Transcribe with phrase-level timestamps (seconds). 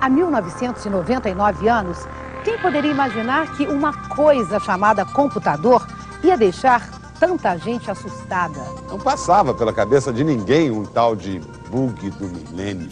[0.00, 1.98] Há 1999 anos,
[2.44, 5.86] quem poderia imaginar que uma coisa chamada computador
[6.22, 8.60] ia deixar tanta gente assustada?
[8.88, 12.88] Não passava pela cabeça de ninguém um tal de bug do milênio.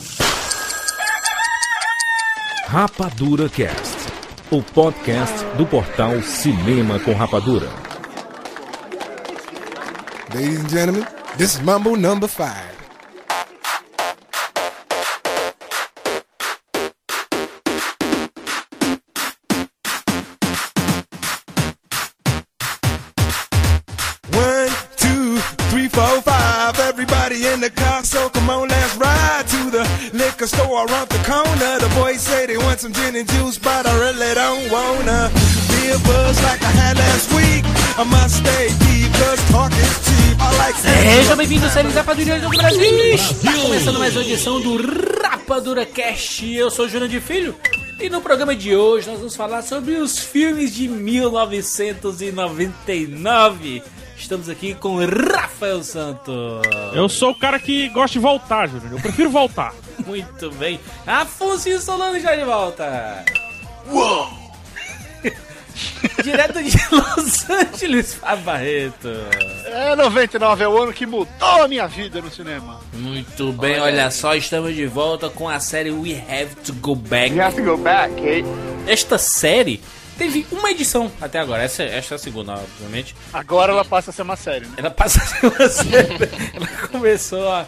[2.67, 4.13] Rapadura Cast,
[4.51, 7.69] o podcast do portal Cinema com Rapadura.
[10.35, 11.07] Ladies and gentlemen,
[11.39, 12.76] this is Mambo Number five.
[28.17, 29.85] So come on, let's ride to the
[30.15, 31.73] liquor store around the corner.
[31.85, 35.31] The boys say they want some gin and juice, but I really don't wanna
[35.73, 37.65] be a buzz like I had last week.
[38.01, 40.37] I must stay deep, cause talk is cheap.
[40.41, 43.15] I like Sejam bem-vindos, séries Rapadura do Brasil!
[43.15, 44.79] Está começando mais uma edição do
[45.23, 46.51] Rapadura Cast.
[46.55, 47.55] Eu sou o Júnior de Filho
[48.01, 53.83] e no programa de hoje nós vamos falar sobre os filmes de 1999.
[54.19, 56.63] Estamos aqui com Rafael Santos.
[56.95, 58.93] Eu sou o cara que gosta de voltar, Júnior.
[58.93, 59.75] Eu prefiro voltar.
[60.07, 60.81] Muito bem.
[61.07, 63.25] Afonso Solano já de volta.
[63.91, 64.29] Uou!
[66.25, 69.09] Direto de Los Angeles, Fábio Barreto.
[69.67, 72.81] É, 99 é o ano que mudou a minha vida no cinema.
[72.95, 77.35] Muito bem, olha, só, estamos de volta com a série We Have to Go Back.
[77.35, 78.45] You have to go back, Kate.
[78.87, 79.81] Esta série
[80.17, 81.63] teve uma edição até agora.
[81.63, 83.15] Essa, esta é a segunda, obviamente.
[83.33, 84.75] Agora ela passa a ser uma série, né?
[84.77, 86.31] Ela passa a ser uma série.
[86.55, 87.67] Ela começou a,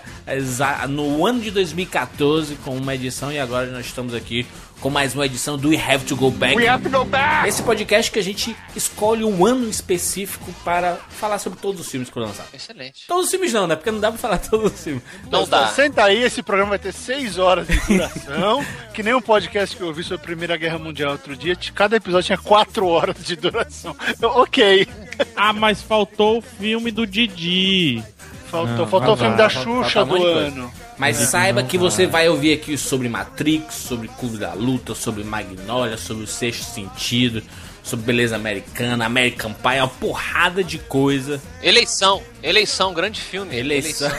[0.80, 4.46] a no ano de 2014 com uma edição e agora nós estamos aqui
[4.80, 6.56] com mais uma edição do We Have to Go Back.
[6.56, 7.48] We have to go back!
[7.48, 12.08] Esse podcast que a gente escolhe um ano específico para falar sobre todos os filmes
[12.08, 12.54] que foram lançados.
[12.54, 13.06] Excelente.
[13.06, 13.74] Todos os filmes não, né?
[13.76, 15.02] Porque não dá pra falar todos os filmes.
[15.30, 15.68] Não dá.
[15.68, 18.64] Senta aí, esse programa vai ter 6 horas de duração.
[18.94, 21.56] que nem um podcast que eu ouvi sobre a Primeira Guerra Mundial outro dia.
[21.74, 23.96] Cada episódio tinha 4 horas de duração.
[24.20, 24.86] Eu, ok.
[25.34, 28.02] Ah, mas faltou o filme do Didi.
[28.50, 30.72] Faltou, Não, faltou o filme lá, da Xuxa falta um do ano.
[30.96, 35.96] Mas saiba que você vai ouvir aqui sobre Matrix, sobre Clube da Luta, sobre Magnolia,
[35.96, 37.42] sobre o Sexto Sentido,
[37.82, 41.40] sobre Beleza Americana, American Pie, uma porrada de coisa.
[41.62, 42.22] Eleição.
[42.42, 43.54] Eleição, grande filme.
[43.56, 44.10] Eleição.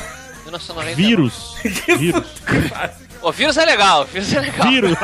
[0.44, 0.96] 1990.
[0.96, 1.56] Vírus.
[1.98, 2.28] Vírus.
[3.22, 4.68] O vírus é legal, o vírus é legal.
[4.70, 4.98] Vírus.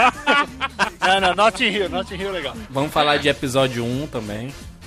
[1.02, 2.56] Não, não, Notting Hill, Notting Hill é legal.
[2.70, 4.54] Vamos falar de episódio 1 também.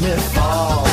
[0.00, 0.84] me fall.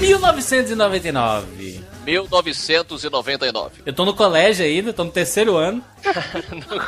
[0.00, 1.84] 1999.
[2.04, 3.82] 1999.
[3.84, 5.84] Eu tô no colégio ainda, tô no terceiro ano.
[6.52, 6.82] no,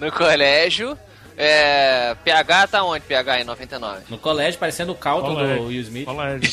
[0.06, 0.98] no colégio.
[1.38, 3.04] É, PH tá onde?
[3.04, 4.00] PH em 99.
[4.08, 5.62] No colégio, parecendo o Calton Colégio.
[5.62, 6.04] do Will Smith.
[6.06, 6.50] Colégio.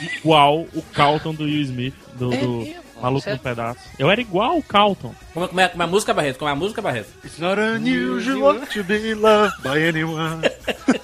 [0.18, 2.89] Igual o Calton do Will Smith, do, É do mesmo?
[3.00, 3.80] Maluco no Pedaço.
[3.98, 5.14] Eu era igual o Calton.
[5.32, 6.38] Como, é- como, é, como é a música, Barreto?
[6.38, 7.10] Como é a música, Barreto?
[7.24, 10.42] It's not unusual to be loved by anyone.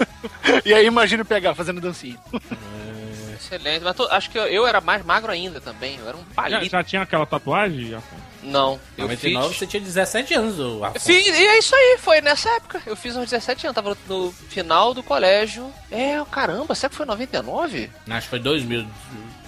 [0.64, 2.18] e aí imagina o PH fazendo dancinha.
[3.38, 3.84] Excelente.
[3.84, 5.96] Mas tô- acho que eu, eu era mais magro ainda também.
[5.98, 6.68] Eu era um Já, palito.
[6.70, 7.94] já tinha aquela tatuagem?
[7.94, 8.22] Afonso?
[8.42, 8.80] Não.
[8.96, 9.58] Em Eu 99 fiz.
[9.58, 11.04] você tinha 17 anos, o Afonso.
[11.06, 12.80] Fiz, e é isso aí, foi nessa época.
[12.86, 15.70] Eu fiz uns 17 anos, tava no final do colégio.
[15.90, 17.90] É, caramba, será que foi 99?
[18.08, 18.86] Acho que foi 2000.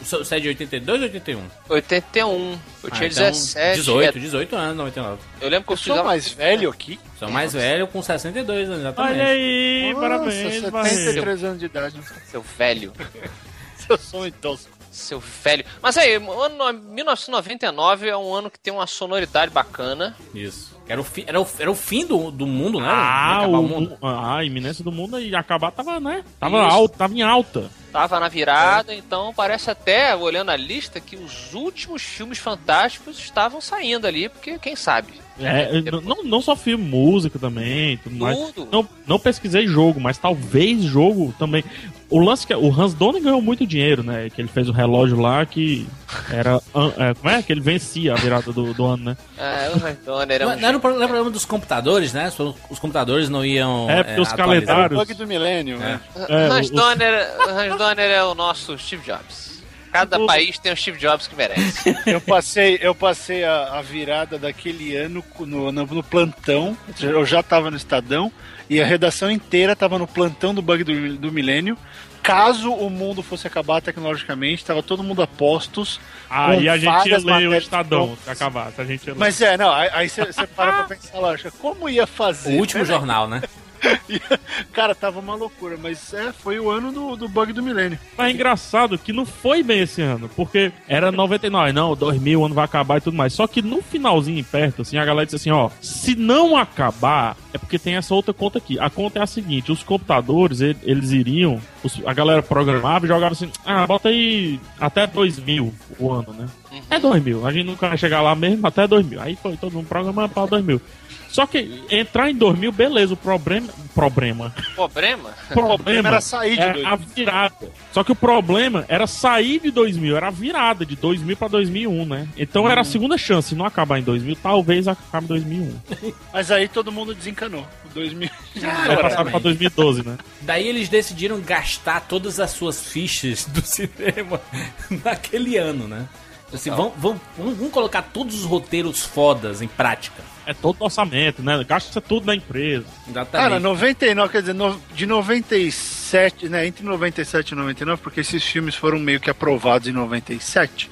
[0.02, 1.42] Você é de 82 ou 81?
[1.68, 2.52] 81.
[2.52, 2.58] Eu
[2.90, 3.76] Ah, tinha então, 17.
[3.78, 5.18] 18, 18 anos, 99.
[5.40, 6.98] É, eu lembro que eu, Eu sou a- mais velho aqui.
[7.18, 9.12] Sou mais velho com 62 anos, exatamente.
[9.14, 10.94] Olha aí, Nossa, parabéns, Barreto.
[10.94, 12.00] 73 anos de idade.
[12.30, 12.92] Seu velho.
[13.88, 14.70] Eu sou um tosco.
[14.92, 15.64] Seu velho.
[15.82, 20.14] Mas aí, ano 1999 é um ano que tem uma sonoridade bacana.
[20.34, 20.76] Isso.
[20.88, 22.88] Era o, fi, era o, era o fim do, do mundo, né?
[22.90, 23.96] Ah, o, o mundo.
[24.02, 26.24] ah, a iminência do mundo e acabar tava, né?
[26.40, 27.70] Tava, alto, tava em alta.
[27.92, 33.60] Tava na virada, então parece até, olhando a lista, que os últimos filmes fantásticos estavam
[33.60, 35.14] saindo ali, porque quem sabe?
[35.40, 38.36] É, não, não só filme, música também, tudo mais.
[38.52, 38.68] Tudo.
[38.70, 41.64] Não, não pesquisei jogo, mas talvez jogo também.
[42.10, 44.30] O lance que o Hans Donner ganhou muito dinheiro, né?
[44.30, 45.86] Que ele fez o relógio lá que
[46.32, 46.58] era.
[46.96, 47.42] é, como é?
[47.42, 49.16] Que ele vencia a virada do, do ano, né?
[49.36, 51.44] É, o Hans Donner é Não, um não era o não era o problema dos
[51.44, 52.28] computadores, né?
[52.28, 53.90] Os- Os computadores não iam.
[53.90, 54.66] É, porque os atualizar.
[54.66, 56.00] calendários- Bug do milênio, né?
[56.28, 59.57] É, Hans, o- Donner, o Hans Donner é o nosso Steve Jobs.
[59.92, 61.96] Cada O- país tem um Steve Jobs que merece.
[62.06, 66.76] Eu passei, eu passei a, a virada daquele ano no, no, no plantão.
[67.00, 68.30] Eu já tava no Estadão
[68.68, 71.76] e a redação inteira tava no plantão do bug do, do milênio.
[72.22, 75.98] Caso o mundo fosse acabar tecnologicamente, tava todo mundo a postos.
[76.28, 78.80] Aí com a gente ia ler o Estadão se acabasse.
[78.80, 79.10] A gente.
[79.12, 82.58] Mas é, não, aí- você para pra pensar, lógico, como ia O fazer?
[82.58, 83.40] último jornal, né?
[84.72, 87.98] Cara, tava uma loucura, mas é, foi o ano do, do bug do milênio.
[88.16, 92.44] Mas é engraçado que não foi bem esse ano, porque era 99, não, 2000, o
[92.46, 93.32] ano vai acabar e tudo mais.
[93.32, 97.58] Só que no finalzinho perto, assim, a galera disse assim, ó, se não acabar, é
[97.58, 98.78] porque tem essa outra conta aqui.
[98.78, 103.08] A conta é a seguinte, os computadores, ele- eles iriam, os- a galera programava e
[103.08, 106.46] jogava assim, ah, bota aí até 2000 o ano, né?
[106.90, 109.20] É 2000, a gente nunca vai chegar lá mesmo até 2000.
[109.20, 110.80] Aí foi todo mundo programando para 2000.
[111.28, 113.68] Só que entrar em 2000, beleza, o problema...
[113.94, 114.54] Problema...
[114.74, 115.30] Problema?
[115.48, 116.92] problema era sair de era 2000.
[116.92, 117.72] a virada.
[117.92, 122.06] Só que o problema era sair de 2000, era a virada de 2000 pra 2001,
[122.06, 122.28] né?
[122.36, 123.48] Então era a segunda chance.
[123.50, 125.74] Se não acabar em 2000, talvez acabe em 2001.
[126.32, 127.66] Mas aí todo mundo desencanou.
[127.94, 129.02] 2000 já Vai era.
[129.02, 130.18] passar pra 2012, né?
[130.42, 134.40] Daí eles decidiram gastar todas as suas fichas do cinema
[135.04, 136.06] naquele ano, né?
[136.52, 140.22] Assim, vamos, vamos, vamos, vamos colocar todos os roteiros fodas em prática.
[140.50, 141.62] É todo orçamento, né?
[141.68, 142.86] Gasta tudo na empresa.
[143.08, 143.48] Exatamente.
[143.50, 148.74] Cara, 99, quer dizer, no- de 97, né, entre 97 e 99, porque esses filmes
[148.74, 150.90] foram meio que aprovados em 97.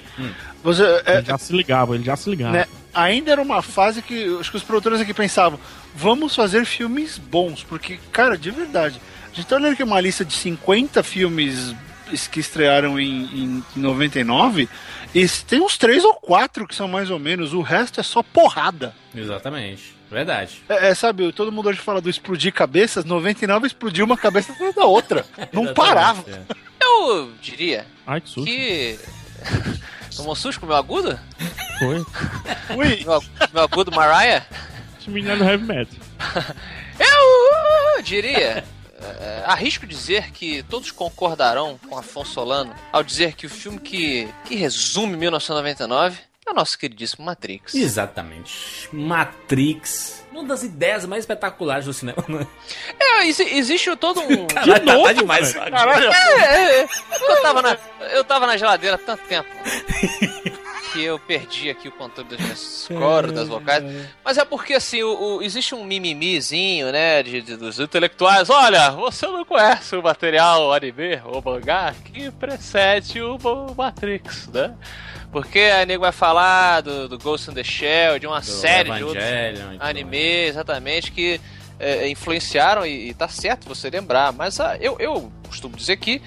[0.63, 2.53] Você, é, Ele já se ligava, ele já se ligava.
[2.53, 5.59] né, ainda era uma fase que acho que os produtores aqui pensavam,
[5.95, 9.01] vamos fazer filmes bons, porque, cara, de verdade,
[9.33, 11.75] a gente tá olhando aqui uma lista de 50 filmes
[12.31, 14.69] que estrearam em, em 99,
[15.15, 18.23] e tem uns três ou quatro que são mais ou menos, o resto é só
[18.23, 18.95] porrada.
[19.15, 19.95] Exatamente.
[20.11, 20.63] Verdade.
[20.69, 24.75] É, é, sabe, todo mundo hoje fala do explodir cabeças, 99 explodiu uma cabeça atrás
[24.75, 25.27] da outra.
[25.53, 26.23] Não parava.
[26.27, 28.45] Exatamente, Eu diria Ai, que susto.
[28.45, 28.99] que.
[30.17, 31.19] Tomou susto com o meu agudo?
[31.79, 31.99] Foi.
[32.77, 34.47] Ui, Meu, meu agudo Mariah?
[34.99, 35.99] Esse menino é do heavy metal.
[36.99, 38.65] Eu diria.
[39.01, 44.29] Eh, arrisco dizer que todos concordarão com Afonso Solano ao dizer que o filme que,
[44.45, 47.75] que resume 1999 é o nosso queridíssimo Matrix.
[47.75, 48.89] Exatamente.
[48.93, 50.25] Matrix.
[50.33, 52.23] Uma das ideias mais espetaculares do cinema.
[52.29, 52.47] né?
[53.01, 54.47] É, exi- existe todo um.
[54.47, 55.53] Caralho, tá- tá demais.
[55.53, 56.13] caralho.
[56.13, 56.89] É, é, é.
[57.21, 57.79] eu, tava na,
[58.13, 59.49] eu tava na geladeira há tanto tempo
[60.93, 63.83] que eu perdi aqui o controle das minhas cordas, das vocais.
[64.25, 68.49] Mas é porque, assim, o, o- existe um mimimizinho, né, de, de- dos intelectuais.
[68.51, 73.39] Olha, você não conhece o material anime ou mangá que precede o
[73.77, 74.75] Matrix, né?
[75.33, 78.91] Porque a nego vai falar do, do Ghost in the Shell, de uma Do série
[78.91, 81.41] de outros Evangelion e tudo anime, exatamente, que
[81.79, 84.33] é, influenciaram e, e tá certo você lembrar.
[84.33, 86.23] Mas ah, eu, eu costumo dizer que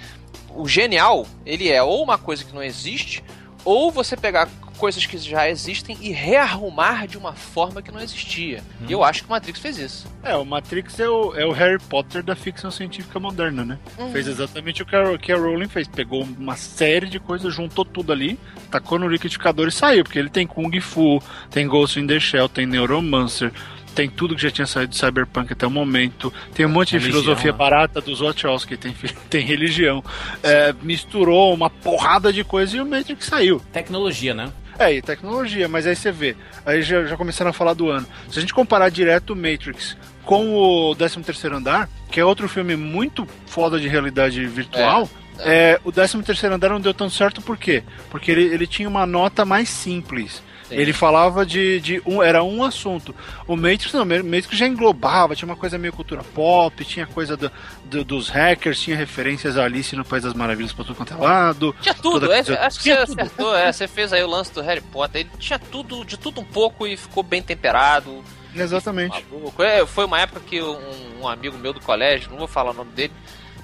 [0.55, 3.23] o genial, ele é ou uma coisa que não existe,
[3.63, 4.47] ou você pegar
[4.79, 8.63] coisas que já existem e rearrumar de uma forma que não existia.
[8.87, 10.07] E eu acho que o Matrix fez isso.
[10.23, 13.77] É, o Matrix é o, é o Harry Potter da ficção científica moderna, né?
[14.11, 15.87] Fez exatamente o que a, que a Rowling fez.
[15.87, 18.39] Pegou uma série de coisas, juntou tudo ali,
[18.71, 20.03] tacou no liquidificador e saiu.
[20.03, 23.51] Porque ele tem Kung Fu, tem Ghost in the Shell, tem Neuromancer,
[23.99, 26.31] tem tudo que já tinha saído de Cyberpunk até o momento.
[26.53, 27.57] Tem um monte de Religião, filosofia né?
[27.57, 28.95] barata dos Wachowski, tem,
[29.29, 30.03] tem religião.
[30.41, 33.59] É, misturou uma porrada de coisa e o Matrix saiu.
[33.73, 34.51] Tecnologia, né?
[34.79, 38.07] É, e tecnologia, mas aí você vê, aí já, já começaram a falar do ano.
[38.31, 42.77] Se a gente comparar direto o Matrix com o 13º Andar, que é outro filme
[42.77, 45.09] muito foda de realidade virtual,
[45.39, 47.83] é, o 13º Andar não deu tão certo por quê?
[48.09, 50.41] Porque ele, ele tinha uma nota mais simples.
[50.69, 50.75] Sim.
[50.75, 53.13] Ele falava de, de um, era um assunto.
[53.47, 57.35] O Matrix não, o Matrix já englobava, tinha uma coisa meio cultura pop, tinha coisa
[57.35, 57.51] do-
[57.85, 61.17] do- dos hackers, tinha referências a Alice no País das Maravilhas pra tudo quanto é
[61.17, 61.75] lado.
[61.81, 63.19] Tinha tudo, Toda é, acho que você tudo.
[63.21, 66.39] acertou, é, você fez aí o lance do Harry Potter, ele tinha tudo, de tudo
[66.41, 68.23] um pouco e ficou bem temperado.
[68.55, 69.25] Exatamente.
[69.59, 72.73] É, foi uma época que um, um amigo meu do colégio, não vou falar o
[72.75, 73.13] nome dele,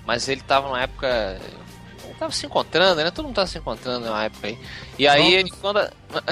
[0.05, 1.39] mas ele tava numa época
[2.17, 3.11] tava se encontrando, né?
[3.11, 4.57] Todo mundo tava se encontrando na época aí.
[4.97, 5.79] E aí ele quando.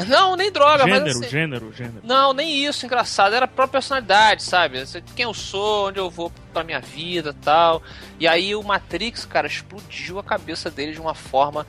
[0.08, 1.16] Não, nem droga, Gênero, mas.
[1.18, 2.00] Assim, gênero, gênero.
[2.04, 3.36] não, nem isso, engraçado.
[3.36, 4.84] Era a própria personalidade, sabe?
[5.16, 7.82] Quem eu sou, onde eu vou pra minha vida tal.
[8.20, 11.66] E aí o Matrix, cara, explodiu a cabeça dele de uma forma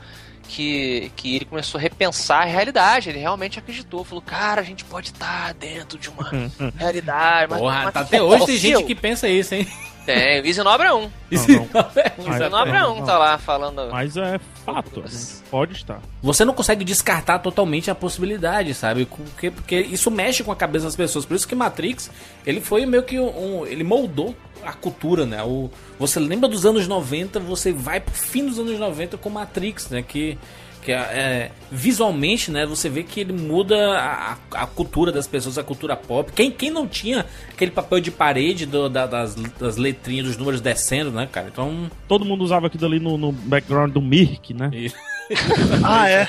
[0.49, 3.11] que, que ele começou a repensar a realidade.
[3.11, 4.05] Ele realmente acreditou.
[4.05, 6.31] Falou, cara, a gente pode estar dentro de uma
[6.77, 7.51] realidade.
[7.51, 9.67] Mas, Porra, mas tá até hoje tem gente que pensa isso, hein?
[10.05, 11.11] Tem, o Easy Nobre é um.
[11.31, 11.69] Isso não.
[11.73, 11.87] não.
[12.27, 13.05] Easy Mas- Nobre é um, não.
[13.07, 13.91] tá lá falando.
[13.91, 15.03] Mas é fato,
[15.51, 16.01] pode estar.
[16.23, 19.07] Você não consegue descartar totalmente a possibilidade, sabe?
[19.07, 21.25] Porque, porque isso mexe com a cabeça das pessoas.
[21.25, 22.11] Por isso que Matrix,
[22.47, 23.61] ele foi meio que um.
[23.61, 24.35] um- ele moldou
[24.65, 25.43] a cultura, né?
[25.43, 29.89] O, você lembra dos anos 90, você vai pro fim dos anos 90 com Matrix,
[29.91, 30.03] né?
[30.03, 30.39] Que.
[30.85, 35.63] Que é, visualmente, né, você vê que ele muda a, a- cultura das pessoas, a
[35.65, 36.31] cultura pop.
[36.33, 40.61] Quem, quem não tinha aquele papel de parede do- da- das, das letrinhas, dos números
[40.61, 41.49] descendo, né, cara?
[41.51, 41.91] Então.
[42.07, 44.71] Todo mundo usava aquilo ali no, no background do Mirk, né?
[45.85, 46.29] Ah, é.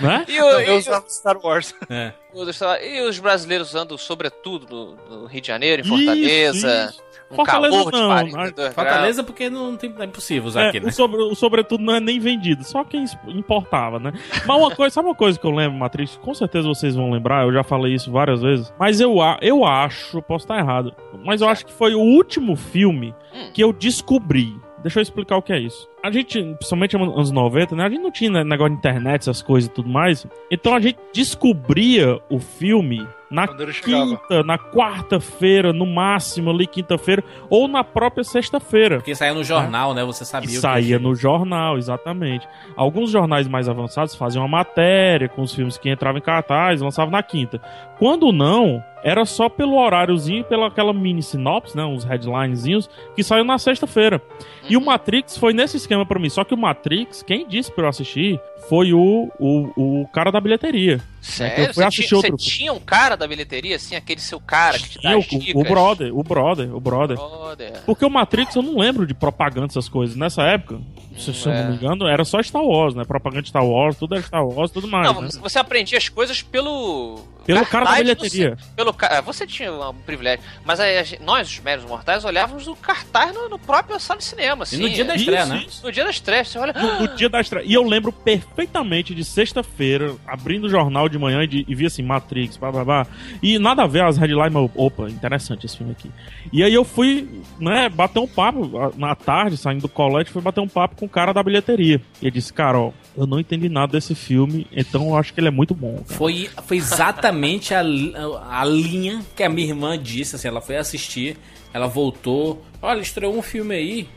[0.00, 0.24] Né?
[0.28, 1.74] E, o, Eu e, usava Star Wars.
[1.88, 2.12] É.
[2.34, 2.44] o-
[2.84, 6.56] e os brasileiros andando sobretudo no, no Rio de Janeiro, em Fortaleza.
[6.56, 7.06] Isso, isso.
[7.28, 8.74] Um Fortaleza não, 42 graus.
[8.74, 10.88] Fortaleza porque não tem, é impossível usar É, aqui, né?
[10.88, 14.12] o, sobre, o sobretudo não é nem vendido, só quem importava, né?
[14.46, 16.16] Mas uma coisa, sabe uma coisa que eu lembro, Matrix?
[16.22, 18.72] Com certeza vocês vão lembrar, eu já falei isso várias vezes.
[18.78, 23.12] Mas eu, eu acho, posso estar errado, mas eu acho que foi o último filme
[23.34, 23.50] Hum.
[23.52, 24.54] que eu descobri.
[24.82, 25.88] Deixa eu explicar o que é isso.
[26.02, 27.84] A gente, principalmente nos anos 90, né?
[27.84, 30.26] A gente não tinha né, negócio de internet, essas coisas e tudo mais.
[30.50, 34.16] Então a gente descobria o filme na chegava.
[34.16, 38.96] quinta, na quarta-feira, no máximo ali, quinta-feira, ou na própria sexta-feira.
[38.98, 40.04] Porque saía no jornal, né?
[40.04, 40.48] Você sabia.
[40.48, 42.46] Que o saía no jornal, exatamente.
[42.76, 47.10] Alguns jornais mais avançados faziam uma matéria com os filmes que entravam em cartaz, lançavam
[47.10, 47.60] na quinta.
[47.98, 53.44] Quando não, era só pelo horáriozinho, pela aquela mini sinopse, né, uns headlinezinhos que saiu
[53.44, 54.20] na sexta-feira.
[54.68, 56.28] E o Matrix foi nesse esquema pra mim.
[56.28, 60.40] Só que o Matrix, quem disse pra eu assistir foi o, o, o cara da
[60.40, 61.00] bilheteria.
[61.20, 61.66] Sério?
[61.66, 64.40] Eu fui Você, assistir tinha, outro- você tinha um cara da bilheteria, assim, aquele seu
[64.40, 67.16] cara que te dá Tinha o, o brother, o brother, o brother.
[67.16, 67.72] Brother.
[67.84, 70.16] Porque o Matrix eu não lembro de propaganda, essas coisas.
[70.16, 70.80] Nessa época,
[71.16, 71.62] se, se eu é.
[71.62, 73.04] não me engano, era só Star Wars, né?
[73.04, 75.12] Propaganda de Star Wars, tudo era Star Wars, tudo mais.
[75.12, 75.28] Não, né?
[75.40, 77.20] você aprendia as coisas pelo.
[77.46, 78.56] Pelo cara da bilheteria.
[78.58, 80.44] ci- Pelo, ca- você tinha um privilégio.
[80.64, 80.84] Mas a
[81.24, 84.64] nós, os médios mortais, olhávamos o cartaz no, no próprio sala de cinema.
[84.64, 85.16] Assim, E no dia da é.
[85.16, 85.64] estreia, Isso, né?
[85.66, 85.86] isso.
[85.86, 86.72] No dia da estreia, você olha.
[86.72, 87.64] No, no dia da estreia.
[87.66, 91.86] E eu lembro perfeitamente de sexta-feira, abrindo o jornal de manhã e, de, e vi
[91.86, 93.06] assim, Matrix, blá blá blá.
[93.42, 96.10] E nada a ver as headlines, mas opa, interessante esse filme aqui.
[96.52, 97.28] E aí eu fui,
[97.60, 101.08] né, bater um papo na tarde, saindo do colégio, fui bater um papo com o
[101.08, 102.00] cara da bilheteria.
[102.20, 105.40] E ele disse, cara, ó, eu não entendi nada desse filme, então eu acho que
[105.40, 105.94] ele é muito bom.
[105.94, 106.18] Cara.
[106.18, 111.36] Foi, foi exatamente a, a linha que a minha irmã disse, assim, ela foi assistir,
[111.72, 114.08] ela voltou, olha, estreou um filme aí,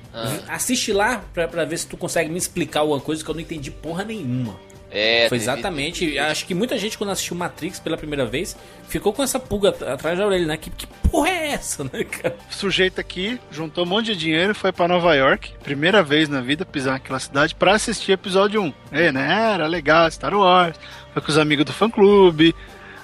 [0.48, 3.42] assiste lá pra, pra ver se tu consegue me explicar alguma coisa que eu não
[3.42, 4.56] entendi porra nenhuma.
[4.92, 9.14] É, Foi teve- exatamente, acho que muita gente quando assistiu Matrix pela primeira vez, ficou
[9.14, 10.58] com essa pulga at- atrás da orelha, né?
[10.58, 12.36] Que, que porra é essa, né, cara?
[12.50, 16.28] O sujeito aqui juntou um monte de dinheiro e foi pra Nova York, primeira vez
[16.28, 18.74] na vida pisar naquela cidade, pra assistir episódio 1.
[18.92, 19.52] É, né?
[19.54, 20.76] Era legal, Star Wars.
[21.14, 22.56] Foi com os amigos do fã clube.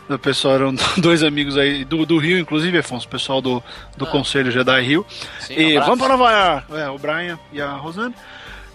[0.10, 3.64] O pessoal eram dois amigos aí do, do Rio, inclusive, Afonso, o pessoal do,
[3.96, 5.06] do Conselho Jedi Rio.
[5.40, 6.74] Sim, E um vamos pra Nova York.
[6.76, 8.14] É, o Brian e a Rosane.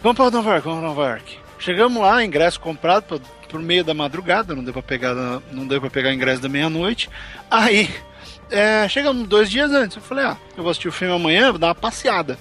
[0.02, 1.38] Vamos pra Nova York, vamos pra Nova York.
[1.60, 5.14] Chegamos lá, ingresso comprado pra, por meio da madrugada, não deu pra pegar,
[5.52, 7.08] não deu pra pegar ingresso da meia-noite.
[7.50, 7.88] Aí,
[8.50, 9.96] é, chegamos dois dias antes.
[9.96, 12.38] Eu falei, ah, eu vou assistir o filme amanhã, vou dar uma passeada.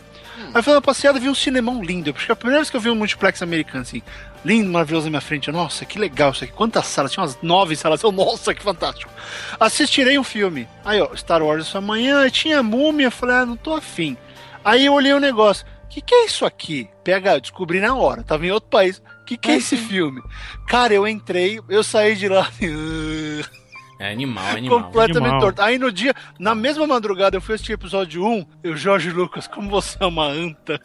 [0.47, 2.11] Aí eu fui uma passeada vi um cinemão lindo.
[2.15, 4.01] Acho que é a primeira vez que eu vi um multiplex americano, assim,
[4.43, 5.49] lindo, maravilhoso na minha frente.
[5.49, 6.53] Eu, Nossa, que legal isso aqui.
[6.53, 7.11] Quantas salas?
[7.11, 8.01] Tinha umas nove salas.
[8.01, 9.11] Eu, nossa, que fantástico.
[9.59, 10.67] Assistirei um filme.
[10.83, 13.07] Aí, ó, Star Wars isso amanhã, aí tinha múmia.
[13.07, 14.17] Eu falei, ah, não tô afim.
[14.63, 15.65] Aí eu olhei o negócio.
[15.89, 16.87] O que, que é isso aqui?
[17.03, 19.01] Eu descobri na hora, tava em outro país.
[19.21, 20.21] O que, que é esse filme?
[20.67, 22.47] Cara, eu entrei, eu saí de lá
[23.99, 24.83] É animal, animal.
[24.83, 25.41] completamente Animal.
[25.41, 25.61] torto.
[25.63, 29.67] Aí no dia, na mesma madrugada, eu fui assistir episódio 1, eu, Jorge Lucas, como
[29.67, 30.79] você é uma anta.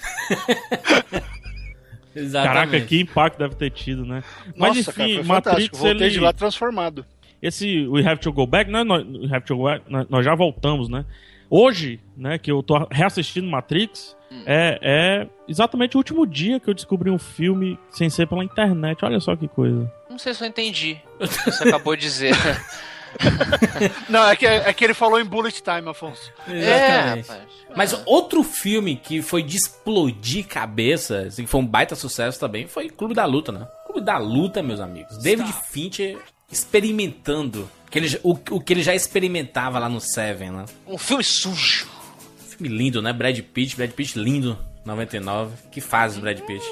[2.17, 2.71] Exatamente.
[2.71, 4.25] Caraca, que impacto deve ter tido, né?
[4.57, 5.77] Mas Nossa, cara, enfim, foi Matrix, fantástico.
[5.77, 6.15] Voltei ele...
[6.15, 7.05] de lá transformado.
[7.43, 8.83] esse We Have to Go Back, né?
[8.83, 11.05] Nós, We Have to Go Back, nós já voltamos, né?
[11.57, 16.75] Hoje, né, que eu tô reassistindo Matrix, é, é exatamente o último dia que eu
[16.75, 19.05] descobri um filme sem ser pela internet.
[19.05, 19.89] Olha só que coisa.
[20.11, 22.35] Não sei se eu entendi o que você acabou de dizer.
[24.11, 26.33] Não, é que, é que ele falou em Bullet Time, Afonso.
[26.49, 27.29] é, Exatamente.
[27.29, 27.49] rapaz.
[27.77, 32.67] Mas outro filme que foi de explodir cabeça, assim, que foi um baita sucesso também,
[32.67, 33.69] foi Clube da Luta, né?
[33.87, 35.19] Clube da Luta, meus amigos.
[35.19, 36.19] David Fincher
[36.51, 40.65] experimentando que ele, o, o que ele já experimentava lá no Seven, né?
[40.87, 41.87] Um filme sujo.
[42.49, 43.13] Filme lindo, né?
[43.13, 44.59] Brad Pitt, Brad Pitt lindo.
[44.85, 45.57] 99.
[45.71, 46.63] Que fase, Brad Pitt.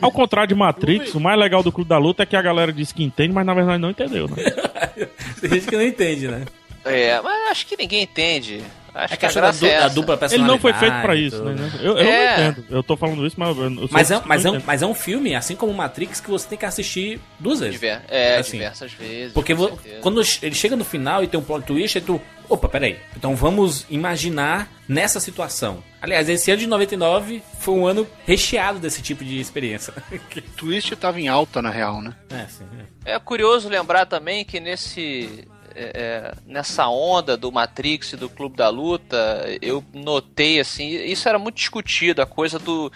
[0.00, 2.72] Ao contrário de Matrix, o mais legal do Clube da Luta é que a galera
[2.72, 4.36] diz que entende, mas na verdade não entendeu, né?
[5.40, 6.44] Tem gente que não entende, né?
[6.84, 8.62] É, mas acho que ninguém entende.
[9.00, 9.94] Acho É que a da, graça é du- da essa.
[9.94, 10.52] dupla Ele personalidade.
[10.52, 11.70] não foi feito pra isso, né?
[11.80, 12.36] Eu, eu É.
[12.36, 12.66] não entendo.
[12.68, 15.34] Eu tô falando isso, mas eu, Mas é, mas, é um, mas é um filme,
[15.36, 17.74] assim como Matrix, que você tem que assistir duas vezes.
[17.74, 18.58] Diver- É, Assim.
[18.58, 19.32] diversas vezes.
[19.32, 19.54] Porque
[20.00, 22.20] quando ele chega no final e tem um plot twist, aí tu.
[22.48, 22.98] Opa, peraí.
[23.14, 25.84] Então vamos imaginar nessa situação.
[26.00, 29.92] Aliás, esse ano de 99 foi um ano recheado desse tipo de experiência.
[30.56, 32.14] Twist tava em alta, na real, né?
[32.30, 32.64] é, sim.
[33.04, 33.12] é.
[33.14, 35.46] É curioso lembrar também que nesse
[35.78, 41.28] é, é, nessa onda do Matrix e do Clube da Luta, eu notei assim, isso
[41.28, 42.90] era muito discutido, a coisa do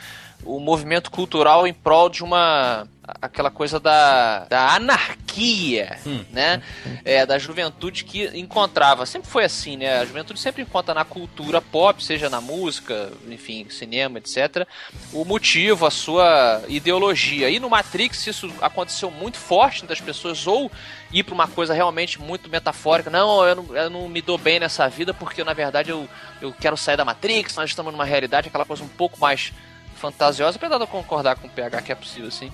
[0.44, 2.88] o movimento cultural em prol de uma
[3.20, 5.98] aquela coisa da, da anarquia,
[6.30, 6.62] né?
[7.04, 9.98] É, da juventude que encontrava, sempre foi assim, né?
[9.98, 14.66] A juventude sempre encontra na cultura pop, seja na música, enfim, cinema, etc,
[15.12, 17.50] o motivo, a sua ideologia.
[17.50, 20.70] E no Matrix isso aconteceu muito forte das pessoas ou
[21.12, 23.10] ir para uma coisa realmente muito metafórica.
[23.10, 26.08] Não eu, não, eu não me dou bem nessa vida porque na verdade eu,
[26.40, 29.52] eu quero sair da Matrix, nós estamos numa realidade, aquela coisa um pouco mais
[29.96, 32.52] fantasiosa, apesar de eu concordar com o PH que é possível sim.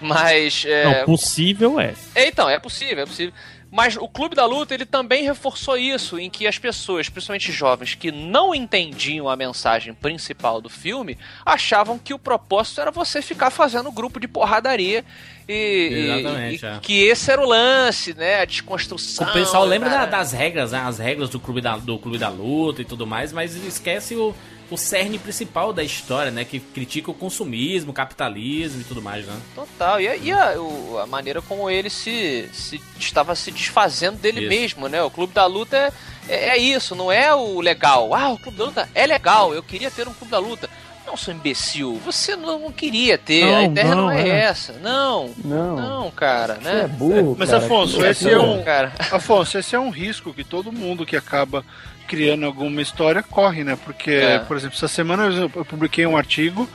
[0.00, 0.64] Mas.
[0.66, 1.94] é, Não, possível é.
[2.14, 3.32] é, então, é possível, é possível.
[3.68, 7.94] Mas o Clube da Luta, ele também reforçou isso, em que as pessoas, principalmente jovens,
[7.96, 13.50] que não entendiam a mensagem principal do filme, achavam que o propósito era você ficar
[13.50, 15.04] fazendo grupo de porradaria
[15.48, 15.88] e,
[16.20, 16.78] Exatamente, e- é.
[16.80, 18.40] que esse era o lance, né?
[18.40, 19.26] A desconstrução.
[19.28, 20.10] O pessoal lembra da- cara.
[20.10, 20.78] das regras, né?
[20.86, 24.34] As regras do clube da, do clube da luta e tudo mais, mas esquece o,
[24.70, 26.44] o cerne principal da história, né?
[26.44, 29.36] Que critica o consumismo, o capitalismo e tudo mais, né?
[29.54, 30.00] Total.
[30.00, 30.54] E, a, e a,
[31.02, 34.48] a maneira como ele se, se estava se desfazendo dele Isso.
[34.48, 35.02] mesmo, né?
[35.02, 35.92] O Clube da Luta é,
[36.28, 38.12] é, é isso, não é o legal.
[38.14, 40.68] Ah, o Clube da Luta é legal, eu queria ter um Clube da Luta.
[41.06, 44.38] Não, seu imbecil, você não, queria ter, a Não, ideia não, não, é, é.
[44.40, 44.72] essa.
[44.72, 45.76] Não, Não.
[45.76, 46.88] não, cara, Você é né?
[46.88, 47.64] burro, Mas, cara.
[47.64, 51.64] Afonso, esse é um- Cara, Afonso, esse é um risco que todo mundo que acaba
[52.06, 53.76] criando alguma história corre, né?
[53.84, 54.38] Porque, É.
[54.38, 56.68] por exemplo, essa semana eu publiquei um artigo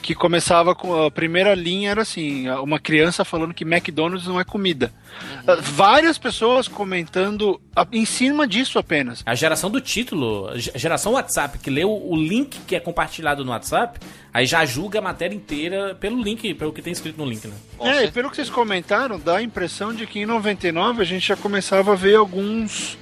[0.00, 4.44] que começava com a primeira linha era assim, uma criança falando que McDonald's não é
[4.44, 4.92] comida.
[5.20, 5.54] Uhum.
[5.54, 9.22] Uh, Várias pessoas comentando a- em cima disso apenas.
[9.26, 13.44] A geração do título, a ge- geração WhatsApp, que lê o, link que é compartilhado
[13.44, 13.98] no WhatsApp,
[14.32, 17.54] aí já julga a matéria inteira pelo link, pelo que tem escrito no link, né?
[17.80, 21.26] É, e pelo que vocês comentaram, dá a impressão de que em 99 a gente
[21.26, 22.96] já começava a ver alguns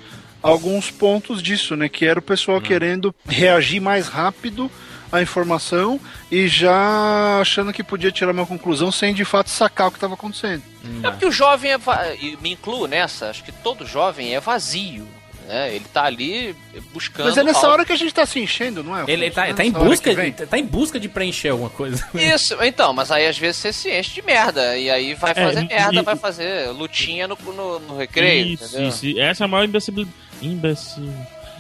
[0.47, 1.89] alguns pontos disso, né?
[1.89, 4.71] Que era o pessoal querendo reagir mais rápido
[5.13, 9.91] à informação e já achando que podia tirar uma conclusão sem de fato sacar o
[9.91, 10.63] que estava acontecendo.
[11.03, 11.79] É porque o jovem é.
[11.79, 15.07] va- E me incluo nessa, acho que todo jovem é vazio.
[15.49, 15.77] Né?
[15.77, 16.57] Ele tá ali
[16.93, 17.27] buscando.
[17.29, 17.73] Mas é nessa algo.
[17.75, 19.05] hora que a gente tá se enchendo, não é?
[19.07, 19.35] Ele Afonso?
[19.37, 22.05] tá, é tá em busca, de, tá em busca de preencher alguma coisa.
[22.13, 24.77] Isso, então, mas aí às vezes você se enche de merda.
[24.77, 28.55] E aí vai É, fazer e- merda, e- vai fazer lutinha no, no, no recreio.
[28.55, 28.89] Isso, entendeu?
[28.89, 29.21] isso.
[29.21, 29.95] Essa é a maior imbecil...
[30.43, 31.13] imbecil.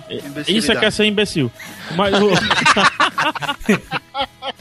[0.09, 0.21] É.
[0.53, 1.51] Isso é que é ser imbecil.
[1.97, 2.31] Mas, o...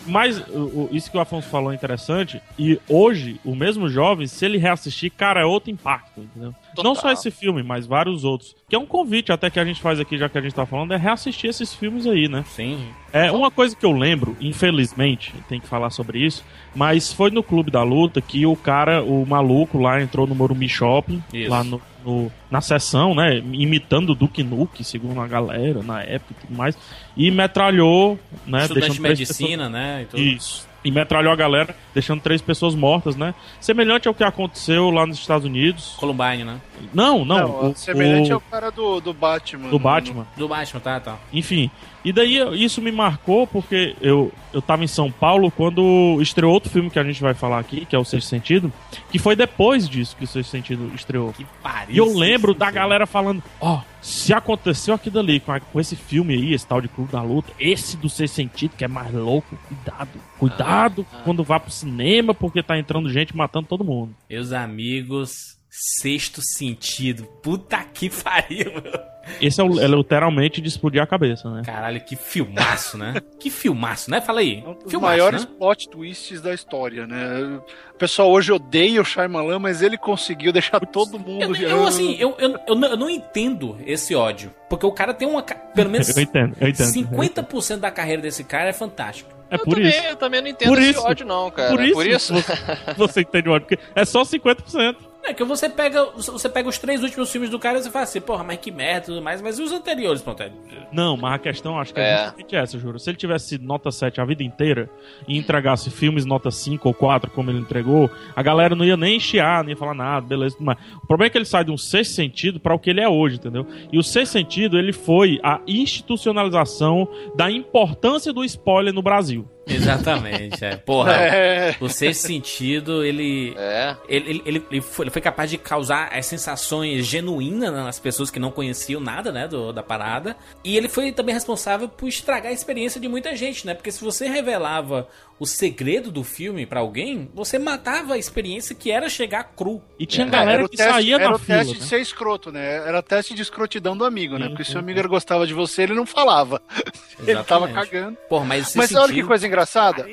[0.08, 2.42] Mas o- o- isso que o Afonso falou é interessante.
[2.58, 6.54] E hoje, o mesmo jovem, se ele reassistir, cara, é outro impacto, entendeu?
[6.76, 6.84] Total.
[6.84, 8.56] Não só esse filme, mas vários outros.
[8.70, 10.66] Que é um convite até que a gente faz aqui, já que a gente tá
[10.66, 12.44] falando, é reassistir esses filmes aí, né?
[12.50, 12.88] Sim.
[13.18, 16.44] É, uma coisa que eu lembro, infelizmente, tem que falar sobre isso,
[16.76, 20.68] mas foi no Clube da Luta que o cara, o maluco lá, entrou no Morumbi
[20.68, 21.50] Shopping, Isso.
[21.50, 26.34] lá no, no- na sessão, né, imitando o Duke Nuke, segundo a galera, na época
[26.38, 26.78] e tudo mais,
[27.16, 30.02] e metralhou, né, Estudante de deixando três medicina, né?
[30.02, 30.20] e tudo.
[30.22, 30.68] pessoas- Isso.
[30.84, 33.34] E metralhou a galera, deixando três pessoas mortas, né?
[33.60, 35.96] Semelhante ao que aconteceu lá nos Estados Unidos.
[35.98, 36.62] Columbine, né?
[36.94, 37.38] Não, não.
[37.40, 39.70] Não, o- semelhante o- ao cara do, do Batman.
[39.70, 40.28] do Batman.
[40.38, 41.18] Do Batman, tá, tá.
[41.34, 41.72] Enfim.
[42.06, 46.70] E daí isso me marcou porque eu, eu tava em São Paulo quando estreou outro
[46.70, 48.72] filme que a gente vai falar aqui, que é o Sexto Sentido,
[49.12, 51.34] que foi depois disso que o Sexto Sentido estreou.
[51.34, 51.96] Que pariu.
[51.96, 55.96] E eu lembro da galera falando, ó, se aconteceu aquilo ali com, a- com esse
[55.96, 59.12] filme aí, esse tal de Clube da Luta, esse do Sexto Sentido, que é mais
[59.12, 64.16] louco, cuidado, cuidado quando vá pro cinema, porque tá entrando gente matando todo mundo.
[64.30, 67.24] Meus amigos, sexto sentido.
[67.42, 69.15] Puta que pariu, meu.
[69.42, 71.62] Esse é, o, é literalmente de explodir a cabeça, né?
[71.66, 73.16] Caralho, que filmaço, né?
[73.40, 74.22] Que filmaço, né?
[74.22, 74.64] Fala aí.
[74.66, 75.52] É um dos Filmaço, maiores né?
[75.60, 77.60] plot twists da história, né?
[77.94, 81.56] O pessoal hoje odeia o Shyamalan, mas ele conseguiu deixar todo mundo...
[81.56, 84.52] Eu, eu, assim, eu, eu, eu, não, eu não entendo esse ódio.
[84.70, 85.44] Porque o cara tem uma.
[85.44, 86.88] Pelo menos Eu entendo, eu entendo.
[86.88, 89.30] 50% da carreira desse cara é fantástico.
[89.50, 90.04] É eu, por também, isso.
[90.08, 91.02] eu também não entendo Por esse isso.
[91.02, 91.70] ódio, não, cara.
[91.70, 92.34] Por isso, Por isso.
[92.34, 92.54] Você,
[92.98, 94.96] você entende o ódio, porque é só 50%.
[95.28, 98.04] É que você pega, você pega os três últimos filmes do cara e você fala
[98.04, 100.44] assim, porra, mas que merda e tudo mais, mas e os anteriores, pronto.
[100.44, 100.52] é-
[100.92, 102.04] Não, mas a questão acho que É.
[102.14, 103.00] é justamente essa, juro.
[103.00, 104.90] Se ele tivesse sido nota 7 a vida inteira
[105.28, 109.20] e entregasse filmes nota 5 ou 4, como ele entregou, a galera não ia nem
[109.20, 110.78] chiar, nem ia falar nada, beleza, tudo mais.
[111.04, 113.10] O problema é que ele sai de um sexto sentido para o que ele é
[113.10, 113.66] hoje, entendeu?
[113.92, 119.48] E o sexto sentido, ele foi a institucionalização da importância do spoiler no Brasil.
[119.68, 120.76] Exatamente, é.
[120.78, 121.76] Porra, É.
[121.80, 123.96] o sexto sentido, ele, É.
[124.08, 128.30] ele, ele, ele, ele foi, ele foi capaz de causar as sensações genuínas nas pessoas
[128.30, 130.36] que não conheciam nada, né, do, da parada.
[130.64, 133.74] E ele foi também responsável por estragar a experiência de muita gente, né?
[133.74, 138.90] Porque se você revelava o segredo do filme pra alguém, você matava a experiência que
[138.90, 139.82] era chegar cru.
[140.00, 141.58] E tinha É, galera era o que teste, saía era na o fila.
[141.60, 141.86] teste de né?
[141.86, 142.76] ser escroto, né?
[142.88, 144.46] Era teste de escrotidão do amigo, né?
[144.46, 146.62] Sim, Porque se o amigo gostava de você, ele não falava.
[147.26, 148.18] Ele tava cagando.
[148.30, 149.55] Porra, mas Mas olha que sentido- coisa engraçada.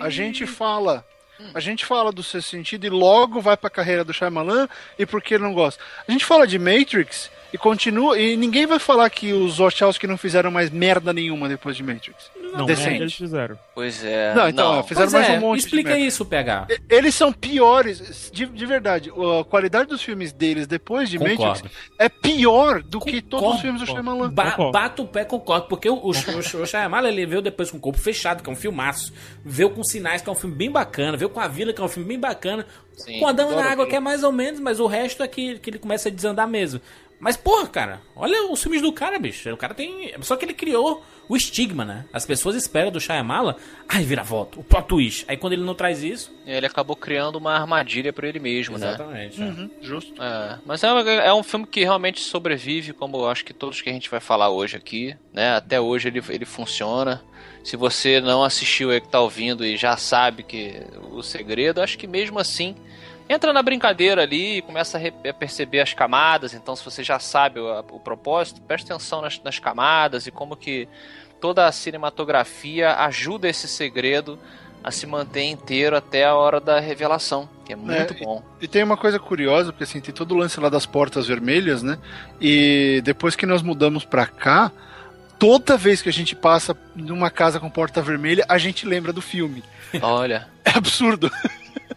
[0.01, 1.05] A gente fala.
[1.55, 5.21] A gente fala do seu sentido e logo vai pra carreira do Shyamalan e por
[5.21, 5.83] que ele não gosta.
[6.07, 8.19] A gente fala de Matrix e continua.
[8.19, 12.31] E ninguém vai falar que os Wachowski não fizeram mais merda nenhuma depois de Matrix.
[12.55, 13.01] Não, decente.
[13.01, 13.59] eles fizeram.
[13.75, 14.35] Pois é.
[14.35, 14.83] Não, então, não.
[14.85, 16.05] fizeram Pois mais é, um monte de explica merda.
[16.05, 16.67] isso, PH.
[16.89, 19.11] Eles são piores, de, de verdade.
[19.11, 21.45] A qualidade dos filmes deles depois de Concordo.
[21.45, 24.11] Matrix é pior do que todos Concordo, os filmes do concordo.
[24.11, 24.31] Shyamalan.
[24.31, 24.73] Ba Concordo.
[24.73, 25.67] bato o pé, concordo.
[25.67, 28.53] Porque o, o, o, o Shyamalan, ele veio depois com o Corpo Fechado, que é
[28.53, 29.13] um filmaço.
[29.45, 31.17] Veio com Sinais, que é um filme bem bacana.
[31.17, 32.67] Veio com A Vila, que é um filme bem bacana.
[32.95, 35.29] Sim, com A Dama na Água, que é mais ou menos, mas o resto é
[35.29, 36.81] que, que ele começa a desandar mesmo.
[37.23, 39.49] Mas, porra, cara, olha os filmes do cara, bicho.
[39.55, 40.13] O cara tem.
[40.23, 42.05] Só que ele criou o estigma, né?
[42.13, 43.57] As pessoas esperam do Shyamala,
[43.89, 45.25] ai, vira voto, o plot twist.
[45.29, 46.35] Aí quando ele não traz isso.
[46.45, 48.89] Ele acabou criando uma armadilha pra ele mesmo, né?
[48.89, 49.41] Exatamente.
[49.41, 49.45] é.
[49.45, 50.21] Uhum, justo.
[50.21, 50.89] É, mas é,
[51.29, 54.19] é um filme que realmente sobrevive, como eu acho que todos que a gente vai
[54.19, 55.55] falar hoje aqui, né?
[55.55, 57.23] Até hoje ele, ele funciona.
[57.63, 60.83] Se você não assistiu aí que tá ouvindo e já sabe que
[61.13, 62.75] o segredo, acho que mesmo assim
[63.33, 66.55] entra na brincadeira ali e começa a, perceber as camadas.
[66.55, 70.57] Então, se você já sabe o, o propósito, preste atenção nas, nas camadas e como
[70.57, 70.89] que
[71.41, 74.39] toda a cinematografia ajuda esse segredo
[74.85, 78.43] a se manter inteiro até a hora da revelação, que é muito É, bom.
[78.61, 81.83] E tem uma coisa curiosa, porque assim, tem todo o lance lá das portas vermelhas,
[81.83, 81.99] né?
[82.41, 84.73] E depois que nós mudamos pra cá,
[85.43, 89.21] toda vez que a gente passa numa casa com porta vermelha, a gente lembra do
[89.21, 89.61] filme.
[90.01, 90.47] Olha.
[90.65, 91.29] É absurdo.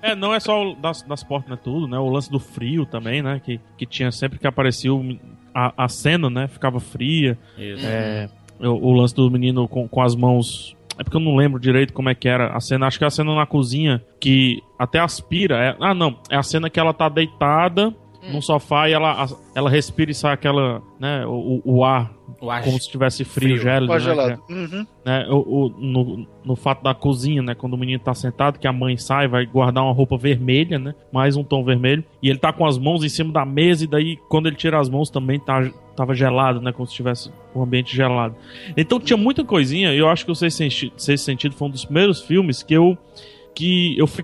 [0.02, 1.58] É, não é só o das, das portas, né?
[1.64, 1.98] Tudo, né?
[2.00, 3.40] O lance do frio também, né?
[3.44, 5.18] Que, que tinha sempre que aparecia o-
[5.54, 6.48] a, a cena, né?
[6.48, 7.38] Ficava fria.
[7.58, 7.86] Isso.
[7.86, 8.28] É,
[8.60, 10.76] o, o lance do menino com, com as mãos.
[10.98, 12.88] É porque eu não lembro direito como é que era a cena.
[12.88, 15.58] Acho que é a cena na cozinha que até aspira.
[15.64, 16.20] é- ah, não.
[16.30, 17.94] É a cena que ela tá deitada
[18.32, 21.26] num sofá e ela, ela respira e sai aquela, né?
[21.26, 22.12] O, o- o ar
[22.42, 23.92] O ar como se tivesse frio, frio, gélido.
[23.94, 24.42] né, Congelado.
[24.46, 24.88] que é- Uhum.
[25.06, 28.68] né, o, o- no, no fato da cozinha, né, quando o menino tá sentado, que
[28.68, 32.40] a mãe sai, vai guardar uma roupa vermelha, né, mais um tom vermelho, e ele
[32.40, 35.10] tá com as mãos em cima da mesa, e daí quando ele tira as mãos
[35.10, 38.36] também tá, tava gelado, né, como se tivesse o ambiente gelado.
[38.76, 41.72] Então tinha muita coisinha, e eu acho que o Sexto Senti- Sexto Sentido foi um
[41.72, 42.98] dos primeiros filmes que eu,
[43.54, 44.24] que eu fui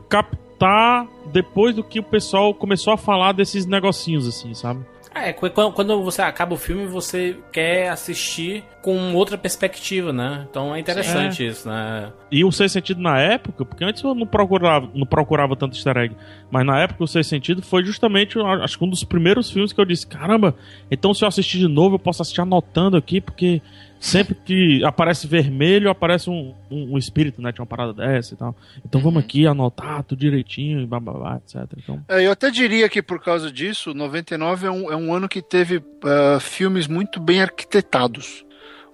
[0.61, 4.85] captar depois do que o pessoal começou a falar desses negocinhos, assim, sabe?
[5.13, 10.47] É, qu- quando você acaba o filme, você quer assistir com outra perspectiva, né?
[10.49, 12.13] Então é interessante isso, né?
[12.31, 15.97] E o Sexto Sentido na época, porque antes eu não procurava, não procurava tanto easter
[15.97, 16.15] egg,
[16.49, 19.81] mas na época o Sexto Sentido foi justamente, acho que um dos primeiros filmes que
[19.81, 20.55] eu disse, caramba,
[20.89, 23.61] então se eu assistir de novo eu posso assistir anotando aqui, porque
[24.01, 28.37] sempre que aparece vermelho, aparece um, um, um espírito, né, tinha uma parada dessa e
[28.37, 28.55] tal.
[28.83, 31.61] Então vamos aqui anotar tudo direitinho e bababá, etc.
[31.77, 35.29] Então, É, eu até diria que por causa disso, 99 é um, é um ano
[35.29, 38.43] que teve ah, filmes muito bem arquitetados.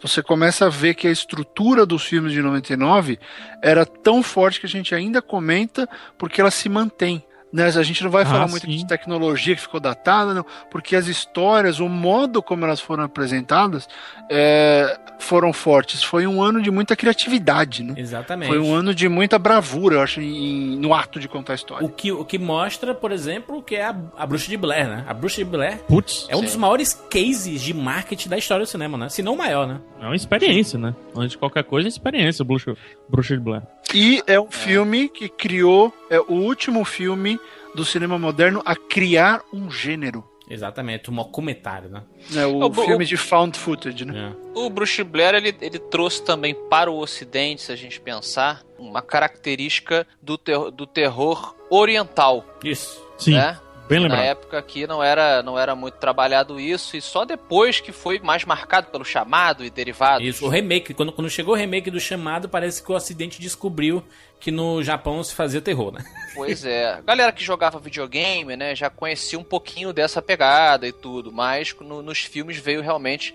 [0.01, 3.17] Você começa a ver que a estrutura dos filmes de 99
[3.63, 7.23] era tão forte que a gente ainda comenta porque ela se mantém.
[7.51, 7.65] Né?
[7.65, 8.75] A gente não vai Ah, falar muito sim.
[8.75, 13.88] de tecnologia que ficou datada, não, porque as histórias, o modo como elas foram apresentadas
[14.29, 16.03] é, foram fortes.
[16.03, 17.93] Foi um ano de muita criatividade, né?
[17.97, 18.49] Exatamente.
[18.49, 21.86] Foi um ano de muita bravura, eu acho, em- no ato de contar a história.
[21.86, 25.05] O que, o que mostra, por exemplo, que é a, a Bruxa de Blair, né?
[25.07, 28.69] A Bruxa de Blair putz, é um dos maiores cases de marketing da história do
[28.69, 29.10] cinema, né?
[29.10, 29.79] Se não o maior, né?
[30.01, 30.93] é uma experiência, né?
[31.15, 32.75] Antes de qualquer coisa, é experiência, Bruxa,
[33.10, 33.63] Bruxa de Blair.
[33.93, 37.39] E é um filme que criou, é o último filme
[37.75, 40.23] do cinema moderno a criar um gênero.
[40.49, 42.03] Exatamente, um documentário, né?
[42.31, 44.33] Né, o O- o- filme de found footage, né?
[44.33, 44.57] É.
[44.57, 49.01] O Bruce Blair ele, ele trouxe também para o Ocidente, se a gente pensar, uma
[49.01, 52.93] característica do, ter- do terror oriental, Isso.
[52.93, 53.07] Isso.
[53.25, 53.33] Sim.
[53.33, 53.59] né?
[53.88, 54.23] Bem Na lembrado.
[54.26, 58.43] época aqui não era, não era muito trabalhado isso, e só depois que foi mais
[58.45, 60.28] marcado pelo chamado e derivados.
[60.28, 64.04] Isso, o remake, quando, quando chegou o remake do chamado, parece que o Ocidente descobriu
[64.39, 66.04] que no Japão se fazia terror, né?
[66.36, 67.02] Pois é.
[67.06, 72.04] Galera que jogava videogame, né, já conhecia um pouquinho dessa pegada e tudo, mas no-
[72.04, 73.34] nos filmes veio realmente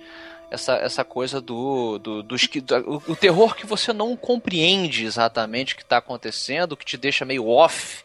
[0.51, 2.62] essa, essa coisa do, do, dos que,
[3.09, 7.49] o terror que você não compreende exatamente o que está acontecendo, que te deixa meio
[7.49, 8.05] off,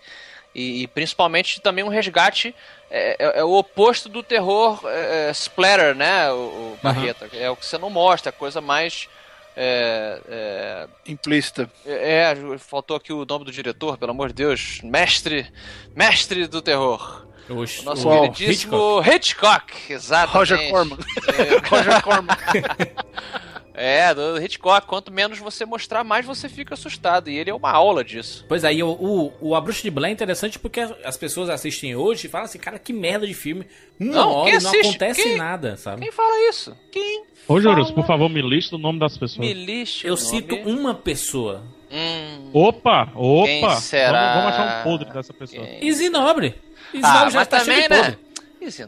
[0.58, 2.54] e, e principalmente também um resgate.
[2.90, 7.30] É, é- é o oposto do terror é, é, splatter, né, o, o Barreta?
[7.34, 9.08] É o que você não mostra, a coisa mais.
[9.56, 11.70] é, é, Implícita.
[11.86, 14.80] é, faltou aqui o nome do diretor, pelo amor de Deus.
[14.84, 15.52] Mestre,
[15.96, 17.26] mestre do terror.
[17.50, 18.22] O, O nosso Qual?
[18.32, 19.74] queridíssimo Hitchcock.
[19.90, 20.34] exatamente.
[20.38, 20.98] Roger Corman.
[21.38, 22.38] É, Roger Corman.
[23.78, 24.88] É, do Hitchcock.
[24.88, 27.30] Quanto menos você mostrar, mais você fica assustado.
[27.30, 28.44] E ele é uma aula disso.
[28.50, 31.96] Pois aí, o, o, o A Bruxa de Blair é interessante porque as pessoas assistem
[31.96, 33.66] hoje e falam assim, cara, que merda de filme.
[34.00, 34.88] Uma Não, hora não assiste?
[34.88, 36.02] acontece Quem- nada, sabe?
[36.02, 36.76] Quem fala isso?
[36.92, 37.94] Quem Ô, fala?
[37.94, 39.40] por favor, me lista o nome das pessoas.
[39.48, 40.72] me lixe Eu o cito nome.
[40.72, 41.64] uma pessoa.
[41.90, 43.46] Hum, Opa, opa!
[43.48, 44.34] Quem será?
[44.34, 45.66] Vamos, vamos achar um podre dessa pessoa.
[45.66, 45.88] Quem?
[45.88, 46.48] Easy Nobre.
[46.94, 48.18] Easy ah, Nobre já mas tá também, cheio de né?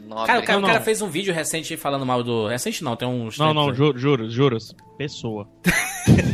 [0.00, 0.26] Nome.
[0.26, 0.84] Cara, o cara, Não, o cara não.
[0.84, 2.46] fez um vídeo recente aí falando mal do...
[2.46, 3.38] Recente não, tem uns...
[3.38, 3.92] Não, não, tempos aí.
[3.92, 4.74] ju juras, juras.
[4.98, 5.48] Pessoa.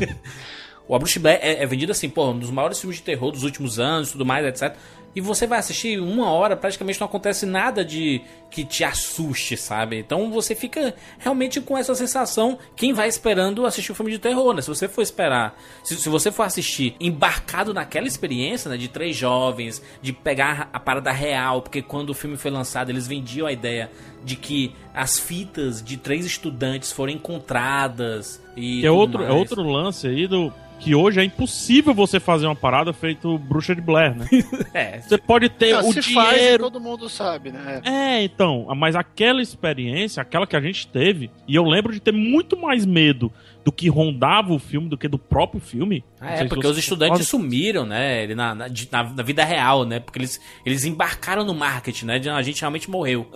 [0.89, 3.33] O A Bruxa Blair é, é vendido assim, pô, um dos maiores filmes de terror
[3.33, 4.77] dos últimos anos, tudo mais, etc.
[5.17, 9.99] E você vai assistir uma hora, praticamente não acontece nada de que te assuste, sabe?
[9.99, 14.53] Então você fica realmente com essa sensação, quem vai esperando assistir um filme de terror,
[14.53, 14.61] né?
[14.61, 19.17] Se você for esperar, se, se você for assistir embarcado naquela experiência, né, de três
[19.17, 23.53] jovens, de pegar a parada real, porque quando o filme foi lançado, eles vendiam a
[23.53, 23.91] ideia
[24.23, 29.63] de que as fitas de três estudantes foram encontradas e Que é outro, é outro
[29.63, 30.53] lance aí do.
[30.79, 34.27] Que hoje é impossível você fazer uma parada feito bruxa de Blair, né?
[34.73, 36.65] É, Você pode ter Não, o se faz, dinheiro.
[36.65, 37.81] todo mundo sabe, né?
[37.85, 42.13] É, então, mas aquela experiência, aquela que a gente teve, e eu lembro de ter
[42.13, 43.33] muito mais medo
[43.65, 46.05] do que rondava o filme do que do próprio filme.
[46.21, 48.23] Ah, é, porque os estudantes sumiram, né?
[48.23, 49.99] Ele na, na, na- na vida real, né?
[49.99, 52.19] Porque eles, eles embarcaram no marketing, né?
[52.21, 53.27] de- A gente realmente morreu.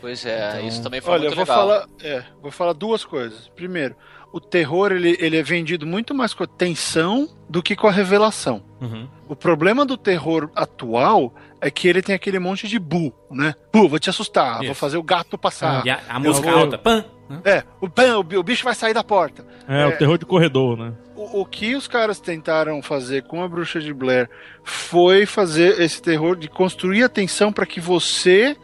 [0.00, 1.56] Pois é, Então, isso também foi Olha, eu muito vou legal.
[1.68, 3.48] falar, é, vou falar duas coisas.
[3.56, 3.96] Primeiro,
[4.32, 7.92] o terror ele, ele é vendido muito mais com a tensão do que com a
[7.92, 8.62] revelação.
[8.80, 9.08] Uhum.
[9.28, 13.54] O problema do terror atual é que ele tem aquele monte de bu, né?
[13.72, 14.74] Bu, vou te assustar, vou Isso.
[14.74, 15.84] fazer o gato passar.
[15.86, 17.04] E a, a música vou- alta, pã!
[17.28, 17.40] né?
[17.44, 17.88] É, o,
[18.22, 19.44] bi- o bicho vai sair da porta.
[19.68, 19.86] É, É.
[19.86, 20.92] o terror de corredor, né?
[21.16, 24.30] O, o que os caras tentaram fazer com a Bruxa de Blair
[24.62, 28.56] foi fazer esse terror de construir a tensão para que você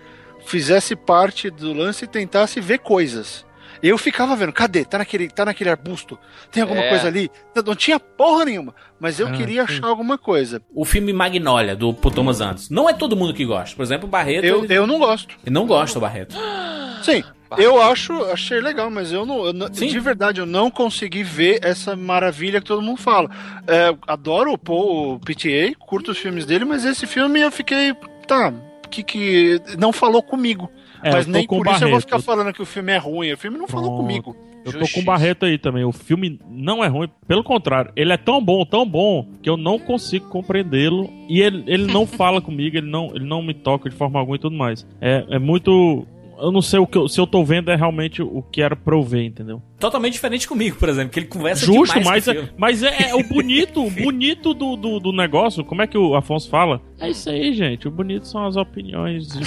[0.47, 3.45] fizesse parte do lance e tentasse ver coisas.
[3.87, 4.83] Eu ficava vendo, cadê?
[4.85, 6.19] Tá naquele, tá naquele arbusto?
[6.51, 6.89] Tem alguma É.
[6.89, 7.31] coisa ali?
[7.55, 9.75] Não, não tinha porra nenhuma, mas eu Ah, queria sim.
[9.75, 10.63] achar alguma coisa.
[10.75, 12.73] O filme Magnolia, do Paul Thomas Anderson.
[12.73, 13.77] Não é todo mundo que gosta.
[13.77, 15.35] Por exemplo, o Barreto, Eu, ele, eu não gosto.
[15.45, 16.35] ele não gosta do Barreto.
[17.05, 17.23] Sim,
[17.59, 21.95] eu acho, achei legal, mas eu não, eu de verdade, eu não consegui ver essa
[21.95, 23.29] maravilha que todo mundo fala.
[23.67, 27.93] É, adoro o Paul o PTA, curto os filmes dele, mas esse filme eu fiquei,
[28.27, 28.51] tá,
[28.91, 30.71] que que não falou comigo.
[31.05, 32.07] É, mas nem com por o isso eu vou Barreto.
[32.07, 33.33] ficar falando que o filme é ruim.
[33.33, 34.01] O filme não falou Pronto.
[34.03, 34.37] comigo.
[34.65, 35.01] Eu tô com Justiça.
[35.01, 35.85] o Barreto aí também.
[35.85, 39.59] O filme não é ruim, pelo contrário, ele é tão bom, tão bom, que eu
[39.59, 41.11] não consigo compreendê-lo.
[41.29, 44.37] E ele, ele não fala comigo, ele não, ele não me toca de forma alguma
[44.37, 44.87] e tudo mais.
[45.01, 46.07] É, é muito.
[46.39, 48.75] Eu não sei o que eu, se eu tô vendo é realmente o que era
[48.75, 49.63] pra eu ver, entendeu?
[49.79, 52.83] Totalmente diferente comigo, por exemplo, que ele conversa Justo, demais mas com o é, mas
[52.83, 55.65] é, é o bonito, o bonito do, do, do negócio.
[55.65, 56.81] Como é que o Afonso fala?
[56.99, 57.87] É isso aí, gente.
[57.87, 59.29] O bonito são as opiniões.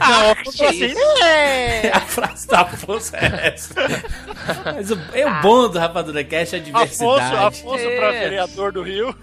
[0.00, 0.98] Ah, Não, que assim, isso.
[1.92, 3.74] A frase da Afonso é essa.
[4.64, 7.34] Mas o, é o bom do Rapadura Cash é a diversidade.
[7.36, 8.20] Afonso, Afonso pra É.
[8.20, 9.14] vereador do Rio.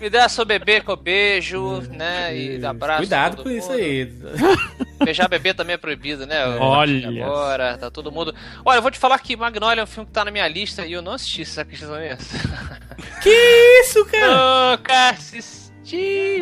[0.00, 2.36] Me dá seu bebê com beijo, né?
[2.36, 2.98] E abraço.
[3.00, 3.78] Cuidado com isso mundo.
[3.80, 4.12] aí.
[5.02, 6.46] Beijar bebê também é proibido, né?
[6.58, 7.24] Olha.
[7.24, 8.34] Agora, tá todo mundo.
[8.64, 10.86] Olha, eu vou te falar que Magnolia é um filme que tá na minha lista
[10.86, 12.36] e eu não assisti, você acredita nisso?
[13.22, 14.76] Que isso, cara?
[14.76, 15.66] Nunca assisti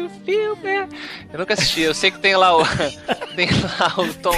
[0.00, 0.88] o filme.
[1.32, 2.62] Eu nunca assisti, eu sei que tem lá o.
[3.34, 4.32] tem lá o Tom,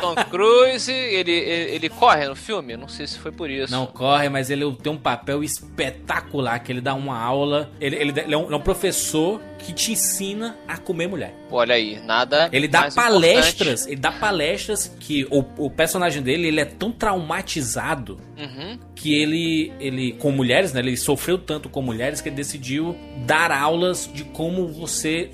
[0.00, 3.72] Tom Cruise, ele, ele, ele corre no filme, não sei se foi por isso.
[3.72, 7.70] Não corre, mas ele tem um papel espetacular, que ele dá uma aula.
[7.80, 11.34] Ele, ele, ele é, um, ele é um professor que te ensina a comer mulher.
[11.50, 12.48] Olha aí, nada.
[12.52, 16.92] Ele dá mais palestras, ele dá palestras que o, o personagem dele, ele é tão
[16.92, 18.44] traumatizado importante.
[18.58, 18.78] Uhum.
[18.94, 20.80] que ele, ele com mulheres, né?
[20.80, 22.96] Ele sofreu tanto com mulheres que ele decidiu
[23.26, 25.30] dar aulas de como você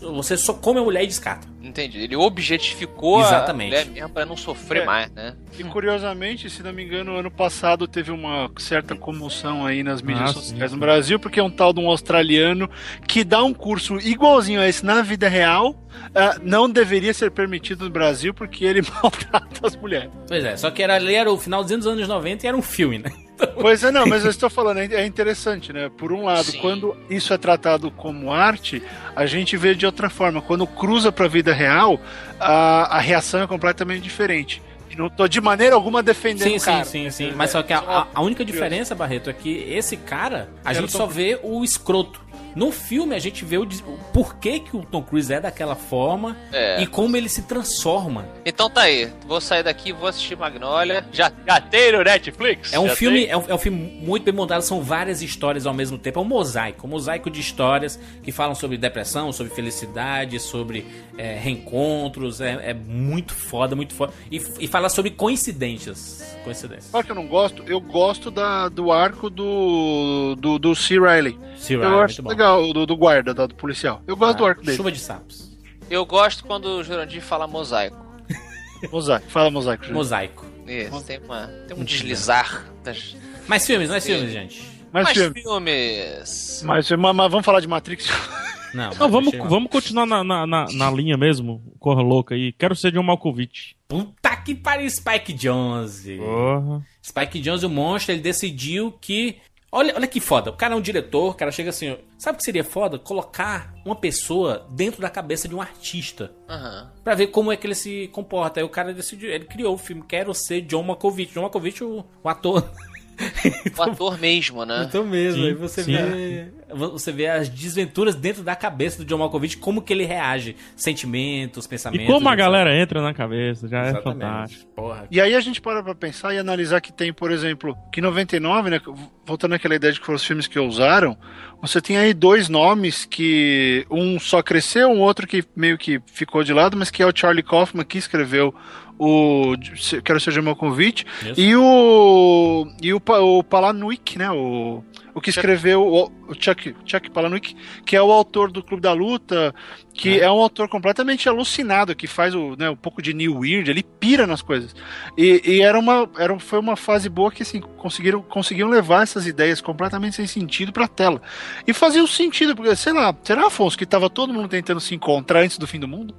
[0.00, 1.46] você só come a mulher e descarta.
[1.62, 2.00] Entendi.
[2.00, 3.74] Ele objetificou Exatamente.
[3.76, 4.84] a mulher mesmo pra não sofrer É.
[4.84, 5.36] mais, né?
[5.56, 10.30] E curiosamente, se não me engano, ano passado teve uma certa comoção aí nas mídias
[10.30, 10.80] Ah, sociais sim, no.
[10.80, 12.68] Brasil, porque é um tal de um australiano
[13.06, 15.76] que dá dar um curso igualzinho a esse na vida real
[16.14, 20.10] ah, não deveria ser permitido no Brasil porque ele maltrata as mulheres.
[20.26, 22.62] Pois é, só que era, ali era o final dos anos 90 e era um
[22.62, 23.10] filme, né?
[23.60, 25.90] Pois é, não, mas eu estou falando, é é interessante, né?
[25.98, 26.58] Por um lado, Sim.
[26.58, 28.80] quando isso é tratado como arte,
[29.16, 30.40] a gente vê de outra forma.
[30.40, 31.98] Quando cruza para a vida real,
[32.38, 34.62] a, a reação é completamente diferente.
[34.96, 36.84] Não tô de maneira alguma defendendo Sim, o cara.
[36.84, 37.32] sim, sim, sim.
[37.34, 41.06] Mas só que a, a- única diferença, Barreto, é que esse cara, a gente só
[41.06, 42.20] vê o escroto.
[42.54, 46.36] No filme, a gente vê o, o porquê que o Tom Cruise é daquela forma
[46.52, 46.82] É.
[46.82, 48.26] e como ele se transforma.
[48.44, 51.04] Então tá aí, vou sair daqui vou assistir Magnolia.
[51.12, 52.72] Já, já tem no Netflix?
[52.72, 55.66] É um Já filme, é um, é um filme muito bem montado, são várias histórias
[55.66, 59.54] ao mesmo tempo, é um mosaico, um mosaico de histórias que falam sobre depressão, sobre
[59.54, 60.86] felicidade, sobre
[61.16, 64.12] é, reencontros, é, é muito foda, muito foda.
[64.30, 66.36] E, e fala sobre coincidências.
[66.44, 66.86] Coincidências.
[66.86, 67.62] Sabe que eu não gosto?
[67.66, 70.98] Eu gosto da, do arco do, do, do C.
[70.98, 71.38] Riley.
[71.56, 71.74] C.
[71.76, 72.41] eu Riley, acho muito bom.
[72.42, 74.02] Legal, do, do guarda, da- do policial.
[74.06, 74.76] Eu gosto do arco dele.
[74.76, 75.56] Chuva de sapos.
[75.88, 78.02] Eu gosto quando o Jurandir fala mosaico.
[78.90, 79.30] Mosaico.
[79.30, 79.84] Fala mosaico.
[79.84, 79.92] gente.
[79.94, 80.46] Mosaico.
[80.66, 82.64] Isso, tem, uma, tem um deslizar.
[82.82, 83.16] Das...
[83.46, 84.62] Mais filmes, mais filmes, gente.
[84.92, 85.40] Mas, Mais filme.
[85.40, 86.62] filmes.
[86.64, 88.08] Mas, mas, mas vamos falar de Matrix.
[88.74, 91.62] Não, Não, vamos, vamos continuar na, na, na, na linha mesmo.
[91.78, 92.52] Corra louca aí.
[92.52, 93.76] Quero ser John Malkovich.
[93.86, 96.16] Puta que pariu, Spike Jonze.
[96.16, 96.82] Porra.
[97.04, 99.36] Spike Jonze, o monstro, ele decidiu que.
[99.74, 100.50] Olha, olha que foda.
[100.50, 101.96] O cara é um diretor, o cara chega assim.
[102.18, 102.98] Sabe o que seria foda?
[102.98, 106.30] Colocar uma pessoa dentro da cabeça de um artista.
[106.46, 106.92] Aham.
[107.02, 108.60] Pra ver como é que ele se comporta.
[108.60, 109.30] Aí o cara decidiu.
[109.30, 111.32] Ele criou o filme Quero Ser John Malkovich.
[111.32, 112.70] John Malkovich, o, o ator.
[113.78, 114.84] O ator mesmo, né?
[114.88, 115.92] Então mesmo, Sim, aí você sim.
[115.92, 120.56] vê, você vê as desventuras dentro da cabeça do John Malkovich, como que ele reage,
[120.76, 122.06] sentimentos, E pensamentos.
[122.06, 124.04] como a galera entra na cabeça, já é Exatamente.
[124.20, 124.70] fantástico.
[124.74, 125.06] Porra.
[125.10, 128.02] E aí a gente para pra pensar e analisar que tem, por exemplo, que em
[128.02, 128.80] 99, né,
[129.24, 131.16] voltando àquela ideia de que foram os filmes que usaram,
[131.60, 136.42] você tem aí dois nomes que um só cresceu, um outro que meio que ficou
[136.42, 138.54] de lado, mas que é o Charlie Kaufman que escreveu
[139.02, 139.56] o
[140.04, 141.40] Quero Ser John Malkovich Isso.
[141.40, 144.84] e o e o, o Palahniuk, né, o
[145.14, 148.92] o que escreveu o, o Chuck, Chuck Palahniuk, que é o autor do Clube da
[148.92, 149.54] Luta,
[149.92, 153.70] que é, um autor completamente alucinado, que faz o, né, um pouco de New Weird,
[153.70, 154.74] ele pira nas coisas.
[155.16, 159.26] E, e era uma, era, foi uma fase boa que assim, conseguiram, conseguiam levar essas
[159.26, 161.20] ideias completamente sem sentido pra tela.
[161.66, 164.94] E fazia um sentido, porque, sei lá, será, Afonso, que tava todo mundo tentando se
[164.94, 166.14] encontrar antes do fim do mundo?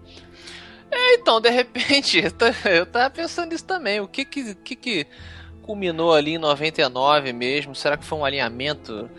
[1.14, 4.00] Então, de repente, eu ta- eu tava pensando nisso também.
[4.00, 5.08] O que que, que que
[5.62, 7.74] culminou ali em 99 mesmo?
[7.76, 9.10] Será que foi um alinhamento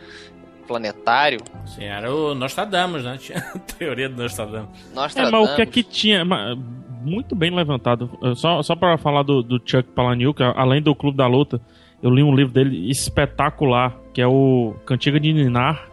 [0.66, 1.40] planetário?
[1.66, 3.16] Sim, era o Nostradamus, né?
[3.20, 4.68] Tinha a teoria do Nostradamus.
[4.94, 6.24] Nós É, mas o que é que tinha.
[7.02, 8.08] Muito bem levantado.
[8.36, 11.60] Só, só pra falar do, do Chuck Palahniuk, além do Clube da Luta,
[12.02, 15.86] eu li um livro dele espetacular, que é o Cantiga de Ninar.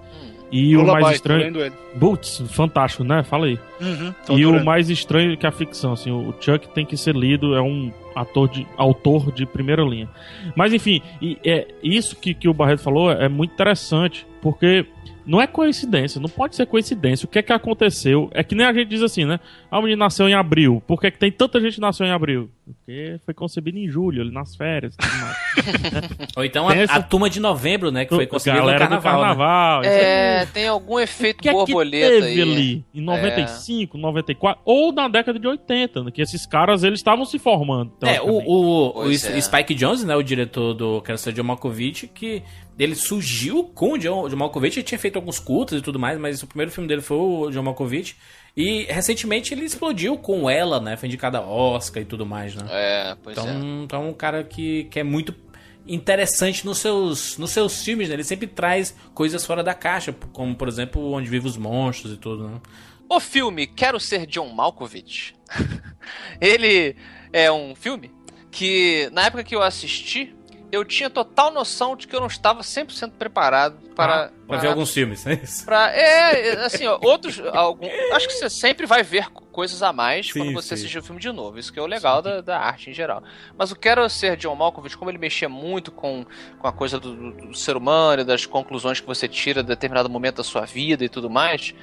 [0.51, 1.71] E o mais estranho.
[1.99, 3.23] Putz, fantástico, né?
[3.23, 3.57] Fala aí.
[3.79, 4.65] Uhum, E o adorando.
[4.65, 8.49] mais estranho que a ficção, assim, o Chuck tem que ser lido, é um ator
[8.49, 10.09] de autor de primeira linha.
[10.55, 14.85] Mas enfim, e é isso que, que o Barreto falou é muito interessante, porque
[15.25, 17.25] não é coincidência, não pode ser coincidência.
[17.25, 18.29] O que é que aconteceu?
[18.33, 19.39] É que nem a gente diz assim, né?
[19.69, 20.81] Ah, o menino nasceu em abril.
[20.87, 22.49] Por que, é que tem tanta gente que nasceu em abril?
[22.65, 24.93] Porque foi concebido em julho, ali nas férias.
[24.93, 25.37] e Tudo mais.
[26.37, 28.05] Ou então a, essa- a turma de novembro, né?
[28.05, 29.11] Que foi concebida no Galera carnaval.
[29.11, 29.27] do né?
[29.27, 29.81] carnaval.
[29.81, 29.87] aí.
[29.87, 32.41] É, tem algum O efeito que é que borboleta teve aí.
[32.41, 37.25] ali em 95, 94 ou na década de 80, né, que esses caras eles estavam
[37.25, 37.91] se formando.
[38.01, 39.15] É, o, o, o é.
[39.41, 42.43] Spike Jones, né, o diretor do Quero Ser John Malkovich, que
[42.83, 46.17] ele surgiu com o John, John Malkovich, ele tinha feito alguns cultos e tudo mais,
[46.17, 48.17] mas o primeiro filme dele foi o John Malkovich,
[48.57, 52.65] e recentemente ele explodiu com ela, né, foi indicada a Oscar e tudo mais, né.
[52.71, 53.83] É, pois Então, é.
[53.83, 55.35] então é um cara que, que é muito
[55.87, 60.55] interessante nos seus, nos seus filmes, né, ele sempre traz coisas fora da caixa, como,
[60.55, 62.59] por exemplo, Onde Vivem os Monstros e tudo, né.
[63.07, 65.35] O filme Quero Ser John Malkovich,
[66.41, 66.95] ele
[67.31, 68.09] é um filme
[68.49, 70.35] que, na época que eu assisti,
[70.71, 74.25] eu tinha total noção de que eu não estava 100% preparado para...
[74.27, 75.63] Ah, Pra ver alguns filmes, é isso?
[75.65, 77.39] Pra, é, assim, ó, outros.
[77.53, 80.73] Algum, acho que você sempre vai ver co- coisas a mais Sim, quando você sim.
[80.75, 81.57] assistir o filme de novo.
[81.57, 83.23] Isso que é o legal da, da arte em geral.
[83.57, 86.25] Mas o Quero Ser John Malkovich, como ele mexia muito com,
[86.59, 90.09] com a coisa do, do- ser humano e das conclusões que você tira de determinado
[90.09, 91.73] momento da sua vida e tudo mais,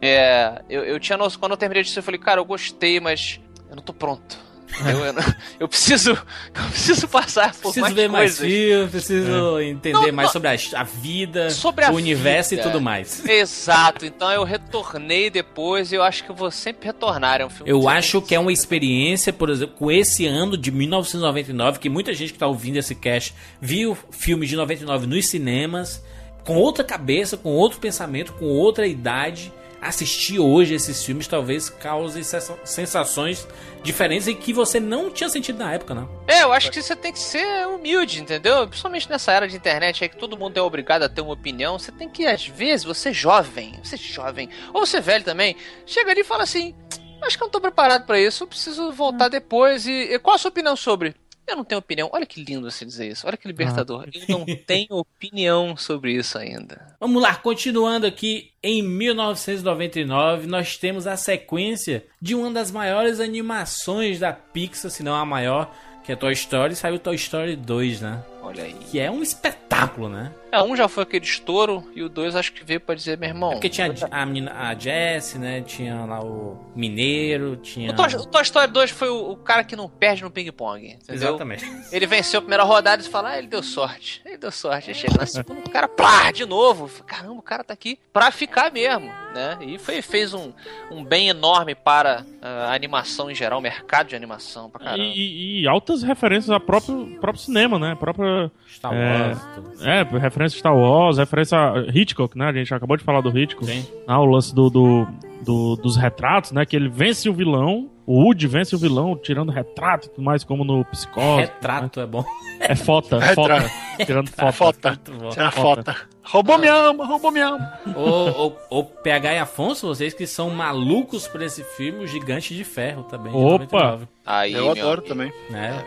[0.00, 1.40] é, eu, eu tinha noção.
[1.40, 4.38] Quando eu terminei disso, eu falei, cara, eu gostei, mas eu não tô pronto.
[4.80, 5.14] Eu, eu,
[5.60, 8.46] eu preciso, eu preciso passar por Preciso mais ver mais coisas.
[8.56, 10.32] filmes, preciso entender Não, mais não.
[10.32, 12.62] sobre a, a vida, Sobre a o universo vida.
[12.62, 13.24] e tudo mais.
[13.26, 17.40] Exato, então eu retornei depois e eu acho que eu vou sempre retornar.
[17.40, 20.70] É um filme Eu acho que é uma experiência, por exemplo, com esse ano de
[20.70, 26.02] 1999, que muita gente que tá ouvindo esse cast viu filmes de 99 nos cinemas,
[26.44, 29.52] com outra cabeça, com outro pensamento, com outra idade.
[29.82, 33.46] Assistir hoje esses filmes talvez cause sensa- sensações
[33.82, 36.06] diferentes e que você não tinha sentido na época, né?
[36.28, 38.66] É, eu acho que você tem que ser humilde, entendeu?
[38.68, 41.78] Principalmente nessa era de internet aí que todo mundo é obrigado a ter uma opinião.
[41.78, 45.24] Você tem que, às vezes, você é jovem, você é jovem, ou você é velho
[45.24, 46.74] também, chega ali e fala assim:
[47.20, 49.86] acho que eu não tô preparado pra isso, eu preciso voltar depois.
[49.86, 51.14] E, e qual a sua opinião sobre?
[51.52, 52.08] Eu não tenho opinião.
[52.12, 53.26] Olha que lindo você dizer isso.
[53.26, 54.08] Olha que libertador.
[54.12, 56.96] Eu não tenho opinião sobre isso ainda.
[56.98, 64.18] Vamos lá, continuando aqui, em 1999 nós temos a sequência de uma das maiores animações
[64.18, 65.74] da Pixar, se não a maior,
[66.04, 68.22] que é Toy Story, saiu Toy Story 2, né?
[68.42, 68.74] Olha aí.
[68.74, 70.32] Que é um espetáculo, né?
[70.50, 73.28] É, um já foi aquele estouro e o dois acho que veio pra dizer, meu
[73.28, 73.50] irmão.
[73.52, 75.62] É porque tinha a, menina, a Jessie, né?
[75.62, 77.90] Tinha lá o Mineiro, tinha...
[77.90, 80.86] O Toy, o Toy Story 2 foi o, o cara que não perde no ping-pong,
[80.92, 81.14] entendeu?
[81.30, 81.64] Exatamente.
[81.90, 84.20] Ele venceu a primeira rodada e fala, ah, ele deu sorte.
[84.26, 84.90] Ele deu sorte.
[84.90, 86.90] Aí chega na segunda, o cara, plá, de novo.
[87.04, 89.56] Caramba, o cara tá aqui pra ficar mesmo, né?
[89.62, 90.52] E foi, fez um,
[90.90, 95.02] um bem enorme para ah, a animação em geral, o mercado de animação pra caramba.
[95.02, 97.92] E, e- e altas referências ao próprio, próprio cinema, né?
[97.92, 98.31] A própria.
[98.68, 99.88] Star é, Wars, tudo.
[99.88, 102.46] É, referência a Star Wars, referência a Hitchcock, né?
[102.48, 103.66] A gente acabou de falar do Hitchcock.
[103.66, 103.86] Sim.
[104.06, 105.06] Ah, o lance do, do,
[105.42, 106.64] do- dos retratos, né?
[106.66, 107.88] Que ele vence o vilão.
[108.04, 111.42] O Woody vence o vilão tirando retrato e tudo mais, como no Psicose.
[111.42, 112.24] Retrato é bom.
[112.58, 113.68] É foto, Retrato.
[113.68, 114.04] foto.
[114.04, 114.78] Tirando foto.
[115.20, 115.28] Bom.
[115.30, 115.94] Tira foto.
[116.24, 117.72] Roubou minha alma, roubou minha alma.
[117.94, 122.54] O, o, o PH e Afonso, vocês que são malucos por esse filme, o Gigante
[122.56, 123.32] de Ferro também.
[123.32, 123.56] de Opa!
[123.92, 125.08] 99, Aí, Eu adoro amigo.
[125.08, 125.32] também.
[125.50, 125.84] né?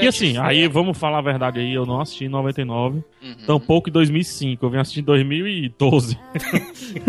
[0.00, 3.34] E assim, aí vamos falar a verdade aí, eu não assisti em 99, Uhum.
[3.46, 6.16] tampouco em 2005, eu vim assistir em 2012.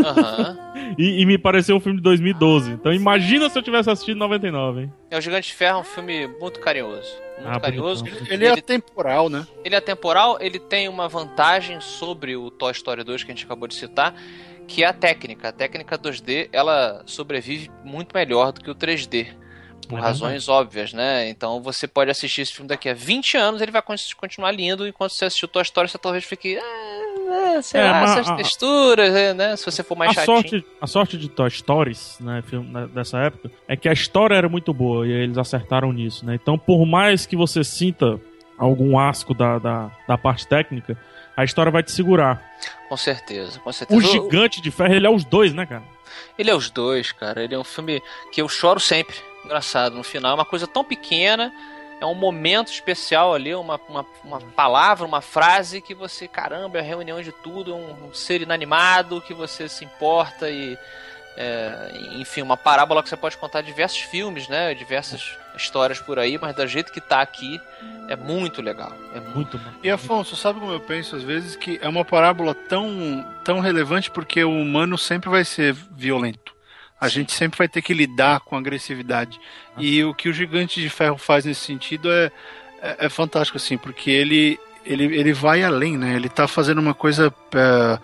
[0.03, 0.57] Aham.
[0.97, 2.71] E, e me pareceu um filme de 2012.
[2.73, 4.93] Então imagina se eu tivesse assistido em 99, hein?
[5.09, 7.09] É o Gigante de Ferro é um filme muito carinhoso.
[7.39, 8.03] Muito Ah, carinhoso.
[8.03, 8.27] bonitão.
[8.29, 9.47] Ele é atemporal, né?
[9.63, 13.45] Ele é temporal, ele tem uma vantagem sobre o Toy Story 2 que a gente
[13.45, 14.13] acabou de citar,
[14.67, 15.49] que é a técnica.
[15.49, 19.27] A técnica 2D, ela sobrevive muito melhor do que o 3D.
[19.85, 21.29] Por É razões óbvias, né?
[21.29, 24.87] Então você pode assistir esse filme daqui a 20 anos, ele vai con- continuar lindo,
[24.87, 26.57] enquanto você assistiu Toy Story, você talvez fique.
[26.57, 29.55] Ah, ah, sei É, lá, mas essas a- texturas, é, né?
[29.55, 30.37] Se você for mais A chatinho.
[30.37, 34.35] sorte, a sorte de Toy Stories, né, filme né, dessa época, é que a história
[34.35, 36.35] era muito boa e eles acertaram nisso, né?
[36.35, 38.19] Então, por mais que você sinta
[38.57, 40.97] algum asco da, da, da parte técnica,
[41.35, 42.41] a história vai te segurar.
[42.87, 43.99] Com certeza, com certeza.
[43.99, 45.83] O Gigante de Ferro, ele é os dois, né, cara?
[46.37, 47.43] Ele é os dois, cara.
[47.43, 49.15] Ele é um filme que eu choro sempre.
[49.43, 50.31] Engraçado, no final.
[50.31, 51.53] É uma coisa tão pequena,
[51.99, 56.81] é um momento especial ali, uma, uma, uma palavra, uma frase que você, caramba, é
[56.81, 60.77] a reunião de tudo, é um, um ser inanimado que você se importa e.
[61.37, 64.73] é, enfim, uma parábola que você pode contar diversos filmes, né?
[64.73, 67.59] Diversas histórias por aí, mas do jeito que tá aqui
[68.07, 68.91] é muito legal.
[69.13, 69.33] É muito.
[69.43, 69.71] Muito bom.
[69.83, 74.09] E Afonso, sabe como eu penso às vezes que é uma parábola tão, tão relevante
[74.09, 76.52] porque o humano sempre vai ser violento.
[77.03, 79.39] A gente sempre vai ter que lidar com agressividade.
[79.77, 82.31] E o que o Gigante de Ferro faz nesse sentido é,
[82.81, 86.15] é, é fantástico, assim, porque ele, ele, ele vai além, né?
[86.15, 87.33] Ele tá fazendo uma coisa.
[87.55, 87.99] é,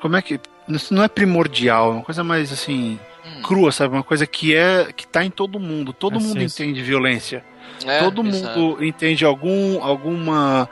[0.00, 0.40] como é que.
[0.68, 2.98] Isso não é primordial, é uma coisa mais assim.
[3.26, 3.42] Hum.
[3.42, 3.94] crua, sabe?
[3.94, 4.92] Uma coisa que é.
[4.94, 5.92] que tá em todo mundo.
[5.92, 6.62] Todo É mundo senso.
[6.62, 7.42] entende violência
[7.86, 10.68] É, todo mundo entende algum alguma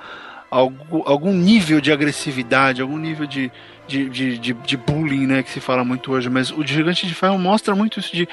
[0.50, 3.50] algum, algum nível de agressividade algum nível de
[3.86, 7.14] de, de, de, de bullying né que se fala muito hoje mas o Gigante de
[7.14, 8.28] Ferro mostra muito isso de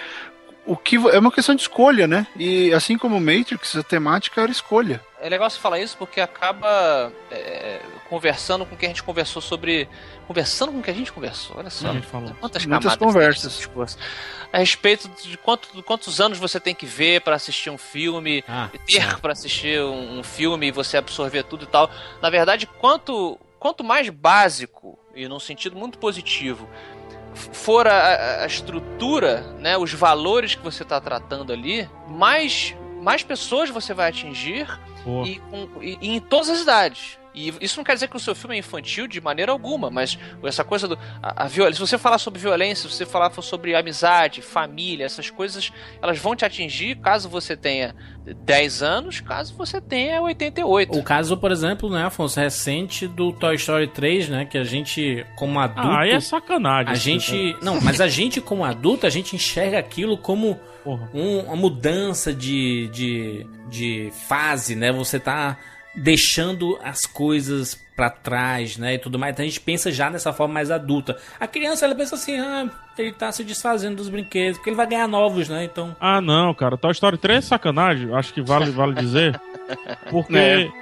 [0.65, 4.41] o que é uma questão de escolha né e assim como o Matrix a temática
[4.41, 8.89] era escolha É legal você falar isso porque acaba é, conversando com o que a
[8.89, 9.87] gente conversou sobre.
[10.27, 11.89] Conversando com o que a gente conversou, olha só.
[11.89, 12.33] A gente falou.
[12.39, 13.67] Quantas Muitas conversas.
[14.51, 18.69] A respeito de quanto, quantos anos você tem que ver para assistir um filme, Ah,
[18.85, 21.89] ter para assistir um, um filme e você absorver tudo e tal.
[22.21, 26.67] Na verdade, quanto, quanto mais básico, e num sentido muito positivo,
[27.33, 33.69] for a, a- estrutura, né, os valores que você está tratando ali, mais, mais pessoas
[33.69, 34.67] você vai atingir
[35.25, 35.41] e,
[35.81, 37.18] e- e em todas as idades.
[37.33, 40.17] E isso não quer dizer que o seu filme é infantil de maneira alguma, mas
[40.43, 40.97] essa coisa do.
[41.21, 45.29] A, a viol- se você falar sobre violência, se você falar sobre amizade, família, essas
[45.29, 45.71] coisas,
[46.01, 50.97] elas vão te atingir caso você tenha 10 anos, caso você tenha 88.
[50.97, 55.25] O caso, por exemplo, né, Afonso, recente do Toy Story 3, né, que a gente,
[55.35, 56.89] como adulto, Ah, aí é sacanagem.
[56.89, 60.59] a isso, gente, não, mas a gente como adulto, a gente enxerga aquilo como
[61.13, 64.91] um- uma mudança de, de, de fase, né?
[64.91, 65.57] Você tá
[65.95, 69.33] deixando as coisas pra trás, né, e tudo mais.
[69.33, 71.17] Então a gente pensa já nessa forma mais adulta.
[71.39, 74.87] A criança ela pensa assim: "Ah, ele tá se desfazendo dos brinquedos, porque ele vai
[74.87, 75.65] ganhar novos, né?
[75.65, 76.77] Então, Ah, não, cara.
[76.77, 78.13] Toy Story 3 é sacanagem.
[78.13, 79.39] Acho que vale, vale dizer.
[80.09, 80.35] Porque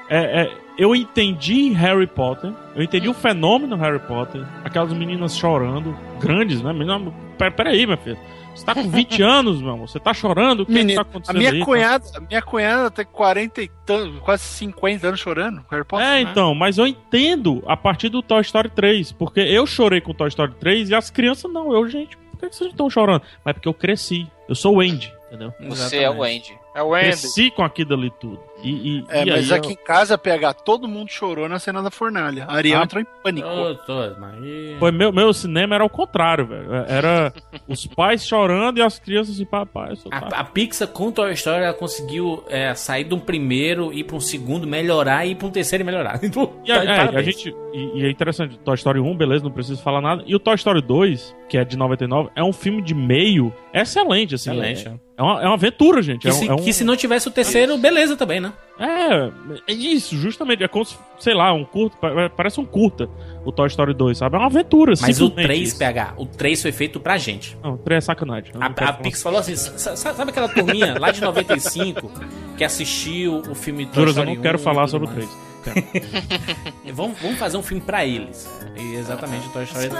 [0.10, 5.98] é, é, eu entendi Harry Potter, eu entendi o fenômeno Harry Potter, aquelas meninas chorando,
[6.20, 6.72] grandes, né?
[6.74, 7.00] Menina,
[7.38, 8.18] pera- peraí, minha filha.
[8.56, 9.88] Você tá com 20 anos, meu amor.
[9.88, 10.62] Você tá chorando?
[10.62, 11.60] O que, que Menino, tá a acontecendo minha aí?
[11.60, 15.64] cunhada, a minha cunhada tem 40 e tantos, quase 50 anos chorando.
[15.70, 16.06] Harry Potter.
[16.08, 16.30] É, né?
[16.32, 20.14] então, mas eu entendo a partir do Toy Story 3, porque eu chorei com o
[20.16, 21.72] Toy Story 3 e as crianças não.
[21.72, 23.22] Eu, gente, por que que vocês estão chorando?
[23.46, 24.26] Mas porque eu cresci.
[24.50, 25.54] Eu sou o Andy, entendeu?
[25.68, 26.58] Você é o Andy.
[26.76, 27.06] É o Andy.
[27.06, 28.40] Cresci com aquilo ali tudo.
[28.64, 31.91] E, e- É, e mas aqui em casa, PH, todo mundo chorou na cena da
[31.91, 32.45] fornalha.
[32.47, 32.84] A Ariel Ah.
[32.84, 33.47] entrou em pânico.
[33.47, 34.36] Ô, tô, mas
[34.80, 36.74] Foi meu, meu cinema era o contrário, velho.
[36.88, 37.32] Era
[37.68, 39.97] os pais chorando e as crianças assim, papai, eu.
[40.12, 44.16] A, a Pixar com Toy Story ela conseguiu é, sair de um primeiro, ir pra
[44.16, 46.20] um segundo, melhorar e ir pra um terceiro e melhorar.
[46.24, 49.43] Então, E a, tá é, a gente, e, e é interessante, Toy Story 1, beleza,
[49.43, 50.24] não preciso falar nada.
[50.26, 54.36] E o Toy Story 2, que é de 99, é um filme de meio excelente,
[54.36, 54.49] assim.
[54.49, 54.95] Excelente, É, é.
[55.18, 56.22] é, uma, é uma aventura, gente.
[56.22, 58.47] Que, é, se, é um- que se não tivesse o terceiro, beleza também, né?
[58.48, 58.54] né?
[58.80, 60.64] É, é isso, justamente.
[60.64, 60.86] É como
[61.20, 61.98] sei lá, um curto.
[62.36, 63.10] Parece um curta
[63.43, 64.36] o Toy Story 2, sabe?
[64.36, 65.80] É uma aventura, Mas o 3, isso.
[65.80, 67.58] PH, o 3 foi feito pra gente.
[67.64, 68.52] Não, o 3 é sacanagem.
[68.60, 72.12] A, a Pix falou assim: sabe aquela turminha lá de 95
[72.56, 75.47] que assistiu o filme Toy Juras, Story eu não quero falar sobre o 3.
[76.93, 78.47] Vamos, vamos fazer um filme pra eles.
[78.76, 79.99] E exatamente Toy Story 3.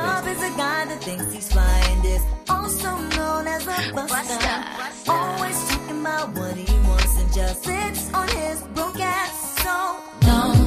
[5.08, 10.67] Always talking about what he wants and just sits on his broke ass so long.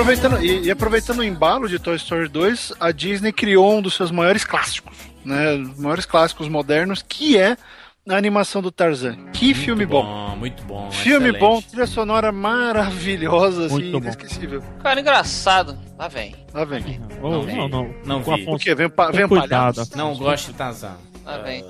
[0.00, 3.94] Aproveitando, e, e aproveitando o embalo de Toy Story 2, a Disney criou um dos
[3.94, 4.94] seus maiores clássicos,
[5.24, 5.54] né?
[5.54, 7.56] Os maiores clássicos modernos, que é
[8.08, 9.16] a animação do Tarzan.
[9.32, 10.36] Que filme bom.
[10.36, 10.90] Muito bom.
[10.90, 11.40] Filme excelente.
[11.40, 13.98] bom, trilha sonora maravilhosa, assim, Muito bom.
[14.04, 14.62] inesquecível.
[14.82, 15.78] Cara, engraçado.
[15.98, 16.36] Lá vem.
[16.52, 17.00] Lá vem.
[17.22, 17.56] Oh, Não não, vi.
[17.56, 17.94] não.
[18.04, 18.42] Não Com vi.
[18.42, 18.74] Afonso, O quê?
[18.74, 19.96] Vem, pa, vem um palhaço?
[19.96, 20.94] Não gosto de Tarzan.
[21.24, 21.64] Lá vem.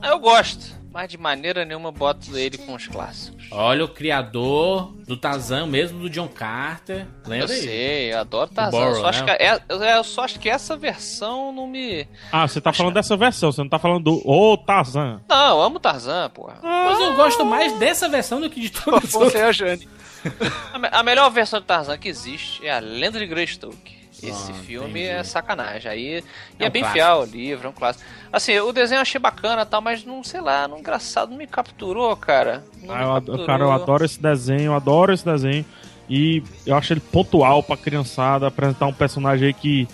[0.00, 3.44] Ah, Eu gosto, mas de maneira nenhuma boto ele com os clássicos.
[3.50, 7.06] Olha o criador do Tarzan, mesmo do John Carter.
[7.24, 7.60] Eu Lembra aí?
[7.60, 8.70] sei, eu adoro Tarzan.
[8.78, 9.36] Borrow, eu, só acho né?
[9.36, 12.08] que é- eu- eu só acho que essa versão não me.
[12.32, 15.20] Ah, você tá falando dessa versão, você não tá falando do Ô Tarzan.
[15.28, 16.58] Não, eu amo Tarzan, porra.
[16.62, 19.42] Mas eu gosto mais dessa versão do que de todas as Você outras.
[19.42, 19.88] é a Jane.
[20.72, 23.95] A, me- a melhor versão de Tarzan que existe é a Lenda de Greystoke.
[24.22, 25.04] Esse Ah, filme entendi.
[25.04, 25.90] é sacanagem.
[25.90, 26.24] Aí,
[26.58, 26.92] e É é, um bem clássico.
[27.04, 28.04] fiel ao livro, é um clássico.
[28.32, 31.36] Assim, o desenho eu achei bacana e tal, mas não, sei lá, não engraçado, não
[31.36, 32.64] me capturou, cara.
[32.82, 33.46] Não Ah, eu capturou.
[33.46, 35.64] cara, eu adoro esse desenho, eu adoro esse desenho.
[36.08, 39.88] E eu acho ele pontual pra criançada, apresentar um personagem aí que.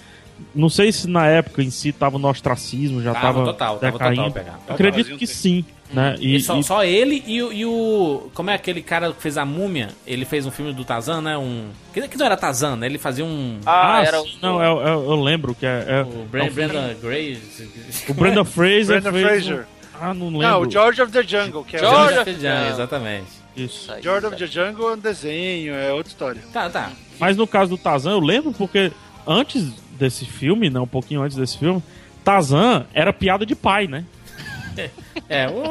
[0.54, 3.92] Não sei se na época em si tava no ostracismo, já Tava tava, total, tava
[3.92, 4.16] decaindo.
[4.16, 4.58] total, pegar.
[4.68, 6.16] Acredito que sim, né?
[6.20, 8.30] E, E só, e- só ele e, o- e o.
[8.34, 9.88] Como é aquele cara que fez a múmia?
[10.06, 11.36] Ele fez um filme do Tarzan, né?
[11.36, 11.68] Um.
[11.92, 12.86] Que, que não era Tarzan, né?
[12.86, 13.58] Ele fazia um.
[13.66, 15.84] Ah, Ah, era sim, não, eu, eu- eu lembro que é.
[15.88, 17.68] é- O é Bren- um Brendan Grace.
[18.08, 19.44] o Brendan Fraser Brendan fez.
[19.46, 19.60] Fraser.
[19.64, 20.40] um- ah, não lembro.
[20.48, 22.22] Não, o George of the Jungle, que é George o...
[22.22, 22.70] of the Jungle.
[22.72, 23.26] Exatamente.
[23.56, 23.92] Isso.
[23.92, 26.40] Aí, George of the Jungle é um desenho, é outra história.
[26.52, 26.90] Tá, tá.
[27.20, 28.90] Mas no caso do Tarzan, eu lembro porque
[29.26, 30.80] antes desse filme, né?
[30.80, 31.82] Um pouquinho antes desse filme,
[32.24, 34.04] Tarzan era piada de pai, né?
[35.28, 35.62] É, o.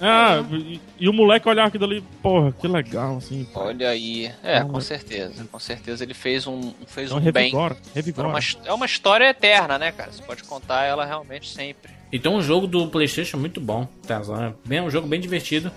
[0.00, 3.46] Ah, e, e o moleque olhava aquilo ali, porra, que legal, assim.
[3.54, 4.30] Olha aí.
[4.42, 5.46] É, Não, com certeza.
[5.50, 7.44] Com certeza ele fez um, fez Então um bem.
[7.44, 8.28] revigora, É revigora.
[8.28, 10.10] uma, é uma história eterna, né, cara?
[10.12, 11.92] Você pode contar ela realmente sempre.
[12.12, 14.54] Então um jogo do Playstation muito bom, Tarzan.
[14.64, 15.70] Bem, um jogo bem divertido.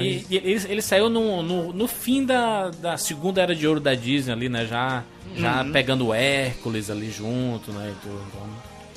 [0.00, 3.78] E, e ele, ele saiu no, no, no fim da, da segunda era de ouro
[3.78, 4.66] da Disney ali, né?
[4.66, 5.04] Já,
[5.36, 7.92] já pegando o Hércules ali junto, né?
[7.96, 8.20] E tudo.
[8.28, 8.48] Então,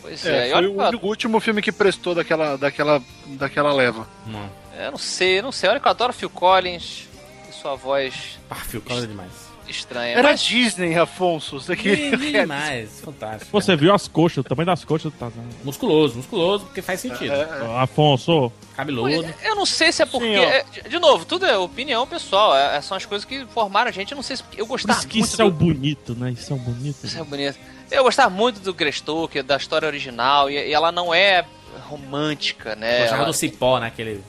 [0.10, 4.08] Pois é, É, foi olha, o único- último filme que prestou daquela, daquela, daquela leva.
[4.26, 4.50] não.
[4.84, 5.70] eu não sei, eu não sei.
[5.70, 7.08] Olha que eu adoro Phil Collins
[7.50, 9.32] e sua voz Ah, Phil Collins é demais.
[9.68, 10.14] estranha.
[10.18, 11.58] Era mas- Disney, Afonso.
[11.58, 12.16] Isso aqui.
[12.18, 13.52] demais, fantástico.
[13.52, 15.42] Você viu as coxas, o tamanho das coxas do Tarzan.
[15.64, 17.34] Musculoso, musculoso, porque faz sentido.
[17.78, 19.28] Afonso, Cabeludo.
[19.44, 20.26] Eu não sei se é porque.
[20.26, 22.56] Sim, é, de- novo, tudo é opinião pessoal.
[22.56, 24.12] é- é- são as coisas que formaram a gente.
[24.12, 24.44] Eu não sei se.
[24.58, 25.66] Eu por gostava isso que muito isso é o do.
[25.66, 26.32] bonito, né?
[26.32, 26.98] Isso é o bonito.
[27.06, 27.60] Isso é bonito.
[27.92, 30.50] Eu gostava muito do Greystoke, da história original.
[30.50, 31.46] E, e ela não é
[31.88, 33.00] romântica, né?
[33.02, 34.24] Gostava Ela- do cipó, naquele.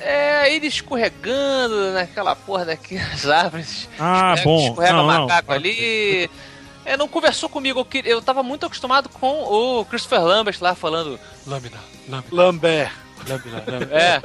[0.00, 3.88] É, ele escorregando naquela porra daquelas árvores.
[3.98, 4.68] Ah, Escorrega- bom.
[4.68, 5.26] Escorrega Não, não.
[5.28, 6.28] macaco ali.
[6.84, 7.86] É, não conversou comigo.
[7.94, 11.18] Eu, eu tava muito acostumado com o Christopher Lambert lá falando.
[11.46, 12.24] Lâmina, lâmina.
[12.32, 12.92] Lambert.
[13.28, 13.62] Lâmina.
[13.90, 14.20] É.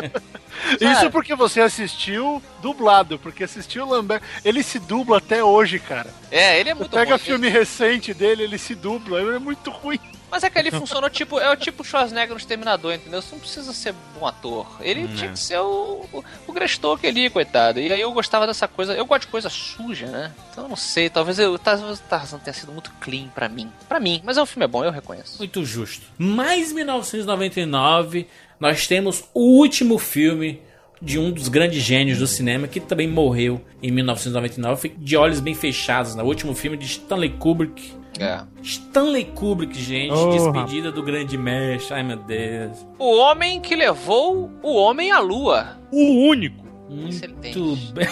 [0.84, 4.22] Isso porque você assistiu dublado, porque assistiu o Lambert.
[4.44, 6.14] Ele se dubla até hoje, cara.
[6.32, 7.24] É, ele é Você muito pega bom.
[7.24, 9.22] filme recente dele, ele se dubla.
[9.22, 10.00] Ele é muito ruim.
[10.30, 13.22] Mas é que ali funcionou tipo, é o tipo Schwarzenegger no Exterminador, entendeu?
[13.22, 14.68] Você não precisa ser bom ator.
[14.82, 15.32] Ele Hum, tinha é.
[15.32, 17.80] que ser o, o, o Greystoke ali, coitado.
[17.80, 18.94] E aí eu gostava dessa coisa.
[18.94, 20.34] Eu gosto de coisa suja, né?
[20.52, 23.72] Então eu não sei, talvez eu, talvez o Tarzan tenha sido muito clean pra mim.
[23.88, 25.38] Pra mim, mas é um filme é bom, eu reconheço.
[25.38, 26.06] Muito justo.
[26.18, 28.28] Mais 1999,
[28.60, 30.62] nós temos o último filme
[31.02, 35.54] de um dos grandes gênios do cinema que também morreu em 1999, de olhos bem
[35.54, 36.24] fechados, né?
[36.24, 37.92] O último filme de Stanley Kubrick.
[38.20, 38.42] É.
[38.64, 41.94] Stanley Kubrick, gente, Oh, despedida do grande mestre.
[41.94, 42.86] Ai meu Deus.
[42.98, 45.78] O homem que levou o homem à lua.
[45.92, 46.67] O único.
[46.90, 48.08] Muito bem.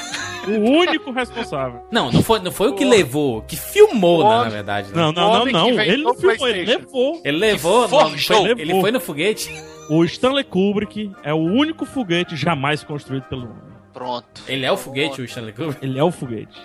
[0.47, 1.87] O único responsável.
[1.91, 4.89] Não, não foi, não foi o que levou, que filmou, né, na verdade.
[4.89, 4.95] né?
[4.95, 5.69] Não, não, não, não.
[5.81, 7.21] Ele não filmou, ele levou.
[7.23, 9.49] Ele levou, não, foi- ele foi no foguete.
[9.89, 13.75] O Stanley Kubrick é o único foguete jamais construído pelo homem.
[13.93, 14.41] Pronto.
[14.47, 15.83] Ele é o foguete, o Stanley Kubrick?
[15.85, 16.57] Ele é o foguete.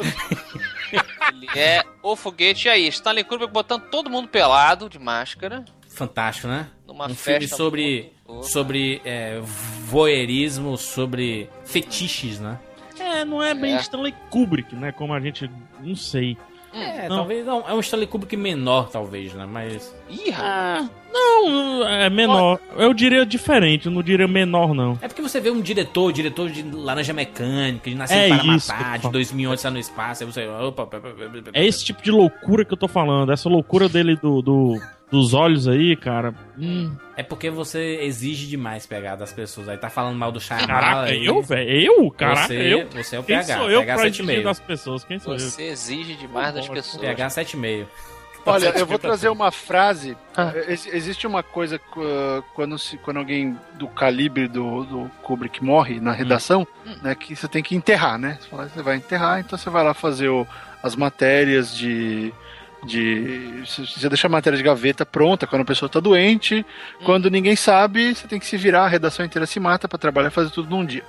[1.32, 2.66] Ele é o foguete.
[2.66, 5.64] E aí, Stanley Kubrick botando todo mundo pelado, de máscara.
[5.88, 6.68] Fantástico, né?
[6.86, 9.40] Numa um filme festa sobre, muito- sobre é,
[9.84, 12.58] voyeurismo, sobre fetiches, né?
[12.98, 13.80] É, não é bem É.
[13.80, 14.92] Stanley Kubrick, né?
[14.92, 15.50] Como a gente.
[15.82, 16.36] Não sei.
[16.72, 17.16] É, Não.
[17.16, 17.64] talvez não.
[17.68, 19.44] É um Stanley Kubrick menor, talvez, né?
[19.50, 19.92] Mas.
[20.08, 20.88] Ih, rapaz.
[21.12, 22.60] Não, é menor.
[22.76, 24.96] Eu diria diferente, eu não diria menor, não.
[25.02, 28.52] É porque você vê um diretor, diretor de Laranja Mecânica, de Nascer É para Matar,
[28.98, 29.12] de falando.
[29.14, 30.46] 2011 está no espaço, aí você.
[30.46, 30.88] Opa.
[31.52, 33.32] É esse tipo de loucura que eu tô falando.
[33.32, 34.80] Essa loucura dele do, do-
[35.10, 36.32] dos olhos aí, cara.
[36.58, 39.68] Hum, É porque você exige demais pegar das pessoas.
[39.68, 40.66] Aí tá falando mal do Shyamalan.
[40.68, 41.26] caraca, aí.
[41.26, 41.70] eu, velho?
[41.70, 42.10] Eu?
[42.12, 42.88] Caraca, Você- eu?
[42.90, 44.08] você é o Quem PH, sou eu PH pra 7,5.
[44.30, 45.04] exigir das pessoas?
[45.04, 45.38] Quem sou eu?
[45.40, 47.00] Você exige demais das pessoas.
[47.02, 47.86] PH 7,5.
[48.46, 50.16] Olha, eu vou trazer uma frase.
[50.34, 50.52] Ah.
[50.66, 56.00] Ex- Existe uma coisa qu- quando, se, quando alguém do calibre do, do Kubrick morre
[56.00, 56.66] na redação,
[57.02, 58.38] né, que você tem que enterrar, né?
[58.40, 60.46] Você, fala, você vai enterrar, então você vai lá fazer o-
[60.82, 62.32] as matérias de.
[62.84, 66.64] De você deixa a matéria de gaveta pronta quando a pessoa está doente.
[67.04, 70.28] Quando ninguém sabe, você tem que se virar, a redação inteira se mata para trabalhar
[70.28, 71.04] e fazer tudo num dia.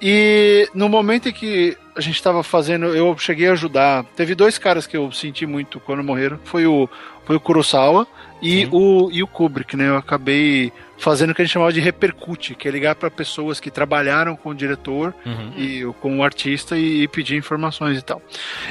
[0.00, 4.04] E no momento em que a gente estava fazendo, eu cheguei a ajudar.
[4.16, 6.40] Teve dois caras que eu senti muito quando morreram.
[6.44, 6.88] Foi o,
[7.24, 8.06] foi o Kurosawa
[8.40, 9.88] e o, e o Kubrick, né?
[9.88, 10.72] Eu acabei
[11.02, 14.36] fazendo o que a gente chamava de repercute, que é ligar para pessoas que trabalharam
[14.36, 15.52] com o diretor Uhum.
[15.56, 18.22] e com o artista e, e pedir informações e tal.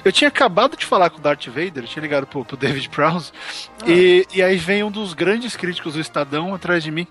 [0.03, 3.33] Eu tinha acabado de falar com o Darth Vader, tinha ligado pro, pro David Prowse,
[3.85, 7.05] e, e aí vem um dos grandes críticos do Estadão atrás de mim.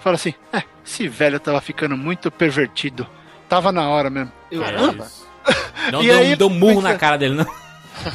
[0.00, 3.06] Fala assim: é, esse velho tava ficando muito pervertido.
[3.48, 4.32] Tava na hora mesmo.
[4.50, 4.60] Eu?
[5.90, 7.61] Não E deu, aí, deu um murro na cara dele, não.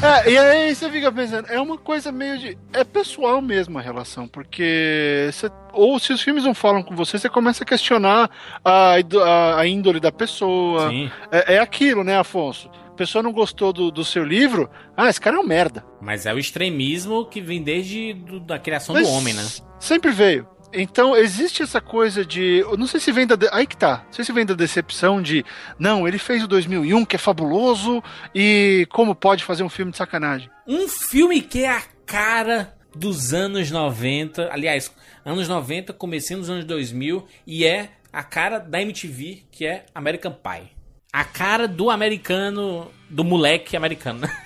[0.02, 2.58] É, e aí você fica pensando, é uma coisa meio de.
[2.74, 5.30] É pessoal mesmo a relação, porque.
[5.32, 8.30] Você, ou se os filmes não falam com você, você começa a questionar
[8.66, 10.90] a, a, a índole da pessoa.
[10.90, 11.10] Sim.
[11.32, 12.70] É, é aquilo, né, Afonso?
[12.88, 15.86] A pessoa não gostou do, do seu livro, ah, esse cara é um merda.
[16.02, 19.46] Mas é o extremismo que vem desde do- da criação Mas do homem, né?
[19.80, 20.48] Sempre veio.
[20.74, 22.58] Então, existe essa coisa de.
[22.60, 23.36] Eu não sei se vem da.
[23.36, 24.04] de- Aí que tá.
[24.06, 25.46] Não sei se vem da decepção de.
[25.80, 28.04] Não, ele fez o 2001, que é fabuloso,
[28.36, 30.50] e como pode fazer um filme de sacanagem?
[30.68, 34.92] Um filme que é a cara dos anos 90, aliás,
[35.24, 40.32] anos 90, comecinho dos anos 2000, e é a cara da MTV, que é American
[40.34, 40.72] Pie.
[41.14, 44.38] A cara do americano, do moleque americano, né?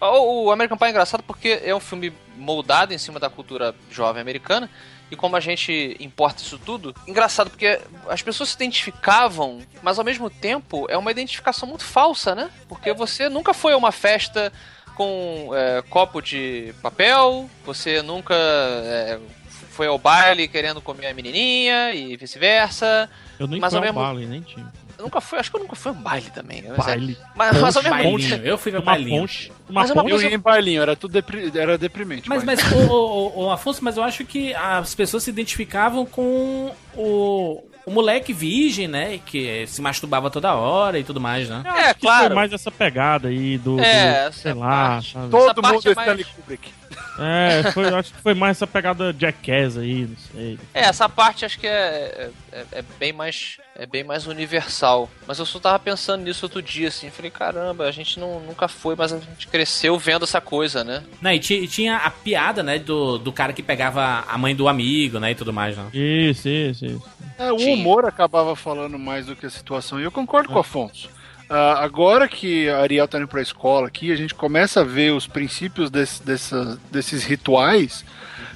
[0.00, 3.74] O o American Pie é engraçado porque é um filme moldado em cima da cultura
[3.90, 4.68] jovem americana.
[5.12, 10.04] E como a gente importa isso tudo, engraçado porque as pessoas se identificavam, mas ao
[10.06, 12.48] mesmo tempo é uma identificação muito falsa, né?
[12.66, 14.50] Porque você nunca foi a uma festa
[14.94, 19.18] com é, copo de papel, você nunca é,
[19.70, 23.10] foi ao baile querendo comer a menininha e vice-versa.
[23.38, 24.72] Eu nem Mas fui ao mesmo- baile, nem tinha.
[25.02, 26.62] Eu nunca fui, acho que eu nunca fui um baile também.
[26.62, 27.18] Mas, é- Baile.
[27.34, 28.46] mas, mas ao mesmo tempo.
[28.46, 29.20] Eu fui pra Uma bailinho.
[29.22, 29.52] ponte.
[29.68, 30.12] Uma Mas uma ponte.
[30.12, 32.28] Eu coisa- ia em bailinho, era tudo depri- era deprimente.
[32.28, 36.06] Mas, mas- mas o, o- o Afonso, mas eu acho que as pessoas se identificavam
[36.06, 39.18] com o, o moleque virgem, né?
[39.26, 41.62] Que se masturbava toda hora e tudo mais, né?
[41.64, 42.26] Eu É, acho que claro.
[42.28, 43.80] Foi mais essa pegada aí do.
[43.80, 45.00] É, do- sei lá?
[45.30, 46.70] Todo mundo é é mais- Stanley Kubrick.
[47.18, 50.58] É, foi, eu acho que foi mais essa pegada jackass aí, não sei.
[50.72, 55.08] É, essa parte acho que é, é, é bem mais é bem mais universal.
[55.26, 57.10] Mas eu só tava pensando nisso outro dia, assim.
[57.10, 61.02] Falei, caramba, a gente não, nunca foi, mas a gente cresceu vendo essa coisa, né?
[61.20, 64.68] Não, e ti- tinha a piada, né, do, do cara que pegava a mãe do
[64.68, 65.86] amigo, né, e tudo mais, né?
[65.92, 67.02] Isso, isso, isso.
[67.38, 67.74] É, o Tinha.
[67.74, 69.98] humor acabava falando mais do que a situação.
[69.98, 71.08] E eu concordo com o Afonso.
[71.48, 75.12] Ah, agora que a Ariel tá indo pra escola aqui, a gente começa a ver
[75.12, 78.04] os princípios desse- dessa- desses rituais.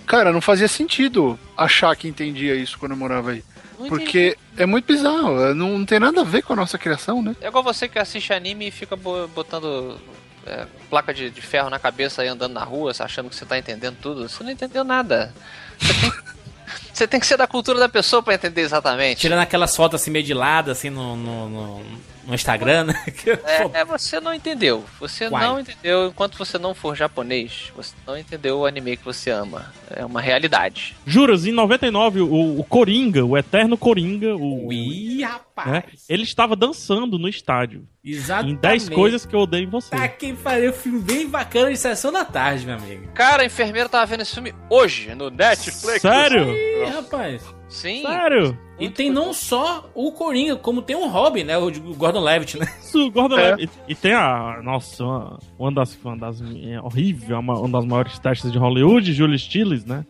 [0.07, 3.43] Cara, não fazia sentido achar que entendia isso quando eu morava aí.
[3.79, 6.79] Não Porque é muito bizarro, é, não, não tem nada a ver com a nossa
[6.79, 7.37] criação, né?
[7.41, 9.99] É igual você que assiste anime e fica bo- botando
[10.47, 13.59] é, placa de, de ferro na cabeça aí andando na rua, achando que você tá
[13.59, 14.29] entendendo tudo.
[14.29, 15.35] Você não entendeu nada.
[15.79, 16.13] Você tem,
[16.95, 19.21] você tem que ser da cultura da pessoa pra entender exatamente.
[19.21, 21.85] Tirando aquelas fotos assim meio de lado, assim, no, no, no,
[22.27, 23.05] no Instagram, né?
[23.47, 24.85] É, é, você não entendeu.
[25.01, 25.47] Você Uai.
[25.47, 26.09] não entendeu.
[26.09, 29.73] Enquanto você não for japonês, você não entendeu o anime que você ama.
[29.91, 30.97] É uma realidade.
[31.07, 35.71] Juras, em 99, o, o Coringa, o eterno Coringa, o, Ih, rapaz.
[35.71, 37.87] né, ele estava dançando no estádio.
[38.05, 38.55] Exatamente.
[38.55, 39.91] Em 10 coisas que eu odeio em você.
[39.91, 43.09] Tá quem faria um filme bem bacana de sessão da tarde, meu amigo.
[43.13, 46.01] Cara, a enfermeira tava vendo esse filme hoje no Netflix.
[46.01, 46.55] Sério?
[46.55, 47.43] Ih, rapaz.
[47.69, 48.03] Sim.
[48.03, 48.57] Sério?
[48.79, 51.57] E tem não só o Coringa, como tem um Robin, né?
[51.57, 52.67] O de Gordon Levitt, né?
[52.79, 53.51] Isso, Gordon É.
[53.53, 53.73] Levitt.
[53.89, 54.61] E, e tem a.
[54.63, 55.99] Nossa, uma, uma das.
[56.05, 60.05] Uma das é horrível, uma, uma das maiores testes de Hollywood, Julia Stiles, né?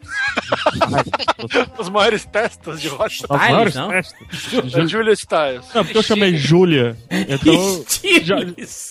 [1.79, 2.91] Os maiores testas de.
[2.91, 3.89] Das Stiles, maiores não?
[3.89, 4.75] testes.
[4.75, 5.73] É Julia Stiles.
[5.73, 6.97] Não, porque eu chamei Júlia.
[7.11, 7.85] Então.
[8.23, 8.37] já,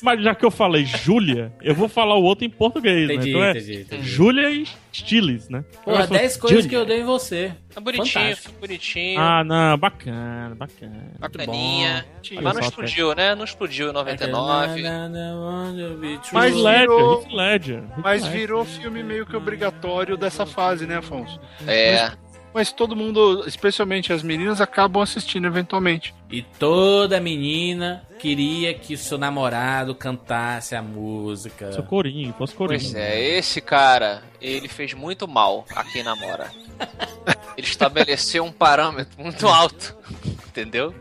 [0.01, 3.30] mas já que eu falei Júlia, eu vou falar o outro em português, Entendi, né?
[3.30, 4.07] Então é entendi, entendi.
[4.07, 5.63] Júlia e Stiles, né?
[5.85, 6.69] Eu falo, 10 coisas Júlia.
[6.69, 7.53] que eu odeio em você.
[7.73, 8.53] Tá bonitinho, Fantástico.
[8.59, 9.19] bonitinho.
[9.19, 11.11] Ah, não, bacana, bacana.
[11.19, 12.05] bacaninha.
[12.41, 13.35] Mas não explodiu, né?
[13.35, 14.83] Não explodiu em 99.
[16.31, 17.83] Mas Ledger, Ledger.
[17.97, 21.39] Mas virou filme meio que obrigatório dessa fase, né, Afonso?
[21.67, 22.01] É.
[22.09, 22.17] Mas
[22.72, 26.16] todo mundo, especialmente as meninas, acabam assistindo eventualmente.
[26.32, 31.74] E toda menina queria que o seu namorado cantasse a música.
[31.74, 32.80] Seu corinho, fosse corinho.
[32.80, 36.49] Pois é, esse cara, ele fez muito mal a quem namora.
[37.58, 39.95] Ele estabeleceu um parâmetro muito alto,
[40.45, 40.93] entendeu?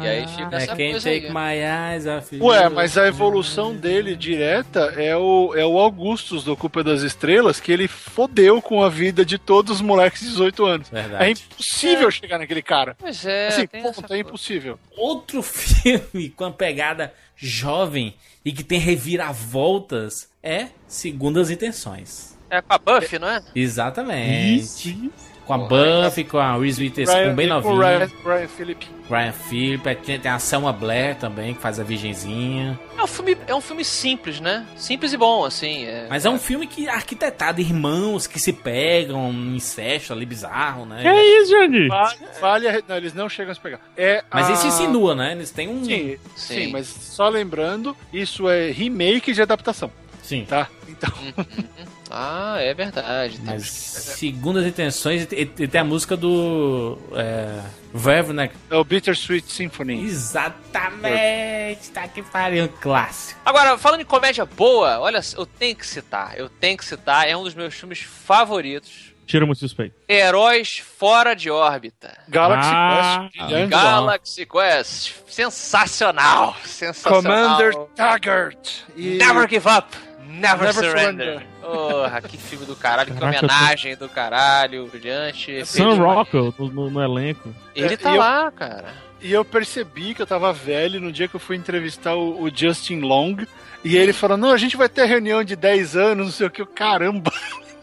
[0.00, 1.20] E aí fica É essa quem coisa aí.
[1.20, 2.36] take my eyes off.
[2.40, 7.58] Ué, mas a evolução dele direta é o, é o Augustus do Culpa das Estrelas,
[7.60, 10.88] que ele fodeu com a vida de todos os moleques de 18 anos.
[10.88, 11.24] Verdade.
[11.24, 12.96] É impossível chegar naquele cara.
[12.98, 14.78] Pois é, assim, tem ponto, é impossível.
[14.96, 18.14] Outro filme com a pegada jovem
[18.44, 22.36] e que tem reviravoltas é Segundas Intenções.
[22.48, 23.42] É com a Buffy, não é?
[23.54, 24.60] Exatamente.
[24.60, 25.35] Isso, isso.
[25.46, 27.98] Com a Buffy, com a Reese Witherspoon bem com novinha.
[27.98, 28.86] Ryan, Ryan Phillip.
[29.08, 32.76] Ryan Phillip, tem, tem a Selma Blair também, que faz a virgenzinha.
[32.98, 34.66] É um filme, é um filme simples, né?
[34.76, 35.84] Simples e bom, assim.
[35.84, 40.84] É, Mas é um filme que arquitetado, irmãos que se pegam, um incesto ali bizarro,
[40.84, 41.02] né?
[41.02, 41.88] Que é isso, Jandir?
[42.40, 43.78] Vale, não, eles não chegam a se pegar.
[43.96, 44.52] É Mas a...
[44.54, 45.30] isso insinua, né?
[45.30, 45.84] Eles têm um.
[45.84, 46.54] Sim, Sim.
[46.54, 49.92] sim, mas só lembrando, isso é remake de adaptação,
[50.24, 50.44] Sim.
[50.44, 50.68] tá?
[50.88, 51.12] Então,
[52.10, 53.38] Ah, é verdade.
[53.42, 53.68] Mas Temos...
[53.68, 56.98] segundo as intenções, e, e- tem a música do.
[57.14, 57.60] É,
[57.92, 58.50] Verve, né?
[58.70, 60.04] é o Bittersweet Symphony.
[60.04, 61.90] Exatamente!
[61.90, 63.40] Tá que pariu, um clássico.
[63.44, 67.36] Agora, falando em comédia boa, olha, eu tenho que citar, eu tenho que citar, é
[67.36, 69.14] um dos meus filmes favoritos.
[69.26, 69.96] Tira muito suspeito.
[70.08, 72.16] Heróis Fora de Órbita.
[72.28, 73.70] Galaxy Ah, Quest, brilhante.
[73.70, 75.14] Galaxy Quest.
[75.26, 76.54] Sensacional.
[76.64, 77.22] Sensacional.
[77.22, 78.70] Commander Taggart.
[78.96, 79.16] E...
[79.18, 79.88] Never Give Up.
[80.36, 81.26] Never, Never Surrender.
[81.34, 81.46] Surrender.
[81.60, 85.64] Porra, que filme do caralho, que Caraca, eu tô- homenagem do caralho, brilhante.
[85.66, 87.54] Sam Rockwell no, no- no elenco.
[87.74, 88.84] Ele É, tá eu- lá, cara.
[89.20, 92.50] E eu percebi que eu tava velho no dia que eu fui entrevistar o, o
[92.54, 93.36] Justin Long.
[93.82, 96.50] E ele falou: Não, a gente vai ter reunião de 10 anos, não sei o
[96.50, 96.60] que.
[96.62, 97.32] Eu, Caramba!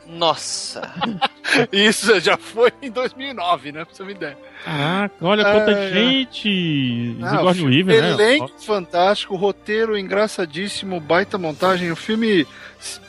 [0.08, 0.82] Nossa.
[1.72, 3.86] Isso já foi em 2009, né?
[3.86, 4.38] Pra você ter uma ideia.
[4.64, 5.94] Caraca, olha quanta É, é.
[5.94, 7.18] gente.
[7.22, 8.10] Ah, Sigourney o Weaver, né?
[8.12, 11.92] Elenco fantástico, roteiro engraçadíssimo, baita montagem.
[11.92, 12.48] O filme,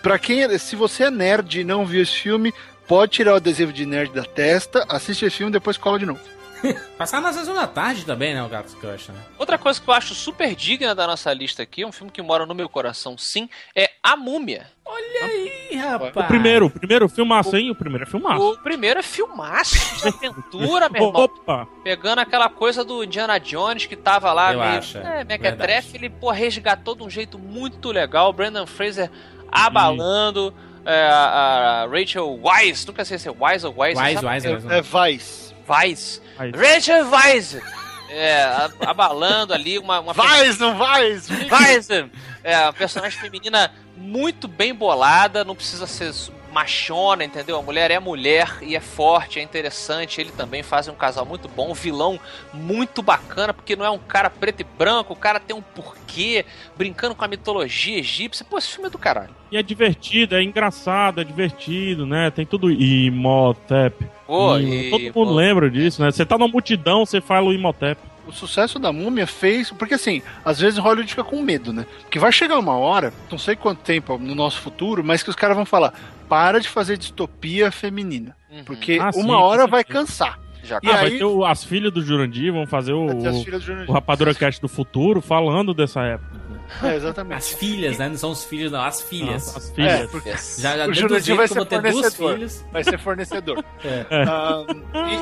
[0.03, 2.53] pra quem, é- se você é nerd e não viu esse filme,
[2.87, 6.07] pode tirar o adesivo de nerd da testa, assiste esse filme e depois cola de
[6.07, 6.21] novo.
[6.97, 8.43] Passar na sessão da tarde também, né?
[8.43, 9.21] O Galaxy Quest, né?
[9.39, 12.47] Outra coisa que eu acho super digna da nossa lista aqui, um filme que mora
[12.47, 14.67] no meu coração, sim, é A Múmia.
[14.87, 16.12] Olha aí, rapaz.
[16.14, 17.70] O primeiro, o primeiro filmaço, hein?
[17.70, 18.51] O primeiro é filmaço.
[18.53, 21.22] O primeiro é filmaço de aventura, meu irmão.
[21.24, 21.66] Opa!
[21.82, 24.78] Pegando aquela coisa do Indiana Jones que tava lá Eu meio.
[24.78, 28.28] acho, é, é, Mequetrefe, ele pô, resgatou de um jeito muito legal.
[28.28, 29.11] O Brandon Fraser
[29.51, 30.55] abalando.
[30.85, 34.01] é, a, a Rachel Wise, nunca sei se é Wise ou Wise.
[34.01, 34.26] Wise?
[34.26, 34.66] Wise, Wise.
[34.68, 35.55] É Vice.
[35.66, 36.20] Wise.
[36.39, 36.57] Wise.
[36.57, 37.62] Rachel Wise.
[38.11, 39.99] É, a- abalando ali uma.
[40.01, 41.32] uma Vice, não Vice!
[41.51, 42.11] Weiser!
[42.45, 46.13] É, uma personagem feminina muito bem bolada, não precisa ser
[46.55, 47.59] machona, entendeu?
[47.59, 50.21] A mulher é mulher e é forte, é interessante.
[50.21, 52.19] Ele também faz um casal muito bom, um vilão
[52.53, 56.47] muito bacana, porque não é um cara preto e branco, o cara tem um porquê,
[56.77, 58.47] brincando com a mitologia egípcia.
[58.49, 59.35] Pô, esse filme é do caralho.
[59.51, 62.31] E é divertido, é engraçado, é divertido, né?
[62.31, 64.07] Tem tudo Imhotep.
[64.27, 66.11] Pô, E todo mundo pô, lembra disso, né?
[66.11, 68.01] Você tá numa multidão, você fala o Imhotep.
[68.27, 69.70] O sucesso da múmia fez.
[69.70, 71.87] Porque assim, às vezes Hollywood fica com medo, né?
[72.03, 75.37] Porque vai chegar uma hora, não sei quanto tempo no nosso futuro, mas que os
[75.37, 75.93] caras vão falar:
[76.29, 78.37] para de fazer distopia feminina.
[78.51, 78.64] Uhum.
[78.64, 80.39] Porque Ah, uma sim, hora vai cansar.
[80.62, 83.87] Já E ah, aí- vai ter o- as filhas do Jurandir, vão fazer o, o,
[83.89, 86.41] o Rapadura Cast do futuro falando dessa época.
[86.83, 87.39] É, exatamente.
[87.39, 88.09] As filhas, né?
[88.09, 89.49] Não são os filhos, não, as filhas.
[89.49, 90.11] As, as filhas.
[90.27, 90.57] Yes.
[90.61, 92.39] Já, já o Jurandir vai ser fornecedor.
[92.73, 93.65] Vai ser fornecedor.
[93.85, 94.07] É.
[94.27, 94.65] Ah,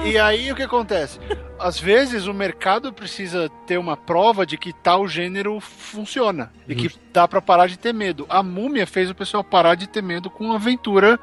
[0.05, 1.18] e, e aí o que acontece?
[1.59, 6.90] Às vezes o mercado precisa ter uma prova de que tal gênero funciona e que
[7.12, 8.26] dá pra parar de ter medo.
[8.28, 11.18] A múmia fez o pessoal parar de ter medo com aventura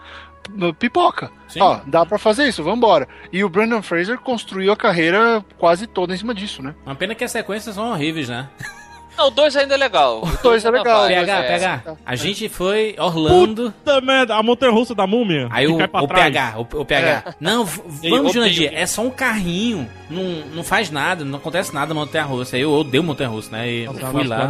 [0.49, 1.31] no pipoca.
[1.47, 1.61] Sim.
[1.61, 3.07] Ó, dá pra fazer isso, vambora.
[3.31, 6.75] E o Brandon Fraser construiu a carreira quase toda em cima disso, né?
[6.85, 8.49] Uma pena que as sequências são horríveis, né?
[9.19, 10.23] Não, o 2 ainda é legal.
[10.23, 11.01] O dois é legal.
[11.01, 11.47] Vai, PH, é.
[11.47, 13.71] PH, a gente foi Orlando.
[13.83, 15.47] Puta merda, a montanha russa da múmia.
[15.51, 16.07] Aí o, o.
[16.07, 17.35] PH, o, o PH.
[17.39, 18.33] Não, v- Eu vamos.
[18.33, 19.89] Jurandir, é só um carrinho.
[20.09, 20.23] Não,
[20.55, 22.55] não faz nada, não acontece nada na montanha russa.
[22.55, 23.69] Aí eu odeio montanha russa, né?
[23.69, 24.49] E eu Nossa, fui lá.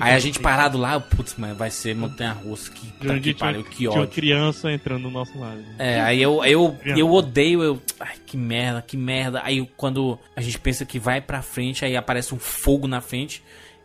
[0.00, 2.70] é Aí a gente parado lá, putz, mano, vai ser montanha russa.
[2.72, 4.12] Que, Jurandir que pariu, tinha, que tinha uma ódio.
[4.14, 5.62] criança entrando no nosso lado.
[5.78, 7.00] É, aí eu, eu, Criança.
[7.00, 7.82] eu odeio, eu.
[8.00, 9.40] Ai, que merda, que merda.
[9.44, 13.42] Aí quando a gente pensa que vai pra frente, aí aparece um fogo na frente.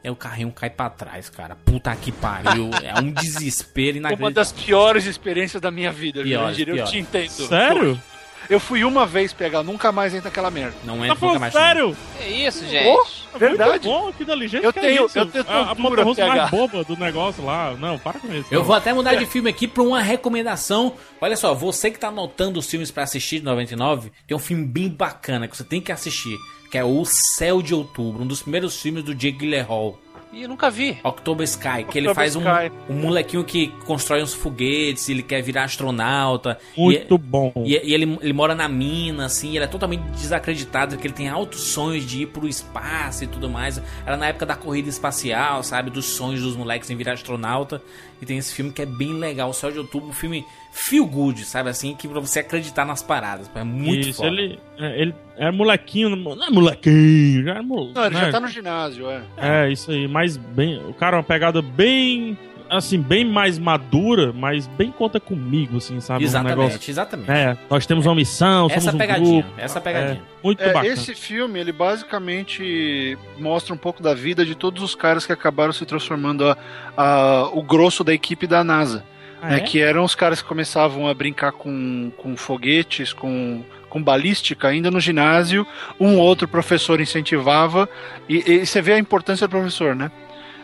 [0.08, 1.56] Aí o carrinho cai pra trás, cara.
[1.66, 2.70] Puta que pariu.
[2.82, 4.34] É um desespero Uma inacreditável.
[4.34, 6.82] das piores experiências da minha vida, Piores, Jurandir.
[6.82, 7.30] Eu te entendo.
[7.30, 8.02] Sério?
[8.50, 10.74] Eu fui uma vez pegar, nunca mais entra aquela merda.
[10.86, 11.52] Não Tá entra nunca mais.
[11.54, 11.98] sério?
[12.22, 12.88] É isso, gente.
[12.88, 13.70] Oh, verdade.
[13.72, 15.20] Muito bom, que inteligente Eu que tenho- é isso.
[15.20, 16.28] eu tenho a, a PH.
[16.28, 17.76] mais boba do negócio lá.
[17.78, 18.48] Não, para com isso.
[18.50, 18.66] Eu não.
[18.66, 20.94] vou até mudar de filme aqui pra uma recomendação.
[21.20, 24.66] Olha só, você que tá anotando os filmes pra assistir de 99, tem um filme
[24.66, 26.38] bem bacana que você tem que assistir,
[26.70, 29.98] que é O Céu de Outubro, um dos primeiros filmes do Jake Gyllenhaal.
[30.34, 30.98] Ih, eu nunca vi.
[31.04, 32.44] October Sky, que ele faz um,
[32.90, 36.60] um molequinho que constrói uns foguetes, ele quer virar astronauta.
[36.78, 37.54] Muito e, bom.
[37.66, 41.30] E, e ele, ele mora na mina, assim, ele é totalmente desacreditado, que ele tem
[41.30, 43.82] altos sonhos de ir pro espaço e tudo mais.
[44.06, 45.90] Era na época da corrida espacial, sabe?
[45.90, 47.82] Dos sonhos dos moleques em virar astronauta.
[48.22, 50.44] E tem esse filme que é bem legal, Céu de Outubro, um filme
[50.80, 51.96] feel good, sabe assim?
[51.96, 53.50] Que pra você acreditar nas paradas.
[53.56, 54.30] É muito Isso, foda.
[54.30, 57.94] ele, é, ele era molequinho, não é molequinho, já era moleque.
[57.96, 59.22] Não, ele já tá no ginásio, é.
[59.38, 60.82] É, isso aí, mas bem.
[60.88, 62.38] O cara é uma pegada bem.
[62.70, 66.26] Assim, bem mais madura, mas bem conta comigo, assim, sabe?
[66.26, 67.32] Um Exatamente, negócio- exatamente.
[67.32, 69.62] É, nós temos uma missão, essa somos um pegadinha, grupo.
[69.62, 70.22] essa pegadinha.
[70.22, 70.94] É, muito É, bacana.
[70.94, 75.72] esse filme, ele basicamente mostra um pouco da vida de todos os caras que acabaram
[75.72, 76.58] se transformando a,
[76.98, 79.04] a- o grosso da equipe da NASA.
[79.42, 79.60] Ah, né, é?
[79.62, 84.90] Que eram os caras que começavam a brincar com, com foguetes, com, com balística, ainda
[84.90, 85.66] no ginásio.
[86.00, 87.88] Um outro professor incentivava.
[88.28, 90.12] E, e você vê a importância do professor, né?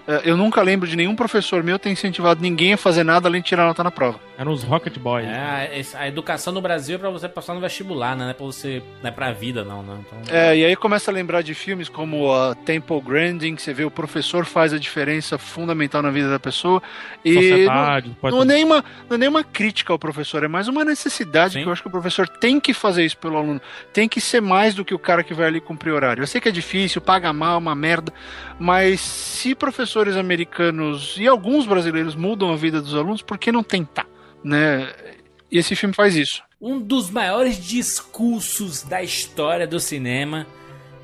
[0.07, 3.41] É, Eu nunca lembro de nenhum professor meu ter incentivado ninguém a fazer nada além
[3.41, 4.19] de tirar nota na prova.
[4.37, 5.27] Eram os Rocket Boys.
[5.27, 8.23] É, a- esse- a educação no Brasil é pra você passar no vestibular, né?
[8.23, 8.81] Não é pra você.
[9.01, 9.97] Não é pra vida, não, né?
[9.99, 13.73] Então, É, e aí começa a lembrar de filmes como a Temple Grandin, que você
[13.73, 16.81] vê o professor faz a diferença fundamental na vida da pessoa.
[17.23, 20.67] E Sociedade, não, pode- não, é nenhuma, não é nenhuma crítica ao professor, é mais
[20.67, 21.61] uma necessidade Sim.
[21.61, 23.61] que eu acho que o professor tem que fazer isso pelo aluno.
[23.93, 26.23] Tem que ser mais do que o cara que vai ali cumprir horário.
[26.23, 28.11] Eu sei que é difícil, paga mal, uma merda,
[28.63, 33.61] mas se professores americanos e alguns brasileiros mudam a vida dos alunos, por que não
[33.61, 34.07] tentar?
[34.41, 34.89] Né?
[35.51, 36.41] E esse filme faz isso.
[36.61, 40.47] Um dos maiores discursos da história do cinema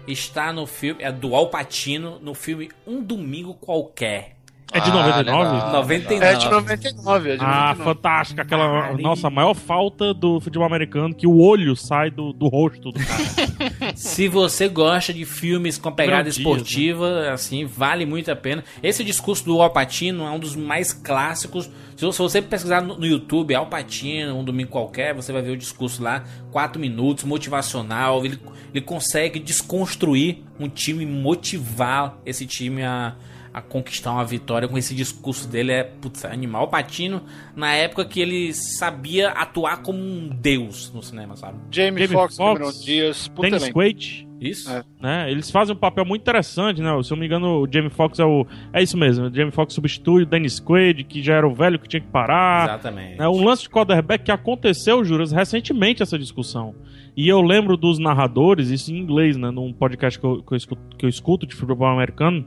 [0.08, 1.04] está no filme.
[1.04, 4.38] É do Al Pacino, no filme Um Domingo Qualquer.
[4.72, 5.52] É de Ah, 99?
[5.52, 5.72] legal.
[5.74, 6.26] 99.
[6.26, 7.84] É de 99, é de Ah, 99.
[7.84, 8.42] fantástica.
[8.44, 9.02] Aquela Maravilha.
[9.04, 13.00] nossa a maior falta do futebol americano, que o olho sai do, do rosto do
[13.00, 13.94] cara.
[13.96, 18.64] Se você gosta de filmes com pegada Diaz, esportiva, assim, vale muito a pena.
[18.84, 21.70] Esse discurso do Al Pacino é um dos mais clássicos.
[21.98, 26.02] Se você- pesquisar no, YouTube, Al Pacino, um domingo qualquer, você vai ver o discurso
[26.02, 28.24] lá, quatro minutos, motivacional.
[28.24, 28.40] Ele,
[28.74, 33.16] ele consegue desconstruir um time, motivar esse time a,
[33.54, 35.72] a conquistar uma vitória com esse discurso dele.
[35.72, 36.64] É, putz, é animal.
[36.64, 37.22] Al Pacino,
[37.56, 41.58] na época que ele sabia atuar como um deus no cinema, sabe?
[41.72, 43.70] Jamie, Jamie Foxx, Foxx, Cameron Diaz, puta Dennis.
[43.70, 44.30] Quaid.
[44.40, 44.72] Isso?
[44.72, 44.84] É.
[45.02, 45.30] né?
[45.30, 46.90] Eles fazem um papel muito interessante, né?
[47.04, 48.48] Se eu não me engano, o Jamie Foxx é o.
[48.72, 51.78] É isso mesmo, o Jamie Foxx substitui o Dennis Quaid, que já era o velho
[51.78, 52.70] que tinha que parar.
[52.70, 53.18] Exatamente.
[53.18, 53.28] Né?
[53.28, 56.74] Um lance de quarterback que aconteceu, Juras, recentemente essa discussão.
[57.18, 59.52] E eu lembro dos narradores, isso em inglês, né?
[59.52, 62.46] Num podcast que eu, que eu, escuto, que eu escuto de futebol americano,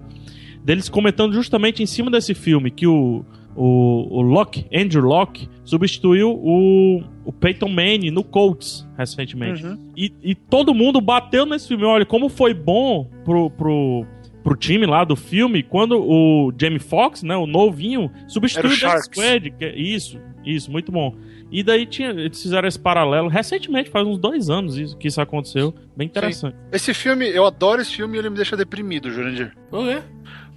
[0.64, 6.30] deles comentando justamente em cima desse filme que o, o, o Locke, Andrew Locke, substituiu
[6.30, 9.64] o, o Peyton Manning no Colts recentemente.
[9.64, 9.92] Uhum.
[9.96, 11.84] E, e todo mundo bateu nesse filme.
[11.84, 14.06] Olha, como foi bom pro, pro,
[14.42, 19.10] pro time lá do filme quando o Jamie Foxx, né, o novinho, substituiu Era o.
[19.10, 19.50] Quaid.
[19.50, 21.14] que é- Isso, isso, muito bom.
[21.50, 25.20] E daí tinha, eles fizeram esse paralelo recentemente, faz uns dois anos isso, que isso
[25.20, 25.74] aconteceu.
[25.94, 26.56] Bem interessante.
[26.72, 29.54] Esse filme, eu adoro esse filme e ele me deixa deprimido, Jurandir.
[29.70, 30.00] Por quê?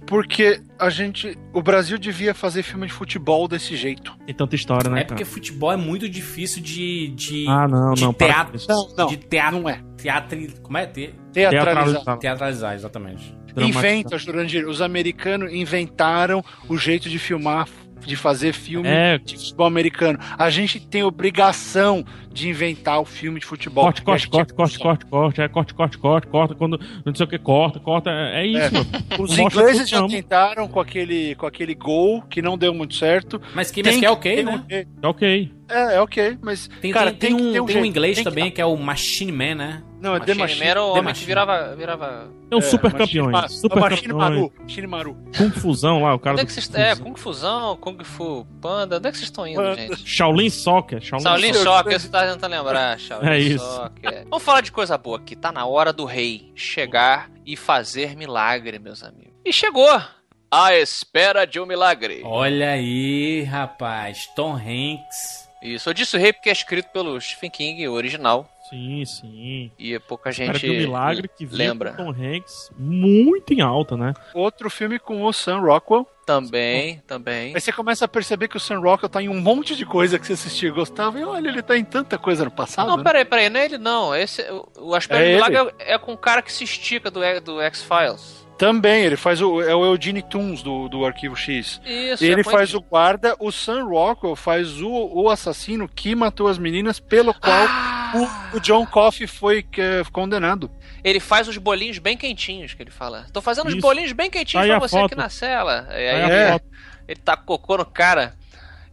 [0.06, 1.36] Porque a gente.
[1.52, 4.16] O Brasil devia fazer filme de futebol desse jeito.
[4.24, 7.08] Tem tanta história, né, É porque futebol é muito difícil de.
[7.08, 8.58] de Ah, não, de não, teatro.
[8.68, 9.60] Não, não, de teatro.
[9.60, 9.80] não é.
[9.96, 10.38] Teatro.
[10.62, 10.86] Como é?
[10.86, 12.18] Te, Teatralizar.
[12.18, 13.36] teatralizar, exatamente.
[13.56, 14.68] Inventa, Jurandir.
[14.68, 17.66] Os americanos inventaram o jeito de filmar,
[18.04, 19.18] de fazer filme É.
[19.18, 20.18] de futebol americano.
[20.38, 23.84] A gente tem obrigação de inventar o filme de futebol.
[23.84, 27.24] Corte, corte, corte, é corte, corte, corte, é corte, corte, corte, corta, quando não sei
[27.24, 28.74] o que, corta, corta, é, é isso.
[28.74, 28.86] mano.
[29.24, 33.40] Os Mostra ingleses já tentaram com aquele, com aquele gol que não deu muito certo.
[33.54, 34.64] Mas que, Tem mas que é que ok, né?
[34.70, 35.52] um- É ok.
[35.68, 36.68] É, é ok, mas.
[36.80, 38.60] Tem, cara, tem, tem que um, um tem um inglês tem que também dar- que
[38.60, 39.82] é o Machine Man, né?
[40.06, 41.74] Não, é The Machine era o The homem que virava.
[41.76, 42.28] virava...
[42.48, 43.32] Tem um super campeões.
[43.32, 44.30] Ma- Super Machine campeões.
[44.36, 44.52] Maru.
[44.62, 45.16] Machine Maru.
[45.36, 46.66] Kung Fusão lá, o cara Onde é que vocês.
[46.68, 47.02] Kung É, Fu.
[47.02, 48.96] Kung Fusão, Kung Fu Panda.
[48.98, 49.74] Onde é que vocês estão indo, Panda.
[49.76, 50.08] gente?
[50.08, 51.00] Shaolin Soccer.
[51.02, 51.64] Shaolin, Shaolin Soccer.
[51.72, 52.98] Soccer, você tá tentando lembrar.
[52.98, 53.64] Shaolin É isso.
[53.64, 54.24] Soccer.
[54.30, 55.34] Vamos falar de coisa boa aqui.
[55.36, 59.34] Tá na hora do rei chegar e fazer milagre, meus amigos.
[59.44, 60.00] E chegou!
[60.48, 62.22] À espera de um milagre.
[62.24, 64.26] Olha aí, rapaz.
[64.36, 65.46] Tom Hanks.
[65.62, 68.48] Isso, eu disse o rei porque é escrito pelo Stephen King, o original.
[68.68, 69.70] Sim, sim.
[69.78, 71.92] E pouca Cara, gente de um milagre que lembra.
[71.92, 74.12] com Tom Hanks muito em alta, né?
[74.34, 76.06] Outro filme com o Sam Rockwell.
[76.26, 77.54] Também, também.
[77.54, 80.18] Aí você começa a perceber que o Sam Rockwell tá em um monte de coisa
[80.18, 81.20] que você assistia e gostava.
[81.20, 82.88] E olha, ele tá em tanta coisa no passado.
[82.88, 83.04] Não, né?
[83.04, 84.14] peraí, peraí, não é ele não.
[84.14, 84.42] Esse,
[84.76, 87.60] o, Aspecto É do Milagre é, é com o cara que se estica do, do
[87.60, 88.45] X-Files.
[88.58, 89.60] Também, ele faz o.
[89.60, 91.80] É o Eugene Toons do, do Arquivo X.
[91.84, 96.14] Isso, E ele é faz o guarda, o Sam Rockwell faz o, o assassino que
[96.14, 98.12] matou as meninas, pelo qual Ah!
[98.52, 100.70] o, o John Coffey foi é, condenado.
[101.04, 103.26] Ele faz os bolinhos bem quentinhos, que ele fala.
[103.32, 103.82] Tô fazendo os Isso.
[103.82, 105.06] bolinhos bem quentinhos Tá aí pra a você foto.
[105.06, 105.86] aqui na cela.
[105.90, 106.60] E aí Aí É.
[107.08, 108.34] ele tá com cocô no cara.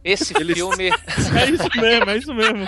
[0.04, 0.90] Esse filme.
[1.34, 2.64] É isso mesmo, é isso mesmo.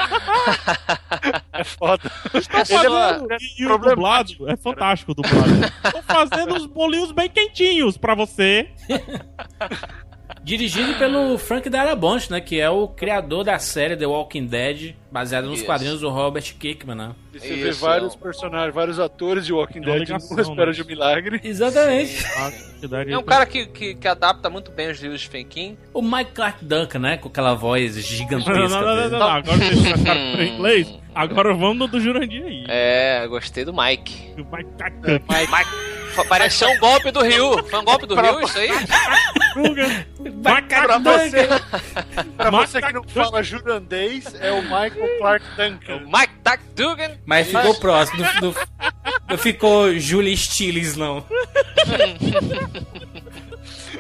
[1.53, 2.11] É foda.
[2.33, 3.29] É só- fazendo.
[3.59, 5.47] E o dublado é fantástico o dublado.
[5.93, 8.71] Tô fazendo os bolinhos bem quentinhos pra você.
[10.43, 12.41] Dirigido pelo Frank Darabont, né?
[12.41, 15.67] Que é o criador da série The Walking Dead, baseada nos Isso.
[15.67, 17.13] quadrinhos do Robert Kirkman, né?
[17.35, 17.81] E você vê Isso.
[17.81, 20.73] vários personagens, vários atores de Walking É uma Dead ligação, numa espera né?
[20.73, 21.41] de um milagre.
[21.43, 22.25] Exatamente.
[23.09, 25.79] É um cara que, que, que adapta muito bem os livros de Stephen King.
[25.93, 27.17] O Mike Clark Duncan, né?
[27.17, 28.53] Com aquela voz gigantesca.
[28.53, 29.09] Não, não, não, não, dele.
[29.11, 29.29] não, não.
[29.29, 29.59] Agora
[30.05, 30.99] cara em inglês.
[31.15, 32.65] Agora vamos no do Jurandir aí.
[32.69, 34.35] É, gostei do Mike.
[34.51, 35.96] Vai tá Mike.
[36.29, 37.63] Pareceu um golpe do Rio.
[37.65, 38.69] Foi um golpe do Rio isso aí?
[40.43, 41.47] Vai Pra você,
[42.37, 46.01] pra você que não fala jurandês, é o Michael Clark Duncan.
[46.07, 47.13] Mike Tack Dugan.
[47.25, 48.23] Mas ficou próximo.
[48.23, 48.55] Não, não-
[49.31, 51.25] não ficou Julie Stiles, não.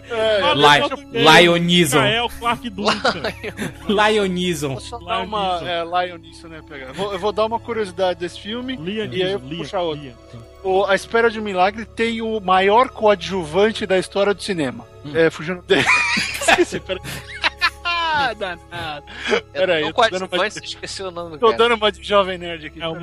[0.08, 1.98] É, Li- Lionism.
[2.38, 3.22] Clark Duncan.
[3.88, 4.68] Lionism.
[4.68, 5.60] Vou só dar uma.
[5.64, 6.60] É, Lion nisso, né?
[6.68, 6.92] Pegar.
[6.92, 8.76] Vou- eu vou dar uma curiosidade desse filme.
[9.16, 10.12] E aí eu vou puxar outro.
[10.62, 14.86] O A Espera de um Milagre tem o maior coadjuvante da história do cinema.
[15.14, 15.86] É, fugindo dele.
[16.40, 17.02] Esqueci, peraí.
[17.84, 19.06] Ah, danado.
[19.52, 21.58] Peraí, Eu tô tô dando uma, esqueci o nome do tô cara.
[21.58, 22.82] dando uma de jovem nerd aqui.
[22.82, 22.94] É o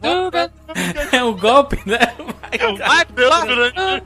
[0.00, 0.50] Dugan.
[1.12, 1.98] É um golpe, né?
[2.52, 4.00] É o Duncan.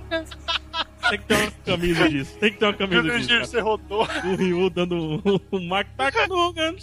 [1.10, 2.38] Tem que ter uma camisa disso.
[2.38, 3.28] Tem que ter uma camisa disso.
[3.28, 3.44] Cara.
[3.46, 4.08] você rodou.
[4.24, 6.76] O Ryu dando o Mike Clark Duncan.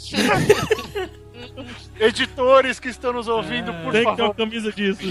[1.99, 4.35] Editores que estão nos ouvindo, por Tem que ter uma favor.
[4.35, 5.01] camisa disso.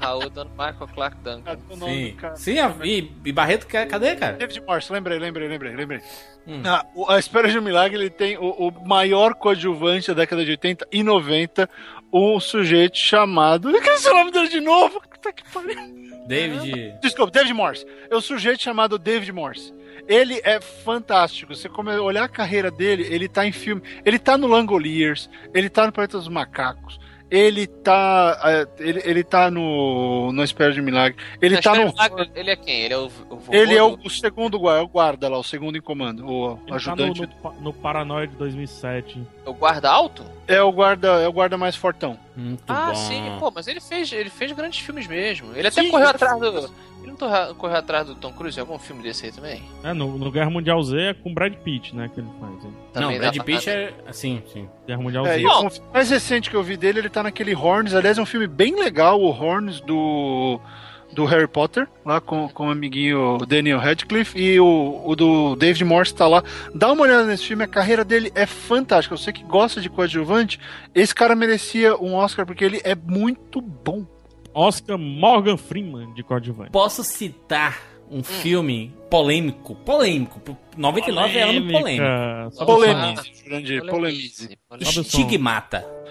[0.00, 1.56] Raul dando Michael Clark Duncan.
[1.76, 2.54] Nome Sim.
[2.54, 4.32] Sim, a- e, e Barreto, ca- cadê, cara?
[4.36, 6.00] David Morse, lembrei, lembrei, lembrei, lembrei.
[6.46, 6.62] Hum.
[6.66, 10.50] Ah, a Espera de um Milagre ele tem o, o maior coadjuvante da década de
[10.50, 11.70] 80 e 90,
[12.12, 13.70] um sujeito chamado.
[13.70, 15.00] Eu esqueci o nome dele de novo.
[15.08, 16.04] Puta que pariu.
[16.26, 16.94] David.
[17.00, 17.86] Desculpa, David Morse.
[18.10, 19.72] É um sujeito chamado David Morse.
[20.08, 21.54] Ele é fantástico.
[21.54, 23.82] Você come olhar a carreira dele, ele tá em filme.
[24.04, 26.98] Ele tá no Langoliers, ele tá no Planeta dos Macacos.
[27.30, 28.38] Ele tá.
[28.44, 30.30] eh, Ele, ele tá no.
[30.30, 31.16] No Espera de Milagre.
[31.40, 31.86] Ele Na tá no.
[31.86, 32.82] Milagre, Ele é quem?
[32.82, 35.28] Ele é o, o vovô Ele é o, do- o segundo guarda, é o guarda
[35.28, 37.20] lá, o segundo em comando, o Ele tá no, ajudante.
[37.22, 39.26] no, pa- no Paranoia de 2007.
[39.46, 40.22] o guarda alto?
[40.46, 42.16] É o guarda, é o guarda mais fortão.
[42.36, 42.94] Muito ah, bom.
[42.94, 45.56] sim, pô, mas ele fez, ele fez grandes filmes mesmo.
[45.56, 46.70] Ele até Sim, correu ele atrás do.
[47.04, 49.62] Ele não correu atrás do Tom Cruise em algum filme desse aí também?
[49.82, 52.10] É, no, no Guerra Mundial Z é com Brad Pitt, né?
[52.12, 52.64] Que ele faz.
[52.64, 52.72] hein?
[52.94, 53.92] Não, Brad Pitt é.
[54.06, 54.68] Assim, sim.
[54.86, 55.40] Guerra Mundial É, Z.
[55.42, 57.94] e o filme mais recente que eu vi dele, ele tá naquele Horns.
[57.94, 60.58] Aliás, é um filme bem legal, o Horns do,
[61.12, 64.38] do Harry Potter, lá com, com o amiguinho Daniel Radcliffe.
[64.40, 66.42] E o, o do David Morse tá lá.
[66.74, 69.14] Dá uma olhada nesse filme, a carreira dele é fantástica.
[69.16, 70.58] Você que gosta de coadjuvante,
[70.94, 74.06] esse cara merecia um Oscar porque ele é muito bom.
[74.54, 76.70] Oscar Morgan Freeman de coadjuvante.
[76.70, 77.78] Posso citar
[78.10, 79.74] um filme polêmico?
[79.74, 80.40] Polêmico.
[80.76, 81.80] 99 é ano polêmico.
[81.80, 82.50] Polêmica.
[82.52, 84.58] Sobe o Polemize, Jurandir, polemize.
[84.68, 85.04] Polemize.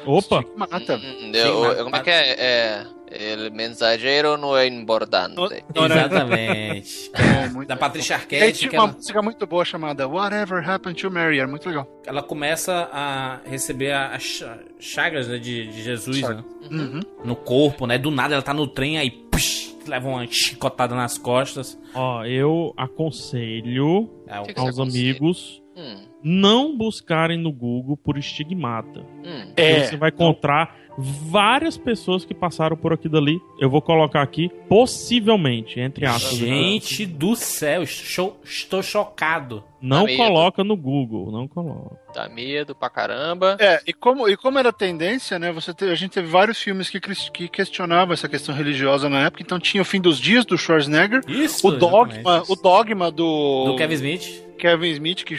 [0.05, 0.43] Opa!
[0.55, 0.95] Mata.
[0.97, 2.35] Hum, eu- eu- como é que é?
[2.39, 2.85] É,
[3.15, 5.35] El mensageiro no é importante.
[5.75, 7.11] Exatamente.
[7.13, 11.37] É, da Patrícia Arquette, que uma ela, música muito boa chamada Whatever Happened to Mary,
[11.39, 11.87] era muito legal.
[12.05, 16.99] ela começa a receber as cha- chagas né, de, de Jesus né, Uhum.
[17.23, 17.97] no corpo, né?
[17.97, 21.77] Do nada ela tá no trem, aí psh, leva uma chicotada nas costas.
[21.93, 28.99] Ó, eu aconselho É, Que que aos amigos Hum, não buscarem no Google por estigmata.
[29.01, 29.45] hum.
[29.47, 33.39] Porque Você vai encontrar várias pessoas que passaram por aqui dali.
[33.59, 36.37] Eu vou colocar aqui, possivelmente, entre aspas.
[36.37, 39.63] Gente do céu, estou, estou chocado.
[39.81, 40.17] Não Tá medo.
[40.17, 41.97] coloca no Google, não coloca.
[42.15, 43.57] Dá medo pra caramba.
[43.59, 45.51] É, e como, e como era tendência, né?
[45.51, 49.43] Você te- a gente teve vários filmes que, que questionavam essa questão religiosa na época.
[49.43, 53.75] Então tinha o Fim dos Dias do Schwarzenegger, Isso, o dogma, o dogma do, Do
[53.75, 54.43] Kevin Smith.
[54.57, 55.35] Kevin Smith que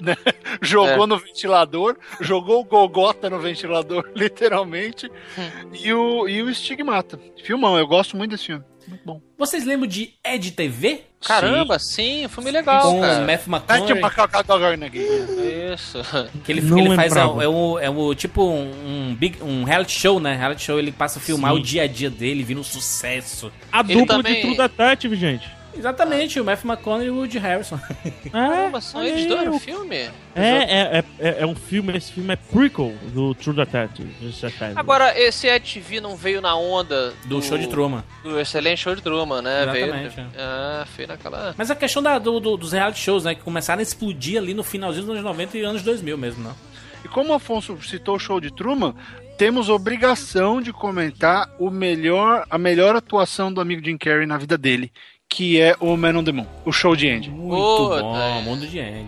[0.00, 0.16] né,
[0.62, 1.06] jogou É.
[1.06, 5.10] no ventilador, jogou o gogota no ventilador, literalmente,
[5.72, 7.18] e o e o Estigmata.
[7.44, 8.64] Filmão, eu gosto muito desse filme.
[8.88, 9.20] Muito bom.
[9.36, 11.02] Vocês lembram de Ed TV?
[11.20, 13.24] Caramba, sim, um filme legal, Com cara.
[13.26, 14.74] Matthew Thank you, McConaughey.
[14.74, 15.74] McConaughey.
[15.74, 15.98] Isso.
[16.44, 17.42] Que ele, ele faz é, lembrava.
[17.42, 20.36] é o, é o tipo um, um big, um reality show, né?
[20.36, 21.58] Reality show ele passa a filmar Sim.
[21.58, 23.50] o dia a dia dele, vira um sucesso.
[23.72, 25.50] A Ele dupla também- de True Detective, gente.
[25.78, 27.78] Exatamente, o Matthew McConaughey e o Woody Harrison.
[28.32, 29.96] Caramba, são eles dois no filme?
[29.96, 34.10] É, é, é, é, é um filme, esse filme é prequel do True Detective.
[34.74, 38.04] Agora, esse EdTV não veio na onda Do show de Truman.
[38.22, 39.62] Do excelente show de Truman, né?
[39.62, 40.38] Exatamente, Veio, é.
[40.42, 41.54] ah, veio naquela...
[41.56, 43.34] Mas a questão da- do- do- dos reality shows, né?
[43.34, 46.54] Que começaram a explodir ali no finalzinho dos anos 90 e anos 2000 mesmo, né?
[47.04, 48.94] E como o Afonso citou o show de Truman,
[49.38, 54.56] temos obrigação de comentar o melhor, a melhor atuação do amigo Jim Carrey na vida
[54.58, 54.90] dele,
[55.28, 57.30] que é o Man on the Moon, o show de Andy.
[57.30, 58.42] Muito Puta, bom, é.
[58.42, 59.06] Mundo de Andy.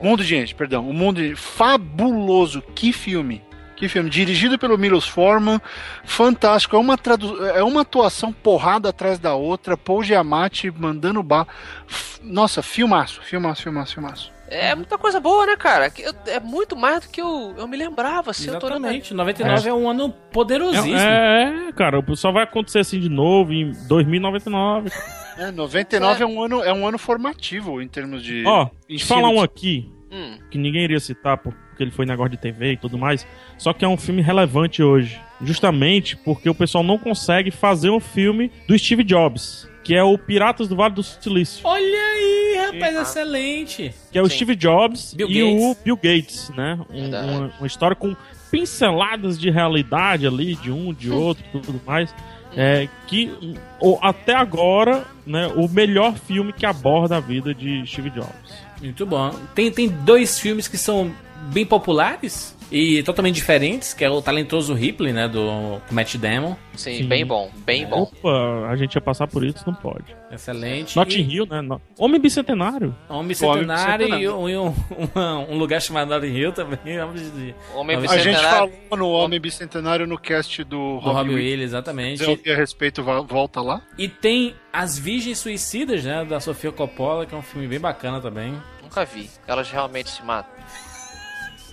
[0.00, 0.88] Mundo de Andy, perdão.
[0.88, 2.60] O Mundo de Fabuloso.
[2.74, 3.40] Que filme.
[3.76, 4.10] Que filme.
[4.10, 5.60] Dirigido pelo Milos Forman.
[6.04, 6.74] Fantástico.
[6.74, 7.44] É uma, tradu...
[7.46, 9.76] é uma atuação porrada atrás da outra.
[9.76, 11.46] Paul Giamatti mandando bar.
[11.86, 13.20] F- Nossa, filmaço.
[13.22, 14.31] Filmaço, filmaço, filmaço.
[14.48, 15.90] É muita coisa boa, né, cara?
[16.26, 18.48] É muito mais do que eu, eu me lembrava, assim.
[18.48, 18.94] Eu tô lembrando.
[18.94, 19.14] Exatamente.
[19.14, 19.72] 99 é.
[19.72, 20.96] um ano poderosíssimo.
[20.96, 24.90] É, é, cara, só vai acontecer assim de novo em 2099.
[25.38, 26.26] É, 99 é.
[26.26, 28.44] um ano, é um ano formativo em termos de.
[28.46, 32.04] Ó, deixa eu ensino falar um aqui, Hum, que ninguém iria citar porque ele foi
[32.04, 33.26] negócio de TV e tudo mais,
[33.56, 35.18] só que é um filme relevante hoje.
[35.40, 40.18] Justamente porque o pessoal não consegue fazer um filme do Steve Jobs, que é o
[40.18, 41.66] Piratas do Vale do Silício.
[41.66, 43.94] Olha aí, rapaz, excelente.
[44.10, 44.36] Que é o Sim.
[44.36, 45.62] Steve Jobs Bill e Gates.
[45.64, 46.78] o Bill Gates, né?
[46.90, 47.28] Um- Verdade.
[47.30, 48.14] uma, uma história com
[48.50, 52.14] pinceladas de realidade ali, de um, de outro, tudo mais.
[52.54, 53.32] É, que
[53.80, 58.62] o- até agora, né, o melhor filme que aborda a vida de Steve Jobs.
[58.80, 59.30] Muito bom.
[59.54, 61.10] Tem, tem dois filmes que são
[61.52, 66.56] bem populares e totalmente diferentes, que é o talentoso Ripley, né, do Matt Damon.
[66.74, 67.04] sim, Sim.
[67.06, 68.02] bem bom, bem bom.
[68.02, 70.16] Opa, a gente ia passar por isso, não pode.
[70.30, 70.96] Excelente.
[70.96, 71.60] Notting E Hill, né?
[71.98, 72.96] Homem Bicentenário.
[73.08, 74.36] Homem Centenário e, Bicentenário.
[74.38, 74.74] um, e um,
[75.14, 76.78] uma- um lugar chamado Notting Hill também.
[77.02, 78.72] Homem de- Homem Homem A gente Bicentenário.
[78.90, 81.34] falou no Homem Bicentenário no cast do do Robbie Williams.
[81.44, 82.24] Williams, exatamente.
[82.24, 83.82] ouvir a respeito, volta lá.
[83.98, 88.18] E tem As Virgens Suicidas, né, da Sofia Coppola, que é um filme bem bacana
[88.20, 88.54] também.
[88.82, 89.28] Nunca vi.
[89.46, 90.50] Elas realmente se matam.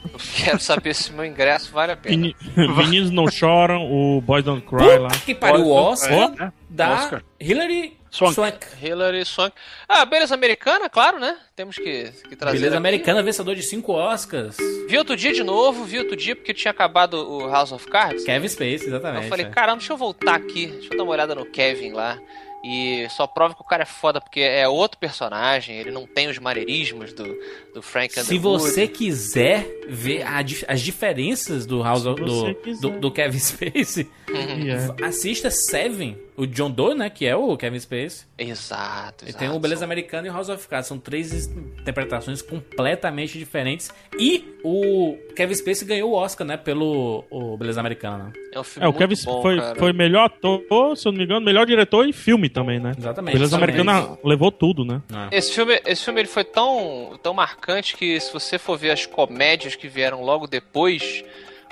[0.03, 2.15] Eu quero saber se meu ingresso vale a pena.
[2.15, 5.09] Meni- Meninos não choram, o Boys Don't Cry lá.
[5.25, 7.23] Que pariu o Oscar É, da Oscar.
[7.39, 8.33] Hillary Swank.
[8.33, 8.57] Swank.
[8.81, 9.53] Hilary Swank.
[9.87, 11.37] Ah, beleza americana, claro, né?
[11.55, 12.57] Temos que, que trazer.
[12.57, 12.77] Beleza aqui.
[12.77, 14.57] americana, vencedor de cinco Oscars.
[14.87, 18.23] Vi outro dia de novo, vi outro dia porque tinha acabado o House of Cards.
[18.23, 19.23] Kevin Spacey, exatamente.
[19.25, 19.49] Eu falei, é.
[19.49, 22.17] caramba, deixa eu voltar aqui, deixa eu dar uma olhada no Kevin lá.
[22.63, 26.27] E só prova que o cara é foda, porque é outro personagem, ele não tem
[26.27, 27.25] os maneirismos do,
[27.73, 28.63] do Frank Se Underwood.
[28.63, 35.05] você quiser ver a as diferenças do House do, do, do Kevin Spacey, E é.
[35.05, 38.25] assista Seven, o John Doe, né, que é o Kevin Spacey.
[38.37, 39.37] Exato, E exato.
[39.43, 40.87] tem o Beleza Americana e o House of Cards.
[40.87, 43.91] São três interpretações completamente diferentes.
[44.17, 46.57] E o Kevin Spacey ganhou o Oscar, né?
[46.57, 48.33] Pelo o Beleza Americana, né?
[48.53, 49.75] É um filme É, o muito Kevin bom, foi, cara.
[49.79, 52.93] foi melhor ator, se eu não me engano, melhor diretor e filme também, né?
[52.97, 53.33] Exatamente.
[53.33, 53.79] Beleza Exatamente.
[53.81, 55.01] Americana levou tudo, né?
[55.31, 59.05] Esse filme, esse filme ele foi tão, tão marcante que se você for ver as
[59.05, 61.23] comédias que vieram logo depois,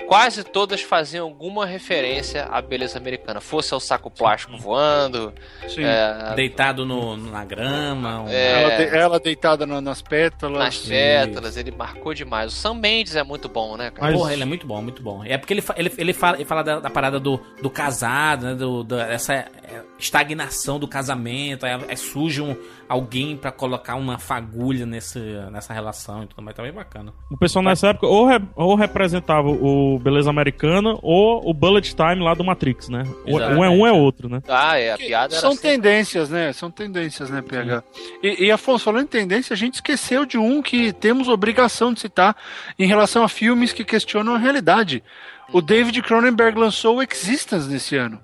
[0.06, 3.40] quase todas faziam alguma referência à beleza americana.
[3.40, 5.32] Fosse ao saco plástico voando,
[5.68, 5.84] Sim.
[5.84, 8.22] é, Deitado no, na grama.
[8.22, 8.62] um- É.
[8.62, 10.58] Ela, de- ela deitada na- nas pétalas.
[10.58, 12.52] nas pétalas, ele marcou demais.
[12.52, 14.10] O Sam Mendes é muito bom, né, cara?
[14.10, 15.22] Mas- Porra, ele é muito bom, muito bom.
[15.24, 18.54] É porque ele, ele, ele, fala, ele fala da, da parada do, do casado, né?
[18.54, 19.48] Do, da- essa é,
[19.98, 21.66] estagnação do casamento.
[21.66, 22.56] Aí, aí surge um,
[22.88, 25.18] alguém pra colocar uma fagulha nesse,
[25.50, 26.56] nessa relação e tudo mais.
[26.56, 27.12] Tá bem bacana.
[27.30, 31.94] O pessoal nessa época ou, re- ou representava o o Beleza Americana ou o Bullet
[31.94, 33.02] Time lá do Matrix, né?
[33.26, 34.42] Um é- um é um é outro, né?
[34.48, 35.60] Ah, é, a piada era São assim.
[35.62, 36.52] tendências, né?
[36.52, 37.82] São tendências, né, PH?
[38.22, 42.00] E, e, Afonso, falando em tendência, a gente esqueceu de um que temos obrigação de
[42.00, 42.36] citar
[42.78, 45.02] em relação a filmes que questionam a realidade.
[45.52, 48.20] O David Cronenberg lançou o Existence nesse ano.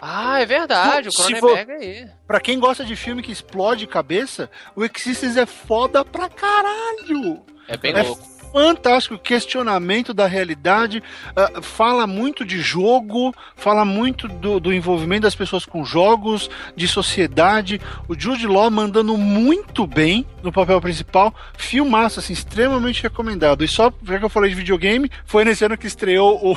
[0.00, 2.06] Ah, é verdade, o Se Cronenberg aí.
[2.26, 7.40] Pra quem gosta de filme que explode cabeça, o Existence é foda pra caralho.
[7.66, 8.22] É bem É louco.
[8.52, 11.02] Fantástico questionamento da realidade.
[11.36, 16.88] ah, fala muito de jogo, fala muito do, do envolvimento das pessoas com jogos, de
[16.88, 17.80] sociedade.
[18.08, 21.34] O Jude Law mandando muito bem no papel principal.
[21.56, 23.64] Filmaço, assim, extremamente recomendado.
[23.64, 26.56] E só, já que eu falei de videogame, foi nesse ano que estreou o.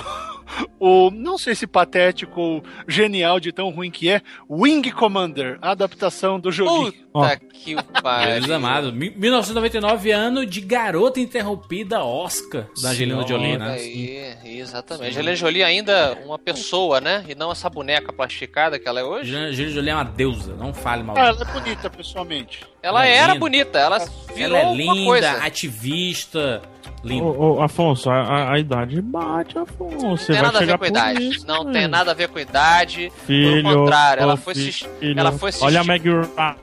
[0.80, 5.72] O, não sei se patético ou genial de tão ruim que é, Wing Commander, a
[5.72, 6.92] adaptação do joguinho.
[7.14, 8.56] Puta que Jesus pariu.
[8.56, 8.92] amado.
[8.94, 13.74] Mi- 1999, ano de Garota Interrompida Oscar da Angelina Jolie, né?
[13.74, 15.10] Aí, exatamente.
[15.10, 17.24] Angelina Jolie ainda uma pessoa, né?
[17.28, 19.36] E não essa boneca plastificada que ela é hoje.
[19.36, 22.62] Angelina Jolie é uma deusa, não fale mal Ah, ela é bonita pessoalmente.
[22.82, 23.40] Ela Ela é era linda.
[23.40, 24.00] bonita, ela
[24.34, 25.32] virou Ela é linda, coisa.
[25.44, 26.62] ativista,
[27.04, 27.26] linda.
[27.26, 30.00] Ô, ô, Afonso, a, a- a idade bate, Afonso.
[30.00, 31.30] Você Não tem vai nada a ver com por idade.
[31.30, 31.72] isso, não né?
[31.74, 33.12] tem nada a ver com idade.
[33.26, 35.20] Filho, Pelo contrário, ela foi se, filho.
[35.20, 36.10] ela foi se Olha a esti- Meg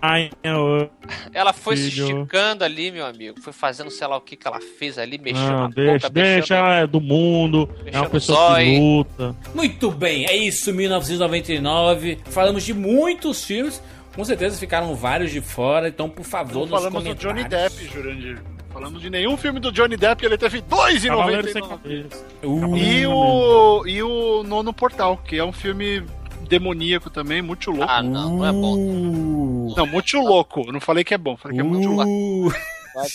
[0.02, 0.88] Ryan.
[1.32, 2.18] ela foi se filho.
[2.20, 3.40] esticando ali, meu amigo.
[3.40, 6.10] Foi fazendo sei lá o que que ela fez ali, mexeu Não, na deixa, boca,
[6.10, 7.68] deixa, mexeu ela é do mundo.
[7.86, 8.80] É uma pessoa que zóio.
[8.82, 9.36] luta.
[9.54, 12.18] Muito bem, é isso, 1999.
[12.26, 13.82] Falamos de muitos filmes.
[14.14, 17.74] Com certeza ficaram vários de fora, então por favor, Não nos falamos do Johnny comentários.
[17.78, 18.42] Depp, Jurandir.
[18.78, 22.04] Falamos de nenhum filme do Johnny Depp, ele teve dois em Cavaleiro sem 99.
[22.04, 22.26] cabeça.
[22.44, 26.04] Uh, E o, e o Nono Portal, que é um filme
[26.42, 27.90] demoníaco também, muito louco.
[27.92, 28.74] Ah, não, não é bom.
[28.76, 30.62] Uh, Não, muito louco.
[30.64, 32.08] Eu não falei que é bom, falei que é muito louco.
[32.08, 32.52] uh.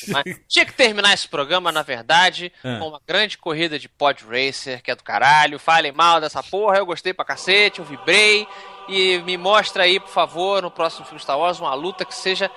[0.10, 2.80] Mas tinha que terminar esse programa, na verdade, Ah.
[2.80, 5.58] com uma grande corrida de pod racer, que é do caralho.
[5.60, 8.46] Falem mal dessa porra, eu gostei pra cacete, eu vibrei.
[8.90, 12.52] E me mostra aí, por favor, no próximo filme Star Wars, uma luta que seja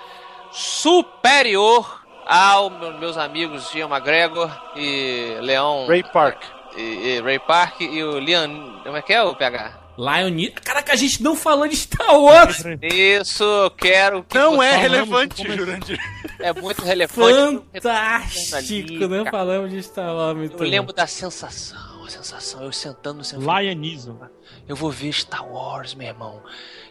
[0.51, 5.87] superior ao meu- meus amigos Ian McGregor e Leão.
[5.87, 6.43] Ray Park.
[6.77, 8.81] E, e Ray Park e o Leon.
[8.83, 9.87] Como é que é o PH?
[9.99, 10.51] Lion...
[10.63, 12.63] Caraca, a gente não falou de Star Wars!
[12.83, 15.99] Isso, quero que Não é relevante, como é- Jurandir.
[16.39, 17.63] É muito relevante.
[17.73, 19.09] Fantástico!
[19.09, 20.37] Não falamos de Star Wars.
[20.37, 24.17] muito Eu lembro da sensação, a sensação, eu sentando no seu Lianism.
[24.69, 26.43] Eu vou ver Star Wars, meu irmão.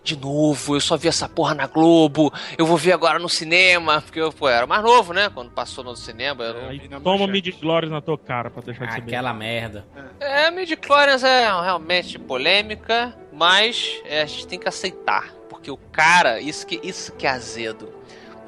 [0.05, 2.31] De novo, eu só vi essa porra na Globo.
[2.55, 4.01] Eu vou ver agora no cinema.
[4.01, 5.31] Porque eu pô, era mais novo, né?
[5.33, 6.43] Quando passou no cinema.
[6.43, 6.69] Eu não...
[6.69, 7.31] Aí toma manchete.
[7.31, 9.15] mid glórias na tua cara pra deixar de ser bem.
[9.15, 9.83] Aquela merda.
[10.19, 15.33] É, Midichlorians é realmente polêmica, mas é, a gente tem que aceitar.
[15.49, 17.91] Porque o cara, isso que, isso que é azedo.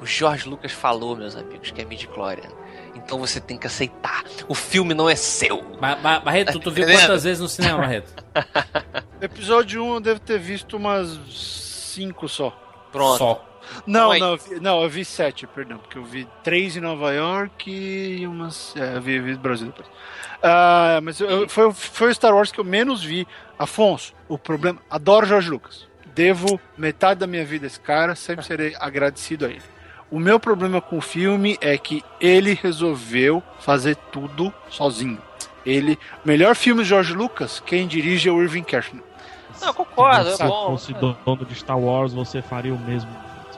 [0.00, 2.50] O George Lucas falou, meus amigos, que é Midichlorian.
[3.04, 4.24] Então você tem que aceitar.
[4.46, 5.62] O filme não é seu.
[5.80, 7.02] Ba- Ba- Barreto, tu, tu viu Entendendo?
[7.06, 8.12] quantas vezes no cinema, Barreto?
[9.20, 12.50] Episódio 1 eu devo ter visto umas cinco só.
[12.92, 13.18] Pronto.
[13.18, 13.44] Só.
[13.86, 14.18] Não, Oi.
[14.18, 17.70] não, eu vi, não, eu vi sete, perdão, porque eu vi três em Nova York
[17.70, 18.74] e umas.
[18.76, 19.86] É, eu vi, eu vi no Brasil depois.
[20.42, 23.26] Ah, mas eu- eu- foi, foi o Star Wars que eu menos vi.
[23.58, 24.80] Afonso, o problema.
[24.88, 25.86] Adoro George Lucas.
[26.14, 29.62] Devo metade da minha vida a esse cara, sempre serei agradecido a ele.
[30.10, 35.18] O meu problema com o filme é que ele resolveu fazer tudo sozinho.
[35.66, 35.98] Ele.
[36.24, 39.02] Melhor filme de George Lucas, quem dirige é o Irving Kershner.
[39.60, 40.66] Não, concordo, Se é você bom.
[40.70, 43.10] fosse dono de Star Wars, você faria o mesmo.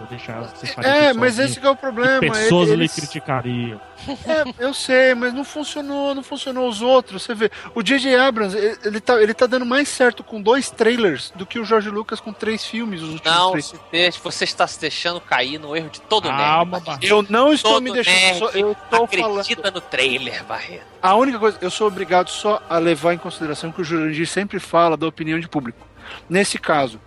[0.09, 1.47] Se eu faria É, mas sozinho.
[1.53, 2.21] esse que é o E problema.
[2.21, 3.81] pessoas ele- lhe eles- criticariam.
[4.27, 7.23] É, eu sei, mas não funcionou, não funcionou os outros.
[7.23, 8.17] Você vê, o J.J.
[8.17, 11.65] Abrams, ele, ele tá, ele tá dando mais certo com dois trailers do que o
[11.65, 13.67] Jorge Lucas com três filmes, os últimos Não, três.
[13.67, 16.87] se deixe, você está se deixando cair no erro de todo Calma, nerd.
[16.87, 17.05] Barreto.
[17.07, 19.75] Eu não estou Todo me deixando, nerd só- eu tô acredita falando.
[19.75, 20.85] no trailer, Barreto.
[21.03, 24.59] A única coisa, eu sou obrigado só a levar em consideração que o Jurandir sempre
[24.59, 25.87] fala da opinião de público.
[26.29, 26.99] Nesse caso,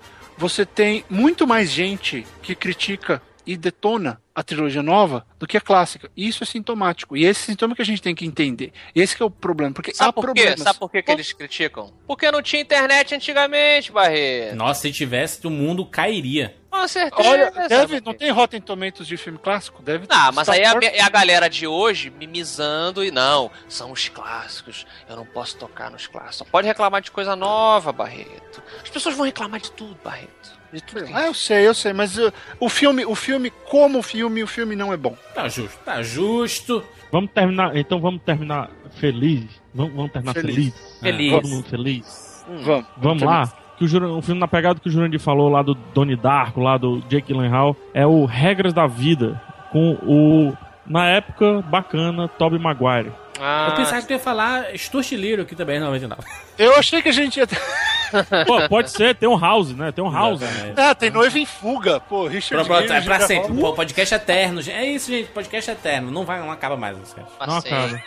[0.43, 5.61] você tem muito mais gente que critica e detona a trilogia nova do que a
[5.61, 6.09] clássica.
[6.17, 7.15] E isso é sintomático.
[7.15, 8.71] E esse sintoma que a gente tem que entender.
[8.95, 9.73] Esse que é o problema.
[9.73, 10.25] Porque Sabe há por quê?
[10.41, 10.59] problemas.
[10.61, 11.93] Sabe por quê que eles criticam?
[12.07, 14.55] Porque não tinha internet antigamente, Barreto.
[14.55, 16.55] Nossa, se tivesse, o mundo cairia.
[16.71, 17.29] Com certeza.
[17.29, 19.83] Olha, deve, não tem Rotten Tomatoes de filme clássico?
[19.83, 23.51] Deve Ah, mas Star aí é Wars- é a galera de hoje mimizando e não,
[23.69, 26.37] são os clássicos, eu não posso tocar nos clássicos.
[26.37, 28.63] Só pode reclamar de coisa nova, Barreto.
[28.81, 30.52] As pessoas vão reclamar de tudo, Barreto.
[30.73, 34.01] De tudo que Ah, eu sei, eu sei, mas uh, o filme, o filme, como
[34.01, 35.15] filme, o filme não é bom.
[35.35, 36.83] Tá justo, tá justo.
[37.11, 39.45] Vamos terminar, então vamos terminar feliz.
[39.73, 40.55] Vamos, vamos terminar Feliz.
[40.55, 40.99] feliz.
[40.99, 41.31] Feliz.
[41.31, 42.45] Todo mundo feliz.
[42.63, 42.85] Vamos.
[42.97, 43.53] Vamos lá.
[43.77, 46.59] Que o, Jura- o filme na pegada que o Jurandir falou lá do Donnie Darko,
[46.59, 49.39] lá do Jake Gyllenhaal, é o Regras da Vida,
[49.71, 53.11] com o, na época, bacana, Tobey Maguire.
[53.39, 56.21] Ah, Eu pensava que tu ia falar Little aqui também, não, 99.
[56.57, 57.47] Eu achei que a gente ia.
[58.45, 59.91] Pô, pode ser, tem um house, né?
[59.91, 60.41] Tem um house.
[60.41, 60.79] Exatamente.
[60.79, 61.99] Ah, tem noiva em fuga.
[61.99, 63.53] Pô, Richard Pronto, é pra sempre.
[63.59, 64.61] Pô, podcast eterno.
[64.61, 64.75] gente.
[64.77, 65.29] É isso, gente.
[65.31, 66.11] Podcast eterno.
[66.11, 66.95] Não, vai, não acaba mais.
[67.47, 68.01] Não acaba.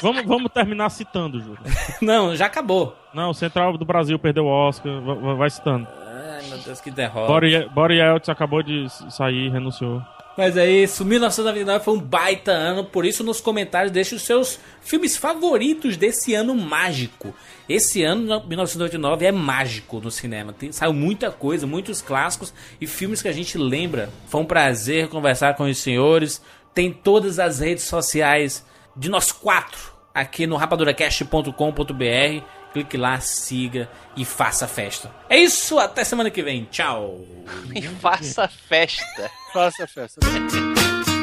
[0.00, 1.58] Vamos, vamos terminar citando, Júlio.
[2.00, 2.96] Não, já acabou.
[3.12, 5.86] Não, o Central do Brasil perdeu o Oscar, va- va- vai citando.
[6.06, 7.26] Ai, meu Deus, que derrota.
[7.26, 10.02] Bori Bori Eltz acabou de sair, renunciou.
[10.36, 14.58] Mas é isso, 1999 foi um baita ano, por isso nos comentários deixe os seus
[14.80, 17.32] filmes favoritos desse ano mágico.
[17.68, 20.52] Esse ano, 1999, é mágico no cinema.
[20.52, 24.10] Tem, saiu muita coisa, muitos clássicos e filmes que a gente lembra.
[24.26, 26.42] Foi um prazer conversar com os senhores.
[26.74, 28.66] Tem todas as redes sociais
[28.96, 32.44] de nós quatro aqui no rapaduracast.com.br.
[32.74, 35.10] Clique lá, siga e faça festa.
[35.30, 36.64] É isso, até semana que vem.
[36.70, 37.24] Tchau.
[37.74, 39.30] E faça festa.
[39.52, 40.20] Faça a festa.